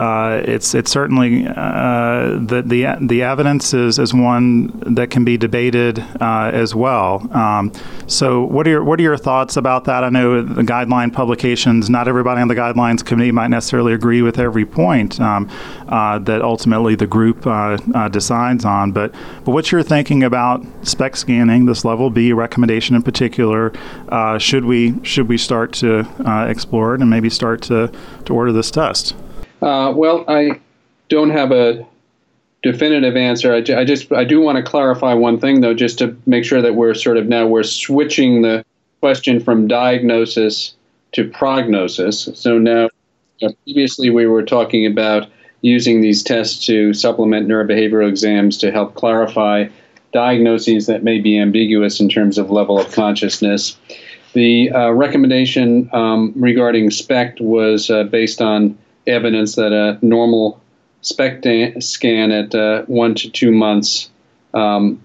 uh, 0.00 0.40
it's 0.46 0.74
it's 0.74 0.90
certainly 0.90 1.46
uh, 1.46 2.38
the 2.40 2.62
the 2.64 2.86
the 3.02 3.22
evidence 3.22 3.74
is, 3.74 3.98
is 3.98 4.14
one 4.14 4.68
that 4.94 5.10
can 5.10 5.24
be 5.26 5.36
debated 5.36 5.98
uh, 6.22 6.50
as 6.54 6.74
well. 6.74 7.28
Um, 7.36 7.70
so, 8.06 8.42
what 8.42 8.66
are 8.66 8.70
your 8.70 8.82
what 8.82 8.98
are 8.98 9.02
your 9.02 9.18
thoughts 9.18 9.58
about 9.58 9.84
that? 9.84 10.02
I 10.02 10.08
know 10.08 10.40
the 10.40 10.62
guideline 10.62 11.12
publications. 11.12 11.90
Not 11.90 12.08
everybody 12.08 12.40
on 12.40 12.48
the 12.48 12.54
guidelines 12.54 13.04
committee 13.04 13.30
might 13.30 13.48
necessarily 13.48 13.92
agree 13.92 14.22
with 14.22 14.38
every 14.38 14.64
point 14.64 15.20
um, 15.20 15.50
uh, 15.88 16.18
that 16.20 16.40
ultimately 16.40 16.94
the 16.94 17.06
group 17.06 17.46
uh, 17.46 17.76
uh, 17.94 18.08
decides 18.08 18.64
on. 18.64 18.92
But 18.92 19.12
but 19.44 19.52
what's 19.52 19.70
your 19.70 19.82
thinking 19.82 20.22
about 20.22 20.64
SPECT 20.80 21.18
scanning? 21.18 21.66
This 21.66 21.84
level 21.84 22.08
B 22.08 22.32
recommendation 22.32 22.96
in 22.96 23.02
particular. 23.02 23.70
should 24.38 24.64
we 24.64 24.94
should 25.04 25.28
we 25.28 25.36
start 25.36 25.74
to 25.74 26.08
explore 26.48 26.94
it 26.94 27.02
and 27.02 27.10
maybe 27.10 27.28
start 27.28 27.60
to 27.64 27.92
to 28.24 28.34
order 28.34 28.50
this 28.50 28.70
test? 28.70 29.14
Uh, 29.62 29.92
well, 29.94 30.24
I 30.28 30.60
don't 31.08 31.30
have 31.30 31.52
a 31.52 31.86
definitive 32.62 33.16
answer. 33.16 33.54
I, 33.54 33.58
I 33.58 33.84
just 33.84 34.12
I 34.12 34.24
do 34.24 34.40
want 34.40 34.56
to 34.56 34.62
clarify 34.62 35.14
one 35.14 35.38
thing 35.38 35.60
though, 35.60 35.74
just 35.74 35.98
to 35.98 36.16
make 36.26 36.44
sure 36.44 36.62
that 36.62 36.74
we're 36.74 36.94
sort 36.94 37.16
of 37.16 37.26
now 37.26 37.46
we're 37.46 37.62
switching 37.62 38.42
the 38.42 38.64
question 39.00 39.40
from 39.40 39.66
diagnosis 39.66 40.74
to 41.12 41.28
prognosis. 41.28 42.28
So 42.34 42.58
now, 42.58 42.88
uh, 43.42 43.50
previously 43.64 44.10
we 44.10 44.26
were 44.26 44.44
talking 44.44 44.86
about 44.86 45.28
using 45.62 46.00
these 46.00 46.22
tests 46.22 46.64
to 46.66 46.94
supplement 46.94 47.48
neurobehavioral 47.48 48.08
exams 48.08 48.56
to 48.58 48.70
help 48.70 48.94
clarify 48.94 49.68
diagnoses 50.12 50.86
that 50.86 51.02
may 51.02 51.20
be 51.20 51.38
ambiguous 51.38 52.00
in 52.00 52.08
terms 52.08 52.38
of 52.38 52.50
level 52.50 52.78
of 52.78 52.92
consciousness. 52.92 53.76
The 54.32 54.70
uh, 54.70 54.90
recommendation 54.90 55.90
um, 55.92 56.32
regarding 56.36 56.90
SPECT 56.90 57.40
was 57.40 57.90
uh, 57.90 58.04
based 58.04 58.40
on 58.40 58.78
evidence 59.06 59.56
that 59.56 59.72
a 59.72 59.98
normal 60.04 60.60
SPECT 61.02 61.82
scan 61.82 62.30
at 62.30 62.54
uh, 62.54 62.82
one 62.82 63.14
to 63.16 63.30
two 63.30 63.52
months, 63.52 64.10
um, 64.54 65.00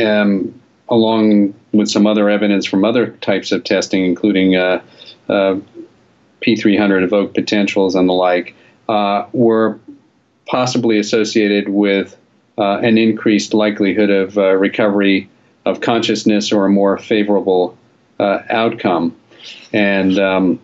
um, 0.00 0.60
along 0.88 1.54
with 1.72 1.88
some 1.88 2.06
other 2.06 2.28
evidence 2.28 2.66
from 2.66 2.84
other 2.84 3.08
types 3.18 3.52
of 3.52 3.62
testing, 3.62 4.04
including 4.04 4.56
uh, 4.56 4.82
uh, 5.28 5.56
P300 6.42 7.04
evoked 7.04 7.34
potentials 7.34 7.94
and 7.94 8.08
the 8.08 8.12
like, 8.12 8.54
uh, 8.88 9.26
were 9.32 9.78
possibly 10.46 10.98
associated 10.98 11.68
with 11.68 12.16
uh, 12.58 12.78
an 12.78 12.98
increased 12.98 13.54
likelihood 13.54 14.10
of 14.10 14.36
uh, 14.36 14.52
recovery 14.56 15.30
of 15.64 15.80
consciousness 15.80 16.50
or 16.50 16.66
a 16.66 16.70
more 16.70 16.98
favorable 16.98 17.76
outcome. 18.18 19.16
And 19.72 20.18
um, 20.18 20.60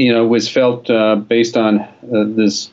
you 0.00 0.10
know, 0.10 0.26
was 0.26 0.48
felt 0.48 0.88
uh, 0.88 1.16
based 1.16 1.58
on 1.58 1.80
uh, 1.80 2.24
this, 2.26 2.70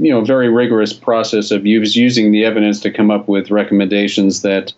you 0.00 0.10
know, 0.10 0.24
very 0.24 0.48
rigorous 0.48 0.92
process 0.92 1.52
of 1.52 1.64
using 1.64 2.32
the 2.32 2.44
evidence 2.44 2.80
to 2.80 2.90
come 2.90 3.12
up 3.12 3.28
with 3.28 3.50
recommendations 3.50 4.42
that 4.42 4.72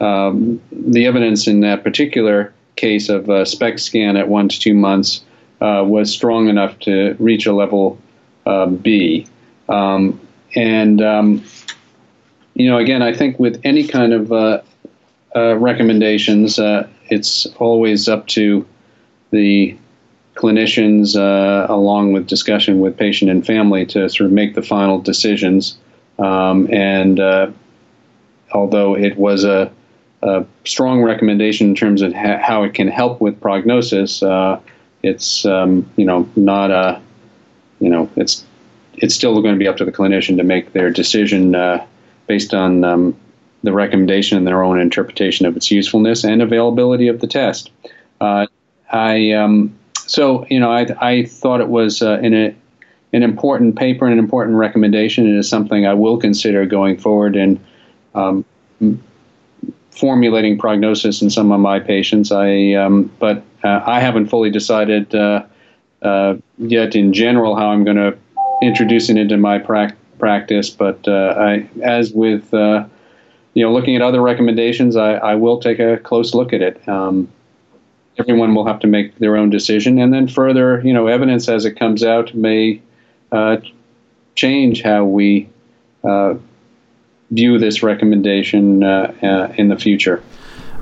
um, 0.00 0.60
the 0.70 1.06
evidence 1.06 1.46
in 1.46 1.60
that 1.60 1.82
particular 1.82 2.52
case 2.76 3.08
of 3.08 3.30
a 3.30 3.46
SPECT 3.46 3.80
scan 3.80 4.16
at 4.16 4.28
one 4.28 4.48
to 4.48 4.60
two 4.60 4.74
months 4.74 5.24
uh, 5.62 5.82
was 5.86 6.12
strong 6.12 6.48
enough 6.48 6.78
to 6.80 7.16
reach 7.18 7.46
a 7.46 7.54
level 7.54 7.98
uh, 8.44 8.66
B. 8.66 9.26
Um, 9.70 10.20
and, 10.54 11.00
um, 11.00 11.44
you 12.54 12.68
know, 12.68 12.76
again, 12.76 13.02
I 13.02 13.14
think 13.14 13.38
with 13.38 13.58
any 13.64 13.88
kind 13.88 14.12
of 14.12 14.30
uh, 14.30 14.60
uh, 15.34 15.56
recommendations, 15.56 16.58
it's 17.08 17.46
always 17.58 18.06
up 18.06 18.26
to 18.28 18.66
the 19.30 19.76
clinicians, 20.38 21.16
uh, 21.16 21.66
along 21.72 22.12
with 22.12 22.26
discussion 22.26 22.80
with 22.80 22.96
patient 22.96 23.30
and 23.30 23.44
family, 23.44 23.84
to 23.86 24.08
sort 24.08 24.26
of 24.26 24.32
make 24.32 24.54
the 24.54 24.62
final 24.62 25.00
decisions. 25.00 25.76
Um, 26.18 26.72
and 26.72 27.20
uh, 27.20 27.50
although 28.52 28.96
it 28.96 29.16
was 29.16 29.44
a 29.44 29.70
a 30.22 30.44
strong 30.64 31.02
recommendation 31.02 31.68
in 31.68 31.74
terms 31.74 32.02
of 32.02 32.12
ha- 32.12 32.40
how 32.42 32.64
it 32.64 32.74
can 32.74 32.88
help 32.88 33.20
with 33.20 33.40
prognosis. 33.40 34.22
Uh, 34.22 34.60
it's 35.02 35.44
um, 35.44 35.88
you 35.96 36.04
know 36.04 36.28
not 36.34 36.70
a 36.70 37.00
you 37.80 37.88
know 37.88 38.10
it's 38.16 38.44
it's 38.94 39.14
still 39.14 39.40
going 39.40 39.54
to 39.54 39.58
be 39.58 39.68
up 39.68 39.76
to 39.76 39.84
the 39.84 39.92
clinician 39.92 40.36
to 40.36 40.42
make 40.42 40.72
their 40.72 40.90
decision 40.90 41.54
uh, 41.54 41.84
based 42.26 42.52
on 42.52 42.82
um, 42.82 43.16
the 43.62 43.72
recommendation 43.72 44.36
and 44.36 44.46
their 44.46 44.62
own 44.62 44.80
interpretation 44.80 45.46
of 45.46 45.56
its 45.56 45.70
usefulness 45.70 46.24
and 46.24 46.42
availability 46.42 47.06
of 47.06 47.20
the 47.20 47.26
test. 47.28 47.70
Uh, 48.20 48.46
I 48.90 49.30
um, 49.32 49.72
so 50.08 50.46
you 50.50 50.58
know 50.58 50.70
I, 50.70 50.86
I 51.00 51.24
thought 51.24 51.60
it 51.60 51.68
was 51.68 52.02
uh, 52.02 52.18
an 52.22 52.34
an 53.12 53.22
important 53.22 53.76
paper 53.76 54.04
and 54.04 54.12
an 54.12 54.18
important 54.18 54.56
recommendation. 54.56 55.26
It 55.26 55.38
is 55.38 55.48
something 55.48 55.86
I 55.86 55.94
will 55.94 56.18
consider 56.18 56.66
going 56.66 56.98
forward 56.98 57.36
in 57.36 57.60
um, 58.14 58.44
formulating 59.90 60.58
prognosis 60.58 61.22
in 61.22 61.30
some 61.30 61.52
of 61.52 61.60
my 61.60 61.78
patients. 61.78 62.32
I 62.32 62.72
um, 62.74 63.10
but 63.18 63.42
uh, 63.64 63.82
I 63.86 64.00
haven't 64.00 64.28
fully 64.28 64.50
decided 64.50 65.14
uh, 65.14 65.44
uh, 66.02 66.36
yet 66.58 66.94
in 66.94 67.12
general 67.12 67.56
how 67.56 67.68
I'm 67.68 67.84
going 67.84 67.96
to 67.96 68.16
introduce 68.62 69.08
it 69.08 69.16
into 69.16 69.36
my 69.36 69.58
pra- 69.58 69.96
practice. 70.18 70.70
But 70.70 71.06
uh, 71.06 71.34
I, 71.36 71.68
as 71.82 72.12
with 72.12 72.52
uh, 72.54 72.86
you 73.54 73.64
know, 73.64 73.72
looking 73.72 73.96
at 73.96 74.02
other 74.02 74.22
recommendations, 74.22 74.96
I, 74.96 75.14
I, 75.14 75.34
will 75.34 75.58
take 75.58 75.80
a 75.80 75.96
close 75.96 76.34
look 76.34 76.52
at 76.52 76.62
it. 76.62 76.88
Um, 76.88 77.28
everyone 78.18 78.54
will 78.54 78.66
have 78.66 78.80
to 78.80 78.86
make 78.86 79.16
their 79.18 79.36
own 79.36 79.50
decision, 79.50 79.98
and 79.98 80.12
then 80.12 80.28
further, 80.28 80.80
you 80.84 80.92
know, 80.92 81.06
evidence 81.06 81.48
as 81.48 81.64
it 81.64 81.78
comes 81.78 82.02
out 82.02 82.34
may 82.34 82.80
uh, 83.32 83.58
change 84.34 84.82
how 84.82 85.04
we 85.04 85.48
view 87.30 87.58
this 87.58 87.82
recommendation 87.82 88.82
uh, 88.82 89.12
uh, 89.22 89.52
in 89.56 89.68
the 89.68 89.76
future. 89.76 90.22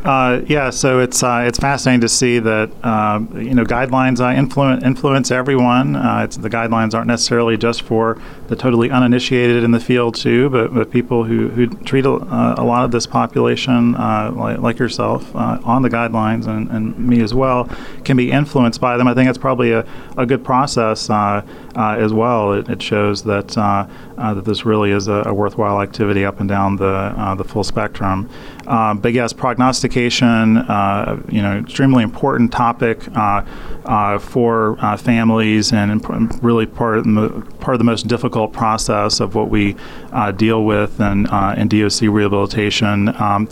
Uh, 0.04 0.40
yeah, 0.46 0.70
so 0.70 1.00
it's 1.00 1.22
uh, 1.24 1.42
it's 1.44 1.58
fascinating 1.58 2.00
to 2.00 2.08
see 2.08 2.38
that 2.38 2.70
uh, 2.84 3.20
you 3.34 3.54
know 3.54 3.64
guidelines 3.64 4.20
uh, 4.20 4.38
influence 4.38 4.84
influence 4.84 5.32
everyone. 5.32 5.94
the 5.94 6.48
guidelines 6.48 6.94
aren't 6.94 7.08
necessarily 7.08 7.56
just 7.56 7.82
for 7.82 8.20
the 8.48 8.56
totally 8.56 8.90
uninitiated 8.90 9.62
in 9.62 9.70
the 9.70 9.80
field 9.80 10.14
too, 10.14 10.48
but, 10.50 10.74
but 10.74 10.90
people 10.90 11.24
who, 11.24 11.48
who 11.48 11.66
treat 11.66 12.06
a, 12.06 12.10
a 12.10 12.64
lot 12.64 12.84
of 12.84 12.90
this 12.90 13.06
population, 13.06 13.92
like, 13.92 14.58
like, 14.58 14.78
yourself, 14.78 15.34
on 15.34 15.82
the 15.82 15.88
guidelines 15.88 16.46
and, 16.46 16.68
and 16.70 16.98
me 16.98 17.20
as 17.20 17.32
well, 17.34 17.68
can 18.04 18.16
be 18.16 18.30
influenced 18.30 18.80
by 18.80 18.96
them. 18.96 19.08
I 19.08 19.14
think 19.14 19.26
that's 19.28 19.38
probably 19.38 19.72
a, 19.72 19.86
a 20.16 20.26
good 20.26 20.44
process 20.44 21.08
as 21.10 22.12
well. 22.12 22.52
It, 22.52 22.68
it 22.68 22.82
shows 22.82 23.22
that 23.24 23.48
that 23.48 24.44
this 24.44 24.64
really 24.64 24.92
is 24.92 25.08
a, 25.08 25.24
a, 25.26 25.34
worthwhile 25.34 25.82
activity 25.82 26.24
up 26.24 26.40
and 26.40 26.48
down 26.48 26.76
the 26.76 27.34
the 27.36 27.44
full 27.44 27.64
spectrum. 27.64 28.28
Um, 28.66 28.98
but 28.98 29.12
yes, 29.12 29.32
prognostication, 29.32 30.58
uh, 30.58 31.22
you 31.28 31.40
know, 31.40 31.58
extremely 31.58 32.02
important 32.02 32.52
topic 32.52 33.06
uh, 33.16 33.44
uh, 33.84 34.18
for 34.18 34.76
uh, 34.80 34.96
families 34.96 35.72
and 35.72 36.04
really 36.42 36.66
part 36.66 36.98
of, 36.98 37.04
the, 37.04 37.28
part 37.60 37.74
of 37.74 37.78
the 37.78 37.84
most 37.84 38.08
difficult 38.08 38.35
process 38.46 39.20
of 39.20 39.34
what 39.34 39.48
we 39.48 39.76
uh, 40.12 40.32
deal 40.32 40.64
with 40.64 41.00
in, 41.00 41.26
uh, 41.26 41.54
in 41.56 41.68
DOC 41.68 42.02
rehabilitation. 42.02 43.08
Um, 43.20 43.48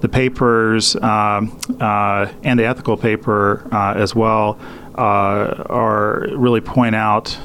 the 0.00 0.08
papers 0.08 0.96
um, 0.96 1.58
and 1.80 2.58
the 2.58 2.64
ethical 2.66 2.96
paper 2.96 3.66
as 3.72 4.14
well 4.14 4.58
are 4.96 6.26
really 6.36 6.60
point 6.60 6.94
out 6.94 7.38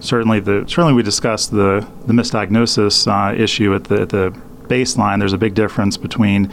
certainly 0.00 0.38
the 0.38 0.64
certainly 0.68 0.92
we 0.92 1.02
discussed 1.02 1.50
the 1.50 1.86
the 2.06 2.12
misdiagnosis 2.12 3.08
uh, 3.08 3.34
issue 3.34 3.74
at 3.74 3.84
the, 3.84 4.02
at 4.02 4.10
the 4.10 4.34
baseline, 4.68 5.18
there's 5.18 5.32
a 5.32 5.38
big 5.38 5.54
difference 5.54 5.96
between 5.96 6.52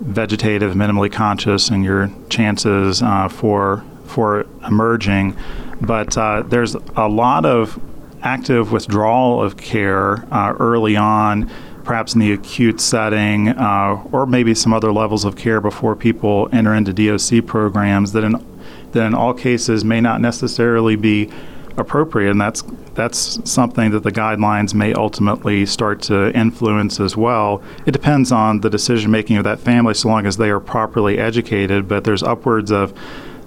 vegetative, 0.00 0.74
minimally 0.74 1.10
conscious, 1.10 1.68
and 1.70 1.84
your 1.84 2.10
chances 2.28 3.02
uh, 3.02 3.28
for 3.28 3.84
for 4.06 4.46
emerging. 4.66 5.36
But 5.80 6.16
uh, 6.16 6.42
there's 6.42 6.74
a 6.96 7.08
lot 7.08 7.44
of 7.44 7.80
active 8.22 8.72
withdrawal 8.72 9.42
of 9.42 9.56
care 9.56 10.24
uh, 10.32 10.54
early 10.58 10.96
on, 10.96 11.50
perhaps 11.84 12.14
in 12.14 12.20
the 12.20 12.32
acute 12.32 12.80
setting, 12.80 13.48
uh, 13.48 14.02
or 14.12 14.26
maybe 14.26 14.54
some 14.54 14.72
other 14.72 14.92
levels 14.92 15.24
of 15.24 15.36
care 15.36 15.60
before 15.60 15.96
people 15.96 16.48
enter 16.52 16.74
into 16.74 16.92
DOC 16.92 17.46
programs 17.46 18.12
that 18.12 18.24
in 18.24 18.44
that 18.92 19.06
in 19.06 19.14
all 19.14 19.34
cases 19.34 19.84
may 19.84 20.00
not 20.00 20.20
necessarily 20.20 20.96
be 20.96 21.30
appropriate, 21.76 22.30
and 22.30 22.40
that's 22.40 22.62
that's 22.94 23.38
something 23.48 23.90
that 23.92 24.02
the 24.02 24.10
guidelines 24.10 24.74
may 24.74 24.92
ultimately 24.92 25.64
start 25.64 26.02
to 26.02 26.36
influence 26.36 26.98
as 26.98 27.16
well. 27.16 27.62
It 27.86 27.92
depends 27.92 28.32
on 28.32 28.60
the 28.60 28.70
decision 28.70 29.10
making 29.10 29.36
of 29.36 29.44
that 29.44 29.60
family, 29.60 29.94
so 29.94 30.08
long 30.08 30.26
as 30.26 30.36
they 30.36 30.50
are 30.50 30.60
properly 30.60 31.18
educated. 31.18 31.88
But 31.88 32.04
there's 32.04 32.22
upwards 32.22 32.70
of 32.70 32.92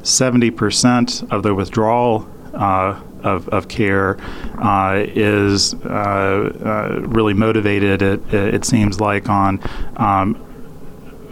70% 0.04 1.32
of 1.32 1.44
the 1.44 1.54
withdrawal 1.54 2.28
uh, 2.54 3.00
of, 3.24 3.48
of 3.50 3.68
care 3.68 4.18
uh, 4.60 5.04
is 5.08 5.74
uh, 5.74 5.88
uh 5.88 7.00
really 7.02 7.34
motivated, 7.34 8.02
it, 8.02 8.34
it, 8.34 8.66
seems 8.66 9.00
like, 9.00 9.30
on 9.30 9.60
um, 9.98 10.36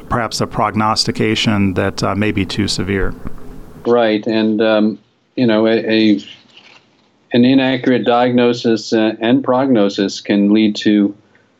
perhaps 0.09 0.41
a 0.41 0.47
prognostication 0.47 1.75
that 1.75 2.03
uh, 2.03 2.15
may 2.15 2.31
be 2.31 2.45
too 2.45 2.67
severe. 2.67 3.13
Right. 3.85 4.25
And, 4.27 4.61
um, 4.61 4.99
you 5.35 5.45
know, 5.45 5.67
a, 5.67 5.77
a 5.77 6.19
an 7.31 7.45
inaccurate 7.45 8.05
diagnosis 8.05 8.91
uh, 8.91 9.15
and 9.21 9.43
prognosis 9.43 10.19
can 10.19 10.51
lead 10.51 10.75
to 10.77 11.15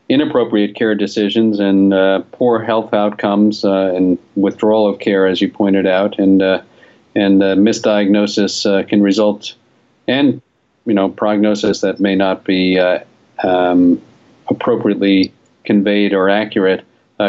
inappropriate 0.09 0.75
care 0.75 0.95
decisions 0.95 1.59
and 1.59 1.93
uh, 1.93 2.23
poor 2.31 2.59
health 2.63 2.91
outcomes 2.93 3.63
uh, 3.63 3.93
and 3.95 4.17
withdrawal 4.35 4.89
of 4.89 4.97
care, 4.97 5.27
as 5.27 5.39
you 5.39 5.49
pointed 5.49 5.85
out, 5.85 6.17
and 6.17 6.41
and 7.15 7.41
misdiagnosis 7.41 8.87
can 8.87 9.01
result, 9.01 9.55
and 10.09 10.41
you 10.85 10.93
know 10.93 11.09
prognosis 11.09 11.81
that 11.81 11.99
may 11.99 12.15
not 12.15 12.43
be 12.43 12.79
um, 13.43 14.01
appropriately 14.49 15.33
conveyed 15.63 16.13
or 16.13 16.29
accurate 16.29 16.85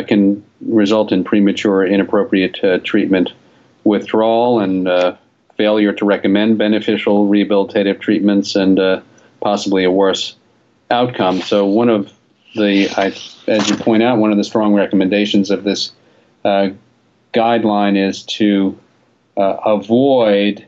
can 0.06 0.42
result 0.60 1.10
in 1.10 1.24
premature, 1.24 1.84
inappropriate 1.84 2.84
treatment, 2.84 3.32
withdrawal, 3.82 4.60
and 4.60 4.88
failure 5.60 5.92
to 5.92 6.06
recommend 6.06 6.56
beneficial 6.56 7.28
rehabilitative 7.28 8.00
treatments 8.00 8.56
and 8.56 8.80
uh, 8.80 8.98
possibly 9.42 9.84
a 9.84 9.90
worse 9.90 10.34
outcome. 10.90 11.42
So 11.42 11.66
one 11.66 11.90
of 11.90 12.10
the, 12.54 12.88
I, 12.96 13.14
as 13.46 13.68
you 13.68 13.76
point 13.76 14.02
out, 14.02 14.16
one 14.16 14.30
of 14.30 14.38
the 14.38 14.44
strong 14.44 14.72
recommendations 14.72 15.50
of 15.50 15.64
this 15.64 15.92
uh, 16.46 16.70
guideline 17.34 17.94
is 18.08 18.22
to 18.22 18.78
uh, 19.36 19.56
avoid 19.66 20.64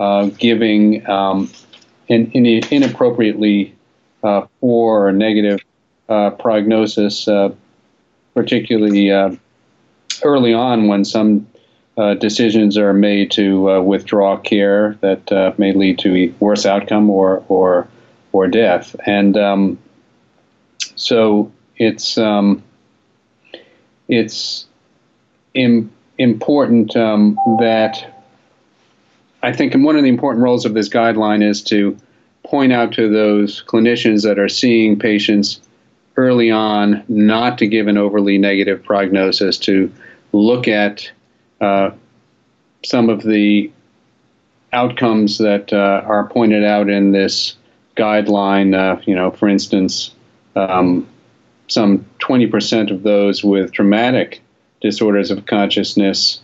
uh, 0.00 0.26
giving 0.38 1.08
um, 1.08 1.48
in, 2.08 2.32
in 2.32 2.46
inappropriately 2.72 3.74
uh, 4.24 4.46
poor 4.60 5.06
or 5.06 5.12
negative 5.12 5.60
uh, 6.08 6.30
prognosis, 6.30 7.28
particularly 8.34 9.10
early 10.22 10.52
on 10.52 10.88
when 10.88 11.04
some 11.04 11.46
uh, 11.96 12.14
decisions 12.14 12.78
are 12.78 12.92
made 12.92 13.30
to 13.30 13.70
uh, 13.70 13.80
withdraw 13.80 14.36
care 14.36 14.96
that 15.00 15.30
uh, 15.32 15.52
may 15.58 15.72
lead 15.72 15.98
to 15.98 16.16
a 16.16 16.28
worse 16.40 16.64
outcome 16.64 17.10
or 17.10 17.44
or 17.48 17.88
or 18.32 18.46
death. 18.48 18.96
And 19.06 19.36
um, 19.36 19.78
so 20.94 21.52
it's 21.76 22.16
um, 22.16 22.62
it's 24.08 24.66
Im- 25.54 25.92
important 26.16 26.96
um, 26.96 27.36
that 27.58 28.09
I 29.42 29.52
think 29.52 29.74
one 29.74 29.96
of 29.96 30.02
the 30.02 30.08
important 30.08 30.44
roles 30.44 30.66
of 30.66 30.74
this 30.74 30.88
guideline 30.88 31.42
is 31.42 31.62
to 31.64 31.96
point 32.44 32.72
out 32.72 32.92
to 32.92 33.08
those 33.08 33.62
clinicians 33.64 34.22
that 34.24 34.38
are 34.38 34.48
seeing 34.48 34.98
patients 34.98 35.60
early 36.16 36.50
on 36.50 37.02
not 37.08 37.56
to 37.58 37.66
give 37.66 37.86
an 37.86 37.96
overly 37.96 38.36
negative 38.36 38.82
prognosis 38.82 39.56
to 39.58 39.90
look 40.32 40.68
at 40.68 41.10
uh, 41.60 41.90
some 42.84 43.08
of 43.08 43.22
the 43.22 43.70
outcomes 44.72 45.38
that 45.38 45.72
uh, 45.72 46.02
are 46.04 46.28
pointed 46.28 46.64
out 46.64 46.88
in 46.88 47.12
this 47.12 47.56
guideline. 47.96 48.74
Uh, 48.74 49.00
you 49.06 49.14
know, 49.14 49.30
for 49.30 49.48
instance, 49.48 50.10
um, 50.56 51.06
some 51.68 52.04
20% 52.20 52.90
of 52.90 53.02
those 53.02 53.44
with 53.44 53.72
traumatic 53.72 54.42
disorders 54.80 55.30
of 55.30 55.46
consciousness 55.46 56.40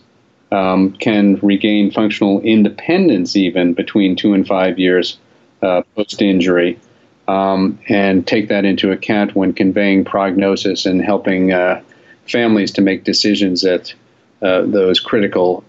um, 0.51 0.93
can 0.93 1.35
regain 1.41 1.91
functional 1.91 2.41
independence 2.41 3.35
even 3.35 3.73
between 3.73 4.15
two 4.15 4.33
and 4.33 4.47
five 4.47 4.79
years 4.79 5.17
uh, 5.61 5.81
post 5.95 6.21
injury. 6.21 6.79
Um, 7.27 7.77
and 7.89 8.25
take 8.25 8.47
that 8.47 8.63
into 8.63 8.91
account 8.91 9.35
when 9.35 9.51
conveying 9.51 10.05
prognosis 10.05 10.85
and 10.85 11.01
helping 11.01 11.51
uh, 11.51 11.81
families 12.25 12.71
to 12.71 12.81
make 12.81 13.03
decisions 13.03 13.65
at 13.65 13.93
uh, 14.41 14.61
those 14.61 15.01
critical 15.01 15.65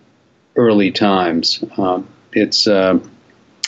early 0.54 0.92
times. 0.92 1.64
Um, 1.76 2.06
it's, 2.32 2.68
uh, 2.68 3.00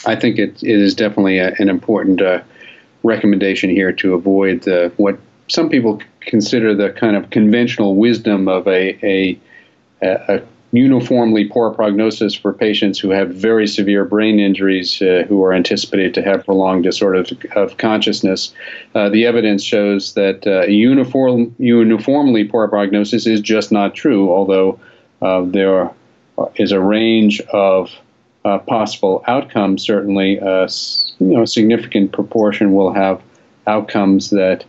I 0.05 0.15
think 0.15 0.39
it, 0.39 0.63
it 0.63 0.79
is 0.79 0.95
definitely 0.95 1.39
a, 1.39 1.53
an 1.59 1.67
important 1.67 2.21
uh, 2.21 2.43
recommendation 3.03 3.69
here 3.69 3.91
to 3.91 4.13
avoid 4.13 4.61
the, 4.63 4.93
what 4.95 5.19
some 5.49 5.69
people 5.69 6.01
consider 6.21 6.73
the 6.73 6.91
kind 6.91 7.17
of 7.17 7.29
conventional 7.29 7.95
wisdom 7.95 8.47
of 8.47 8.67
a, 8.67 8.97
a, 9.05 9.39
a 10.01 10.41
uniformly 10.71 11.45
poor 11.45 11.69
prognosis 11.71 12.33
for 12.33 12.53
patients 12.53 12.97
who 12.97 13.09
have 13.09 13.29
very 13.29 13.67
severe 13.67 14.05
brain 14.05 14.39
injuries 14.39 15.01
uh, 15.01 15.23
who 15.27 15.43
are 15.43 15.53
anticipated 15.53 16.13
to 16.13 16.21
have 16.21 16.45
prolonged 16.45 16.83
disorder 16.83 17.25
of 17.55 17.77
consciousness. 17.77 18.53
Uh, 18.95 19.09
the 19.09 19.25
evidence 19.25 19.63
shows 19.63 20.13
that 20.13 20.47
uh, 20.47 20.61
uniform, 20.67 21.53
uniformly 21.59 22.45
poor 22.45 22.67
prognosis 22.67 23.27
is 23.27 23.41
just 23.41 23.71
not 23.71 23.93
true, 23.93 24.31
although 24.31 24.79
uh, 25.21 25.41
there 25.41 25.91
is 26.55 26.71
a 26.71 26.79
range 26.79 27.41
of 27.51 27.91
uh, 28.45 28.57
possible 28.59 29.23
outcomes. 29.27 29.83
Certainly, 29.83 30.37
a 30.37 30.67
you 31.19 31.37
know, 31.37 31.45
significant 31.45 32.13
proportion 32.13 32.73
will 32.73 32.93
have 32.93 33.21
outcomes 33.67 34.29
that 34.29 34.63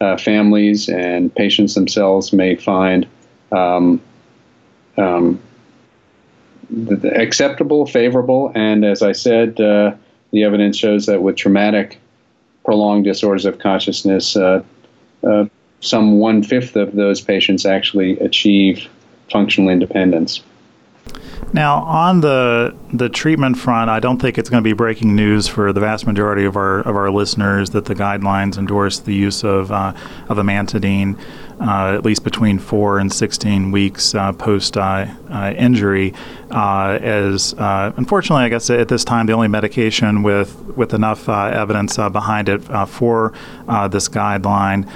uh, 0.00 0.16
families 0.16 0.88
and 0.88 1.34
patients 1.34 1.74
themselves 1.74 2.32
may 2.32 2.54
find 2.54 3.06
um, 3.50 4.00
um, 4.96 5.40
acceptable, 7.04 7.86
favorable, 7.86 8.52
and 8.54 8.84
as 8.84 9.02
I 9.02 9.12
said, 9.12 9.60
uh, 9.60 9.94
the 10.32 10.44
evidence 10.44 10.76
shows 10.76 11.06
that 11.06 11.22
with 11.22 11.36
traumatic, 11.36 11.98
prolonged 12.64 13.04
disorders 13.04 13.44
of 13.44 13.58
consciousness, 13.58 14.36
uh, 14.36 14.62
uh, 15.26 15.46
some 15.80 16.18
one 16.18 16.42
fifth 16.42 16.76
of 16.76 16.94
those 16.94 17.20
patients 17.20 17.64
actually 17.64 18.18
achieve 18.20 18.88
functional 19.30 19.70
independence. 19.70 20.42
Now, 21.52 21.82
on 21.84 22.20
the 22.20 22.76
the 22.92 23.08
treatment 23.08 23.56
front, 23.58 23.90
I 23.90 24.00
don't 24.00 24.20
think 24.20 24.38
it's 24.38 24.50
going 24.50 24.62
to 24.62 24.68
be 24.68 24.74
breaking 24.74 25.16
news 25.16 25.48
for 25.48 25.72
the 25.72 25.80
vast 25.80 26.06
majority 26.06 26.44
of 26.44 26.56
our 26.56 26.80
of 26.80 26.94
our 26.94 27.10
listeners 27.10 27.70
that 27.70 27.86
the 27.86 27.94
guidelines 27.94 28.58
endorse 28.58 28.98
the 28.98 29.14
use 29.14 29.44
of 29.44 29.72
uh, 29.72 29.94
of 30.28 30.36
amantadine. 30.36 31.18
Uh, 31.60 31.92
at 31.92 32.04
least 32.04 32.22
between 32.22 32.56
four 32.56 33.00
and 33.00 33.12
16 33.12 33.72
weeks 33.72 34.14
uh, 34.14 34.32
post 34.32 34.76
uh, 34.76 35.06
uh 35.28 35.52
injury, 35.58 36.14
uh, 36.52 36.96
as 37.02 37.52
unfortunately, 37.58 38.44
I 38.44 38.48
guess 38.48 38.70
at 38.70 38.86
this 38.86 39.02
time, 39.02 39.26
the 39.26 39.32
only 39.32 39.48
medication 39.48 40.22
with, 40.22 40.54
with 40.76 40.94
enough 40.94 41.28
evidence 41.28 41.96
behind 41.96 42.48
it 42.48 42.58
for 42.86 43.32
this 43.90 44.08
guideline 44.08 44.88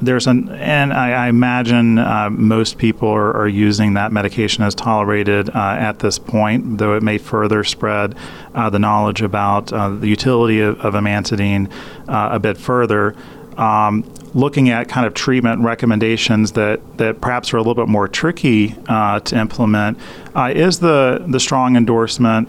there's 0.00 0.26
an, 0.26 0.48
and 0.50 0.92
I, 0.92 1.26
I 1.26 1.28
imagine 1.28 1.98
uh, 1.98 2.30
most 2.30 2.78
people 2.78 3.08
are, 3.08 3.36
are, 3.36 3.48
using 3.48 3.94
that 3.94 4.12
medication 4.12 4.62
as 4.62 4.74
tolerated 4.74 5.50
uh, 5.50 5.76
at 5.78 5.98
this 5.98 6.18
point, 6.18 6.78
though 6.78 6.96
it 6.96 7.02
may 7.02 7.18
further 7.18 7.64
spread 7.64 8.14
uh, 8.54 8.70
the 8.70 8.78
knowledge 8.78 9.22
about 9.22 9.72
uh, 9.72 9.90
the 9.90 10.06
utility 10.06 10.60
of, 10.60 10.78
of 10.80 10.94
amantadine 10.94 11.70
uh, 12.08 12.28
a 12.32 12.38
bit 12.38 12.56
further. 12.56 13.16
Um, 13.56 14.04
looking 14.34 14.68
at 14.68 14.88
kind 14.88 15.04
of 15.06 15.14
treatment 15.14 15.62
recommendations 15.62 16.52
that, 16.52 16.80
that 16.98 17.20
perhaps 17.20 17.52
are 17.52 17.56
a 17.56 17.60
little 17.60 17.74
bit 17.74 17.88
more 17.88 18.06
tricky 18.06 18.76
uh, 18.86 19.18
to 19.20 19.36
implement 19.36 19.98
is 20.36 20.78
the, 20.78 21.24
the 21.26 21.40
strong 21.40 21.76
endorsement 21.76 22.48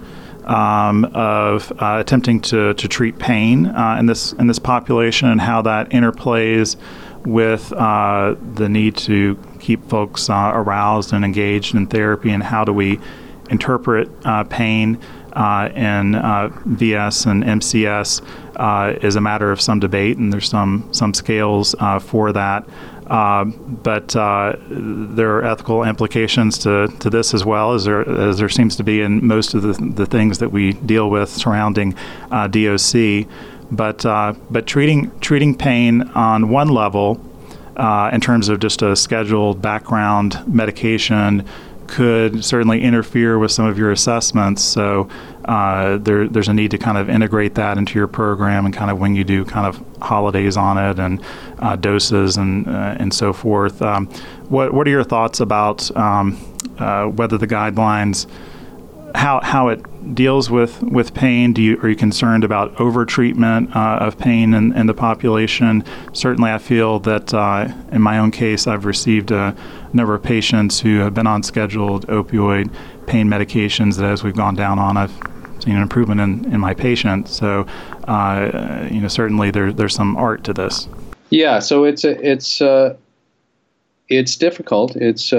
um, 0.49 1.05
of 1.13 1.71
uh, 1.79 1.97
attempting 1.99 2.41
to, 2.41 2.73
to 2.73 2.87
treat 2.87 3.19
pain 3.19 3.67
uh, 3.67 3.97
in 3.99 4.07
this 4.07 4.33
in 4.33 4.47
this 4.47 4.59
population 4.59 5.29
and 5.29 5.39
how 5.39 5.61
that 5.61 5.89
interplays 5.89 6.75
with 7.25 7.71
uh, 7.73 8.35
the 8.55 8.69
need 8.69 8.95
to 8.97 9.37
keep 9.59 9.87
folks 9.89 10.29
uh, 10.29 10.51
aroused 10.53 11.13
and 11.13 11.23
engaged 11.25 11.75
in 11.75 11.87
therapy, 11.87 12.31
and 12.31 12.43
how 12.43 12.63
do 12.63 12.73
we 12.73 12.99
interpret 13.49 14.09
uh, 14.25 14.43
pain 14.45 14.99
uh, 15.33 15.69
in 15.75 16.15
uh, 16.15 16.49
VS 16.65 17.25
and 17.25 17.43
MCS 17.43 18.21
uh, 18.55 18.97
is 19.01 19.15
a 19.15 19.21
matter 19.21 19.51
of 19.51 19.61
some 19.61 19.79
debate, 19.79 20.17
and 20.17 20.33
there's 20.33 20.49
some 20.49 20.87
some 20.91 21.13
scales 21.13 21.75
for 22.01 22.31
that. 22.33 22.67
but 23.07 24.07
there 24.09 25.31
are 25.35 25.43
ethical 25.43 25.83
implications 25.83 26.57
to, 26.59 26.87
to 26.99 27.09
this 27.09 27.33
as 27.33 27.45
well, 27.45 27.73
as 27.73 27.85
there 27.85 28.07
as 28.09 28.37
there 28.39 28.49
seems 28.49 28.75
to 28.75 28.83
be 28.83 29.01
in 29.01 29.25
most 29.25 29.53
of 29.53 29.61
the, 29.61 29.73
the 29.73 30.05
things 30.05 30.39
that 30.39 30.51
we 30.51 30.73
deal 30.73 31.09
with 31.09 31.29
surrounding 31.29 31.95
DOC. 32.31 33.27
But 33.71 34.05
uh, 34.05 34.33
but 34.49 34.65
treating 34.65 35.11
treating 35.19 35.55
pain 35.55 36.01
on 36.15 36.49
one 36.49 36.69
level, 36.69 37.21
uh, 37.75 38.09
in 38.11 38.21
terms 38.21 38.49
of 38.49 38.59
just 38.59 38.81
a 38.81 38.95
scheduled 38.95 39.61
background 39.61 40.41
medication, 40.47 41.45
could 41.89 42.45
certainly 42.45 42.81
interfere 42.81 43.39
with 43.39 43.51
some 43.51 43.65
of 43.65 43.77
your 43.77 43.91
assessments. 43.91 44.63
So 44.63 45.09
uh, 45.45 45.97
there, 45.97 46.27
there's 46.27 46.47
a 46.47 46.53
need 46.53 46.71
to 46.71 46.77
kind 46.77 46.97
of 46.97 47.09
integrate 47.09 47.55
that 47.55 47.77
into 47.77 47.97
your 47.97 48.07
program 48.07 48.65
and 48.65 48.73
kind 48.73 48.91
of 48.91 48.99
when 48.99 49.15
you 49.15 49.23
do 49.23 49.43
kind 49.43 49.65
of 49.65 49.83
holidays 50.01 50.55
on 50.55 50.77
it 50.77 50.99
and 50.99 51.21
uh, 51.59 51.75
doses 51.75 52.37
and 52.37 52.67
uh, 52.67 52.95
and 52.99 53.13
so 53.13 53.33
forth. 53.33 53.81
Um, 53.81 54.05
what 54.49 54.73
what 54.73 54.87
are 54.87 54.91
your 54.91 55.03
thoughts 55.03 55.39
about 55.39 55.95
um, 55.97 56.37
uh, 56.77 57.05
whether 57.05 57.37
the 57.37 57.47
guidelines 57.47 58.27
how 59.15 59.39
how 59.41 59.69
it 59.69 60.15
deals 60.15 60.49
with, 60.49 60.81
with 60.83 61.13
pain? 61.13 61.53
Do 61.53 61.61
you 61.61 61.79
are 61.81 61.89
you 61.89 61.95
concerned 61.95 62.43
about 62.43 62.79
over 62.79 63.05
treatment 63.05 63.75
uh, 63.75 63.99
of 64.01 64.17
pain 64.17 64.53
in, 64.53 64.75
in, 64.75 64.87
the 64.87 64.93
population? 64.93 65.83
Certainly, 66.13 66.51
I 66.51 66.57
feel 66.57 66.99
that 66.99 67.33
uh, 67.33 67.71
in 67.91 68.01
my 68.01 68.17
own 68.19 68.31
case, 68.31 68.67
I've 68.67 68.85
received 68.85 69.31
a 69.31 69.55
number 69.93 70.13
of 70.13 70.23
patients 70.23 70.79
who 70.79 70.99
have 70.99 71.13
been 71.13 71.27
on 71.27 71.43
scheduled 71.43 72.07
opioid 72.07 72.73
pain 73.07 73.27
medications 73.27 73.97
that, 73.97 74.05
as 74.05 74.23
we've 74.23 74.35
gone 74.35 74.55
down 74.55 74.79
on, 74.79 74.97
I've 74.97 75.13
seen 75.59 75.75
an 75.75 75.81
improvement 75.81 76.21
in, 76.21 76.53
in 76.53 76.59
my 76.59 76.73
patient. 76.73 77.27
So, 77.27 77.65
uh, 78.07 78.87
you 78.89 79.01
know, 79.01 79.07
certainly 79.07 79.51
there, 79.51 79.71
there's 79.71 79.95
some 79.95 80.15
art 80.17 80.43
to 80.45 80.53
this. 80.53 80.87
Yeah, 81.29 81.59
so 81.59 81.83
it's 81.83 82.03
a, 82.03 82.27
it's 82.27 82.61
uh, 82.61 82.95
it's 84.07 84.35
difficult. 84.35 84.95
It's 84.95 85.31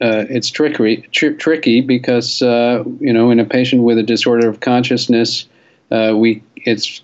uh, 0.00 0.24
it's 0.28 0.50
trickery, 0.50 0.98
tr- 1.12 1.32
tricky 1.32 1.80
because 1.80 2.42
uh, 2.42 2.84
you 3.00 3.12
know 3.12 3.30
in 3.30 3.40
a 3.40 3.44
patient 3.44 3.82
with 3.82 3.96
a 3.98 4.02
disorder 4.02 4.48
of 4.48 4.60
consciousness, 4.60 5.46
uh, 5.90 6.12
we 6.14 6.42
it's 6.56 7.02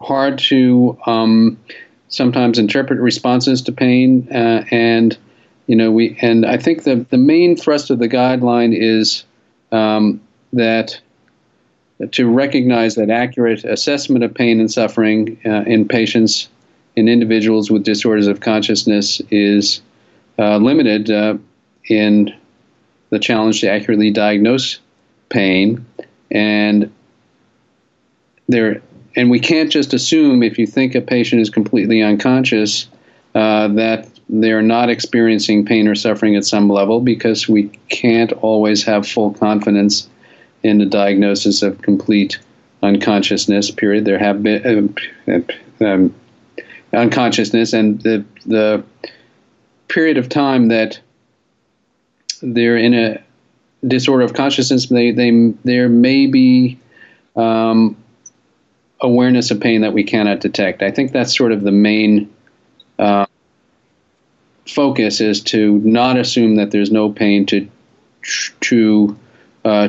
hard 0.00 0.38
to 0.38 0.96
um, 1.06 1.58
sometimes 2.08 2.58
interpret 2.58 3.00
responses 3.00 3.60
to 3.62 3.72
pain, 3.72 4.28
uh, 4.30 4.64
and 4.70 5.18
you 5.66 5.74
know 5.74 5.90
we 5.90 6.16
and 6.22 6.46
I 6.46 6.58
think 6.58 6.84
the 6.84 7.04
the 7.10 7.18
main 7.18 7.56
thrust 7.56 7.90
of 7.90 7.98
the 7.98 8.08
guideline 8.08 8.76
is 8.76 9.24
um, 9.72 10.20
that 10.52 11.00
to 12.12 12.28
recognize 12.28 12.94
that 12.94 13.10
accurate 13.10 13.64
assessment 13.64 14.22
of 14.22 14.32
pain 14.32 14.60
and 14.60 14.70
suffering 14.70 15.40
uh, 15.44 15.62
in 15.62 15.88
patients 15.88 16.48
in 16.94 17.08
individuals 17.08 17.70
with 17.70 17.82
disorders 17.82 18.28
of 18.28 18.40
consciousness 18.40 19.20
is 19.30 19.82
uh, 20.38 20.58
limited 20.58 21.10
in 21.88 22.34
the 23.10 23.18
challenge 23.18 23.60
to 23.60 23.70
accurately 23.70 24.10
diagnose 24.10 24.78
pain. 25.28 25.84
And 26.30 26.92
there 28.48 28.82
and 29.16 29.30
we 29.30 29.40
can't 29.40 29.70
just 29.70 29.94
assume 29.94 30.42
if 30.42 30.58
you 30.58 30.66
think 30.66 30.94
a 30.94 31.00
patient 31.00 31.40
is 31.40 31.48
completely 31.48 32.02
unconscious 32.02 32.86
uh, 33.34 33.68
that 33.68 34.08
they're 34.28 34.62
not 34.62 34.90
experiencing 34.90 35.64
pain 35.64 35.88
or 35.88 35.94
suffering 35.94 36.36
at 36.36 36.44
some 36.44 36.68
level 36.68 37.00
because 37.00 37.48
we 37.48 37.68
can't 37.88 38.32
always 38.34 38.82
have 38.84 39.08
full 39.08 39.32
confidence 39.34 40.08
in 40.62 40.78
the 40.78 40.86
diagnosis 40.86 41.62
of 41.62 41.80
complete 41.82 42.38
unconsciousness 42.82 43.70
period. 43.70 44.04
There 44.04 44.18
have 44.18 44.42
been 44.42 44.94
uh, 45.28 45.84
um, 45.84 46.14
unconsciousness 46.92 47.72
and 47.72 48.00
the 48.02 48.24
the 48.44 48.82
period 49.88 50.18
of 50.18 50.28
time 50.28 50.68
that 50.68 50.98
they're 52.54 52.76
in 52.76 52.94
a 52.94 53.22
disorder 53.86 54.24
of 54.24 54.34
consciousness. 54.34 54.86
They, 54.86 55.10
they, 55.10 55.52
there 55.64 55.88
may 55.88 56.26
be 56.26 56.78
um, 57.34 57.96
awareness 59.00 59.50
of 59.50 59.60
pain 59.60 59.80
that 59.80 59.92
we 59.92 60.04
cannot 60.04 60.40
detect. 60.40 60.82
I 60.82 60.90
think 60.90 61.12
that's 61.12 61.36
sort 61.36 61.52
of 61.52 61.62
the 61.62 61.72
main 61.72 62.32
uh, 62.98 63.26
focus 64.66 65.20
is 65.20 65.40
to 65.42 65.78
not 65.78 66.16
assume 66.16 66.56
that 66.56 66.70
there's 66.70 66.90
no 66.90 67.10
pain 67.10 67.46
to 67.46 67.68
to 68.60 69.16
uh, 69.64 69.88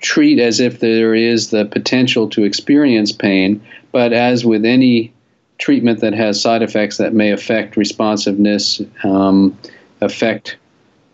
treat 0.00 0.40
as 0.40 0.58
if 0.58 0.80
there 0.80 1.14
is 1.14 1.50
the 1.50 1.64
potential 1.64 2.28
to 2.30 2.44
experience 2.44 3.12
pain, 3.12 3.64
but 3.92 4.12
as 4.12 4.44
with 4.44 4.64
any 4.64 5.12
treatment 5.58 6.00
that 6.00 6.12
has 6.12 6.40
side 6.40 6.62
effects 6.62 6.96
that 6.96 7.14
may 7.14 7.30
affect 7.30 7.76
responsiveness, 7.76 8.80
um, 9.04 9.56
affect 10.00 10.56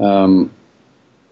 um, 0.01 0.51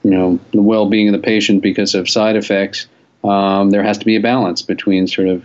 you 0.02 0.10
know 0.10 0.38
the 0.52 0.62
well-being 0.62 1.08
of 1.08 1.12
the 1.12 1.24
patient 1.24 1.62
because 1.62 1.94
of 1.94 2.08
side 2.08 2.36
effects, 2.36 2.86
um, 3.24 3.70
there 3.70 3.82
has 3.82 3.98
to 3.98 4.04
be 4.04 4.16
a 4.16 4.20
balance 4.20 4.62
between 4.62 5.06
sort 5.06 5.28
of 5.28 5.44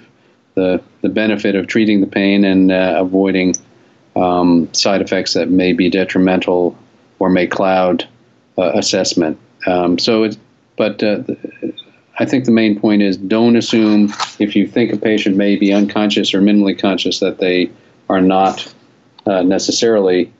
the 0.55 0.81
the 1.01 1.09
benefit 1.09 1.55
of 1.55 1.67
treating 1.67 2.01
the 2.01 2.07
pain 2.07 2.43
and 2.43 2.71
uh, 2.71 2.95
avoiding 2.97 3.53
um, 4.15 4.73
side 4.73 5.01
effects 5.01 5.33
that 5.33 5.49
may 5.49 5.73
be 5.73 5.89
detrimental 5.89 6.77
or 7.19 7.29
may 7.29 7.47
cloud 7.47 8.07
uh, 8.57 8.71
assessment. 8.73 9.37
Um, 9.67 9.97
so, 9.99 10.23
it's, 10.23 10.37
but 10.77 11.03
uh, 11.03 11.23
I 12.19 12.25
think 12.25 12.45
the 12.45 12.51
main 12.51 12.79
point 12.79 13.01
is 13.01 13.17
don't 13.17 13.55
assume 13.55 14.13
if 14.39 14.55
you 14.55 14.67
think 14.67 14.93
a 14.93 14.97
patient 14.97 15.35
may 15.35 15.55
be 15.55 15.73
unconscious 15.73 16.33
or 16.33 16.41
minimally 16.41 16.77
conscious 16.77 17.19
that 17.19 17.39
they 17.39 17.69
are 18.09 18.21
not 18.21 18.73
uh, 19.25 19.41
necessarily 19.41 20.31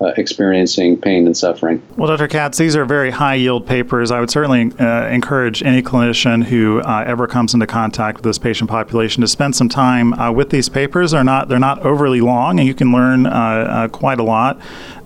uh, 0.00 0.12
experiencing 0.16 1.00
pain 1.00 1.26
and 1.26 1.36
suffering. 1.36 1.80
Well, 1.96 2.08
Dr. 2.08 2.28
Katz, 2.28 2.58
these 2.58 2.74
are 2.74 2.84
very 2.84 3.10
high 3.10 3.36
yield 3.36 3.66
papers. 3.66 4.10
I 4.10 4.20
would 4.20 4.30
certainly 4.30 4.72
uh, 4.78 5.08
encourage 5.08 5.62
any 5.62 5.82
clinician 5.82 6.44
who 6.44 6.80
uh, 6.80 7.04
ever 7.06 7.26
comes 7.26 7.54
into 7.54 7.66
contact 7.66 8.18
with 8.18 8.24
this 8.24 8.38
patient 8.38 8.68
population 8.68 9.20
to 9.20 9.28
spend 9.28 9.54
some 9.54 9.68
time 9.68 10.12
uh, 10.14 10.32
with 10.32 10.50
these 10.50 10.68
papers. 10.68 11.12
They're 11.12 11.22
not 11.22 11.48
they're 11.48 11.58
not 11.58 11.80
overly 11.86 12.20
long, 12.20 12.58
and 12.58 12.66
you 12.66 12.74
can 12.74 12.92
learn 12.92 13.26
uh, 13.26 13.30
uh, 13.30 13.88
quite 13.88 14.18
a 14.18 14.24
lot. 14.24 14.60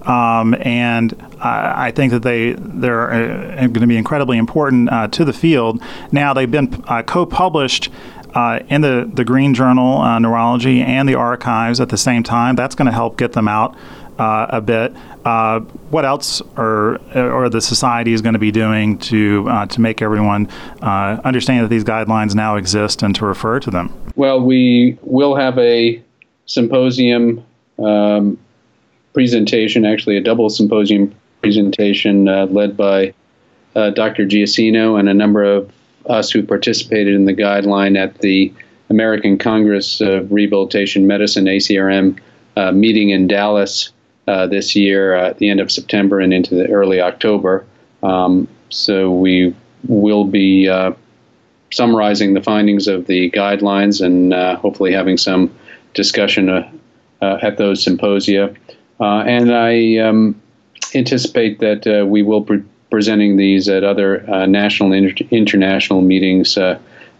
Um, 0.06 0.54
and 0.62 1.14
I 1.40 1.90
think 1.90 2.12
that 2.12 2.22
they 2.22 2.52
they're 2.52 3.08
going 3.56 3.74
to 3.74 3.86
be 3.86 3.98
incredibly 3.98 4.38
important 4.38 4.88
to 5.12 5.24
the 5.24 5.34
field. 5.34 5.82
Now 6.12 6.32
they've 6.32 6.50
been 6.50 6.82
co-published. 7.04 7.90
Uh, 8.34 8.62
in 8.68 8.82
the, 8.82 9.10
the 9.12 9.24
Green 9.24 9.54
Journal, 9.54 10.02
uh, 10.02 10.18
Neurology, 10.18 10.82
and 10.82 11.08
the 11.08 11.14
archives 11.14 11.80
at 11.80 11.88
the 11.88 11.96
same 11.96 12.22
time. 12.22 12.56
That's 12.56 12.74
going 12.74 12.86
to 12.86 12.92
help 12.92 13.16
get 13.16 13.32
them 13.32 13.48
out 13.48 13.74
uh, 14.18 14.46
a 14.50 14.60
bit. 14.60 14.94
Uh, 15.24 15.60
what 15.90 16.04
else 16.04 16.42
are 16.56 16.96
or 17.14 17.48
the 17.48 17.60
society 17.60 18.12
is 18.12 18.22
going 18.22 18.32
to 18.32 18.38
be 18.38 18.50
doing 18.50 18.98
to 18.98 19.46
uh, 19.48 19.66
to 19.66 19.80
make 19.80 20.02
everyone 20.02 20.48
uh, 20.82 21.20
understand 21.24 21.64
that 21.64 21.68
these 21.68 21.84
guidelines 21.84 22.34
now 22.34 22.56
exist 22.56 23.02
and 23.02 23.14
to 23.14 23.24
refer 23.24 23.60
to 23.60 23.70
them? 23.70 23.92
Well, 24.16 24.40
we 24.40 24.98
will 25.02 25.36
have 25.36 25.58
a 25.58 26.02
symposium 26.46 27.44
um, 27.78 28.38
presentation, 29.12 29.84
actually 29.84 30.16
a 30.16 30.20
double 30.20 30.50
symposium 30.50 31.14
presentation 31.40 32.28
uh, 32.28 32.46
led 32.46 32.76
by 32.76 33.14
uh, 33.76 33.90
Dr. 33.90 34.26
Giacino 34.26 34.98
and 34.98 35.08
a 35.08 35.14
number 35.14 35.44
of 35.44 35.70
us 36.06 36.30
who 36.30 36.42
participated 36.42 37.14
in 37.14 37.26
the 37.26 37.34
guideline 37.34 37.96
at 37.96 38.18
the 38.18 38.52
American 38.90 39.36
Congress 39.38 40.00
of 40.00 40.32
Rehabilitation 40.32 41.06
Medicine 41.06 41.44
(ACRM) 41.44 42.18
meeting 42.72 43.10
in 43.10 43.28
Dallas 43.28 43.92
this 44.46 44.76
year 44.76 45.16
uh, 45.16 45.30
at 45.30 45.38
the 45.38 45.48
end 45.48 45.60
of 45.60 45.70
September 45.70 46.20
and 46.20 46.32
into 46.34 46.54
the 46.54 46.68
early 46.70 47.00
October. 47.00 47.64
Um, 48.02 48.46
so 48.68 49.10
we 49.10 49.54
will 49.86 50.24
be 50.24 50.68
uh, 50.68 50.92
summarizing 51.72 52.34
the 52.34 52.42
findings 52.42 52.88
of 52.88 53.06
the 53.06 53.30
guidelines 53.30 54.04
and 54.04 54.34
uh, 54.34 54.56
hopefully 54.56 54.92
having 54.92 55.16
some 55.16 55.54
discussion 55.94 56.48
uh, 56.50 56.70
at 57.20 57.56
those 57.56 57.82
symposia. 57.82 58.54
and 59.00 59.54
I 59.54 59.96
um, 59.96 60.40
anticipate 60.94 61.60
that 61.60 62.06
we 62.08 62.22
will 62.22 62.40
be 62.40 62.62
presenting 62.90 63.36
these 63.36 63.68
at 63.68 63.84
other 63.84 64.24
national 64.46 64.92
and 64.92 65.08
inter- 65.08 65.26
international 65.30 66.02
meetings 66.02 66.58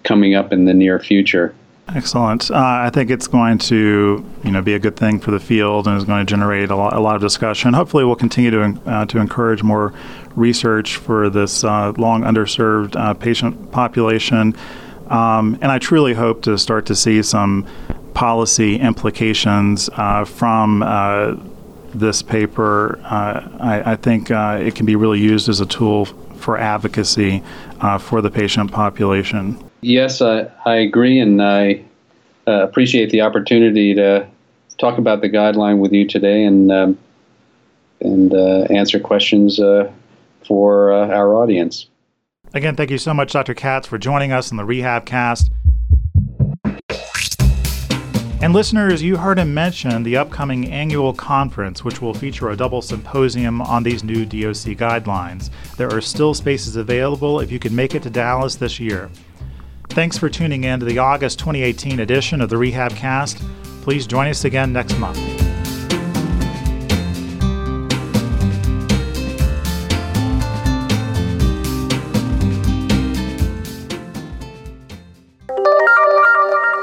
coming 0.05 0.35
up 0.35 0.53
in 0.53 0.65
the 0.65 0.75
near 0.75 0.99
future. 0.99 1.55
Excellent. 1.95 2.51
Uh, 2.51 2.57
I 2.57 2.91
think 2.91 3.11
it's 3.11 3.27
going 3.27 3.59
to, 3.59 4.25
you 4.45 4.51
know, 4.51 4.61
be 4.61 4.75
a 4.75 4.79
good 4.79 4.97
thing 4.97 5.21
for 5.21 5.31
the 5.31 5.41
field 5.41 5.89
and 5.89 5.97
is 5.97 6.05
going 6.05 6.25
to 6.25 6.31
generate 6.31 6.71
a 6.71 6.77
lot, 6.77 6.93
a 6.93 7.01
lot 7.01 7.17
of 7.17 7.23
discussion. 7.23 7.73
Hopefully, 7.73 8.05
we'll 8.05 8.15
continue 8.15 8.51
to 8.51 8.81
uh, 8.85 9.07
to 9.07 9.19
encourage 9.19 9.63
more 9.63 9.95
research 10.37 10.97
for 10.97 11.31
this 11.31 11.65
uh, 11.65 11.93
long 11.97 12.23
underserved 12.23 12.95
uh, 12.95 13.15
patient 13.15 13.73
population. 13.73 14.55
Um, 15.09 15.59
and 15.63 15.73
I 15.73 15.79
truly 15.79 16.13
hope 16.13 16.43
to 16.43 16.59
start 16.59 16.85
to 16.87 16.95
see 16.95 17.23
some 17.23 17.67
policy 18.13 18.77
implications 18.77 19.89
uh, 19.95 20.27
from 20.27 20.83
uh, 20.83 21.37
this 21.95 22.21
paper. 22.21 23.01
I, 23.05 23.93
I, 23.93 23.97
think 23.97 24.31
it 24.31 24.75
can 24.75 24.85
be 24.85 24.97
really 24.97 25.21
used 25.21 25.49
as 25.49 25.61
a 25.61 25.67
tool 25.67 26.05
for 26.05 26.59
advocacy 26.59 27.43
for 28.01 28.21
the 28.21 28.31
patient 28.31 28.71
population. 28.71 29.68
Yes, 29.81 30.21
I, 30.21 30.51
I 30.65 30.77
agree, 30.77 31.21
and 31.21 31.43
I 31.43 31.85
uh, 32.47 32.65
appreciate 32.65 33.11
the 33.11 33.21
opportunity 33.21 33.95
to 33.95 34.27
talk 34.79 34.99
about 34.99 35.21
the 35.21 35.29
guideline 35.29 35.79
with 35.79 35.93
you 35.93 36.07
today 36.07 36.45
and 36.45 36.73
um, 36.73 36.99
and 38.01 38.33
uh, 38.33 38.63
answer 38.71 39.01
questions 39.01 39.59
uh, 39.59 39.91
for 40.47 40.93
uh, 40.93 41.09
our 41.09 41.35
audience. 41.35 41.89
Again, 42.55 42.77
thank 42.77 42.91
you 42.91 42.99
so 42.99 43.13
much, 43.13 43.33
Dr. 43.33 43.55
Katz, 43.55 43.87
for 43.87 43.99
joining 43.99 44.33
us 44.33 44.51
on 44.51 44.57
the 44.57 44.65
Rehab 44.65 45.05
Cast. 45.05 45.51
And 48.41 48.55
listeners, 48.55 49.03
you 49.03 49.17
heard 49.17 49.39
him 49.39 49.53
mention 49.53 50.05
the 50.05 50.17
upcoming 50.17 50.71
annual 50.71 51.13
conference, 51.13 51.85
which 51.85 52.01
will 52.01 52.15
feature 52.15 52.51
a 52.51 52.57
double 52.57 52.81
symposium 52.81 53.61
on 53.61 53.83
these 53.83 54.05
new 54.05 54.25
DOC 54.25 54.79
guidelines. 54.79 55.51
There 55.77 55.93
are 55.93 56.01
still 56.01 56.35
spaces 56.35 56.77
available 56.77 57.41
if 57.41 57.51
you 57.51 57.59
can 57.59 57.75
make 57.75 57.97
it 57.97 58.05
to 58.05 58.11
Dallas 58.11 58.55
this 58.55 58.79
year. 58.79 59.11
Thanks 59.91 60.17
for 60.17 60.29
tuning 60.29 60.65
in 60.65 60.81
to 60.81 60.87
the 60.87 60.99
August 60.99 61.39
2018 61.41 61.99
edition 61.99 62.41
of 62.41 62.51
the 62.51 62.57
Rehab 62.57 62.93
Cast. 62.93 63.39
Please 63.83 64.07
join 64.07 64.29
us 64.29 64.45
again 64.45 64.73
next 64.73 64.97
month. 64.99 65.19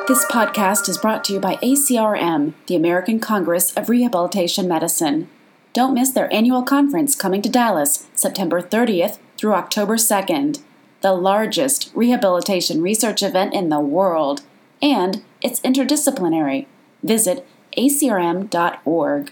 This 0.08 0.26
podcast 0.26 0.90
is 0.90 0.98
brought 0.98 1.24
to 1.26 1.34
you 1.34 1.40
by 1.40 1.56
ACRM, 1.58 2.54
the 2.68 2.76
American 2.76 3.20
Congress 3.20 3.74
of 3.76 3.88
Rehabilitation 3.90 4.68
Medicine. 4.68 5.30
Don't 5.74 5.94
miss 5.94 6.12
their 6.12 6.32
annual 6.34 6.64
conference 6.64 7.16
coming 7.16 7.42
to 7.42 7.50
Dallas 7.50 8.08
September 8.14 8.62
30th 8.62 9.20
through 9.38 9.54
October 9.54 9.96
2nd 9.96 10.62
the 11.06 11.14
largest 11.14 11.92
rehabilitation 11.94 12.82
research 12.82 13.22
event 13.22 13.54
in 13.54 13.70
the 13.70 13.80
world, 13.80 14.42
and 14.82 15.24
it's 15.40 15.60
interdisciplinary. 15.60 16.66
Visit 17.04 17.48
acrm.org. 17.78 19.32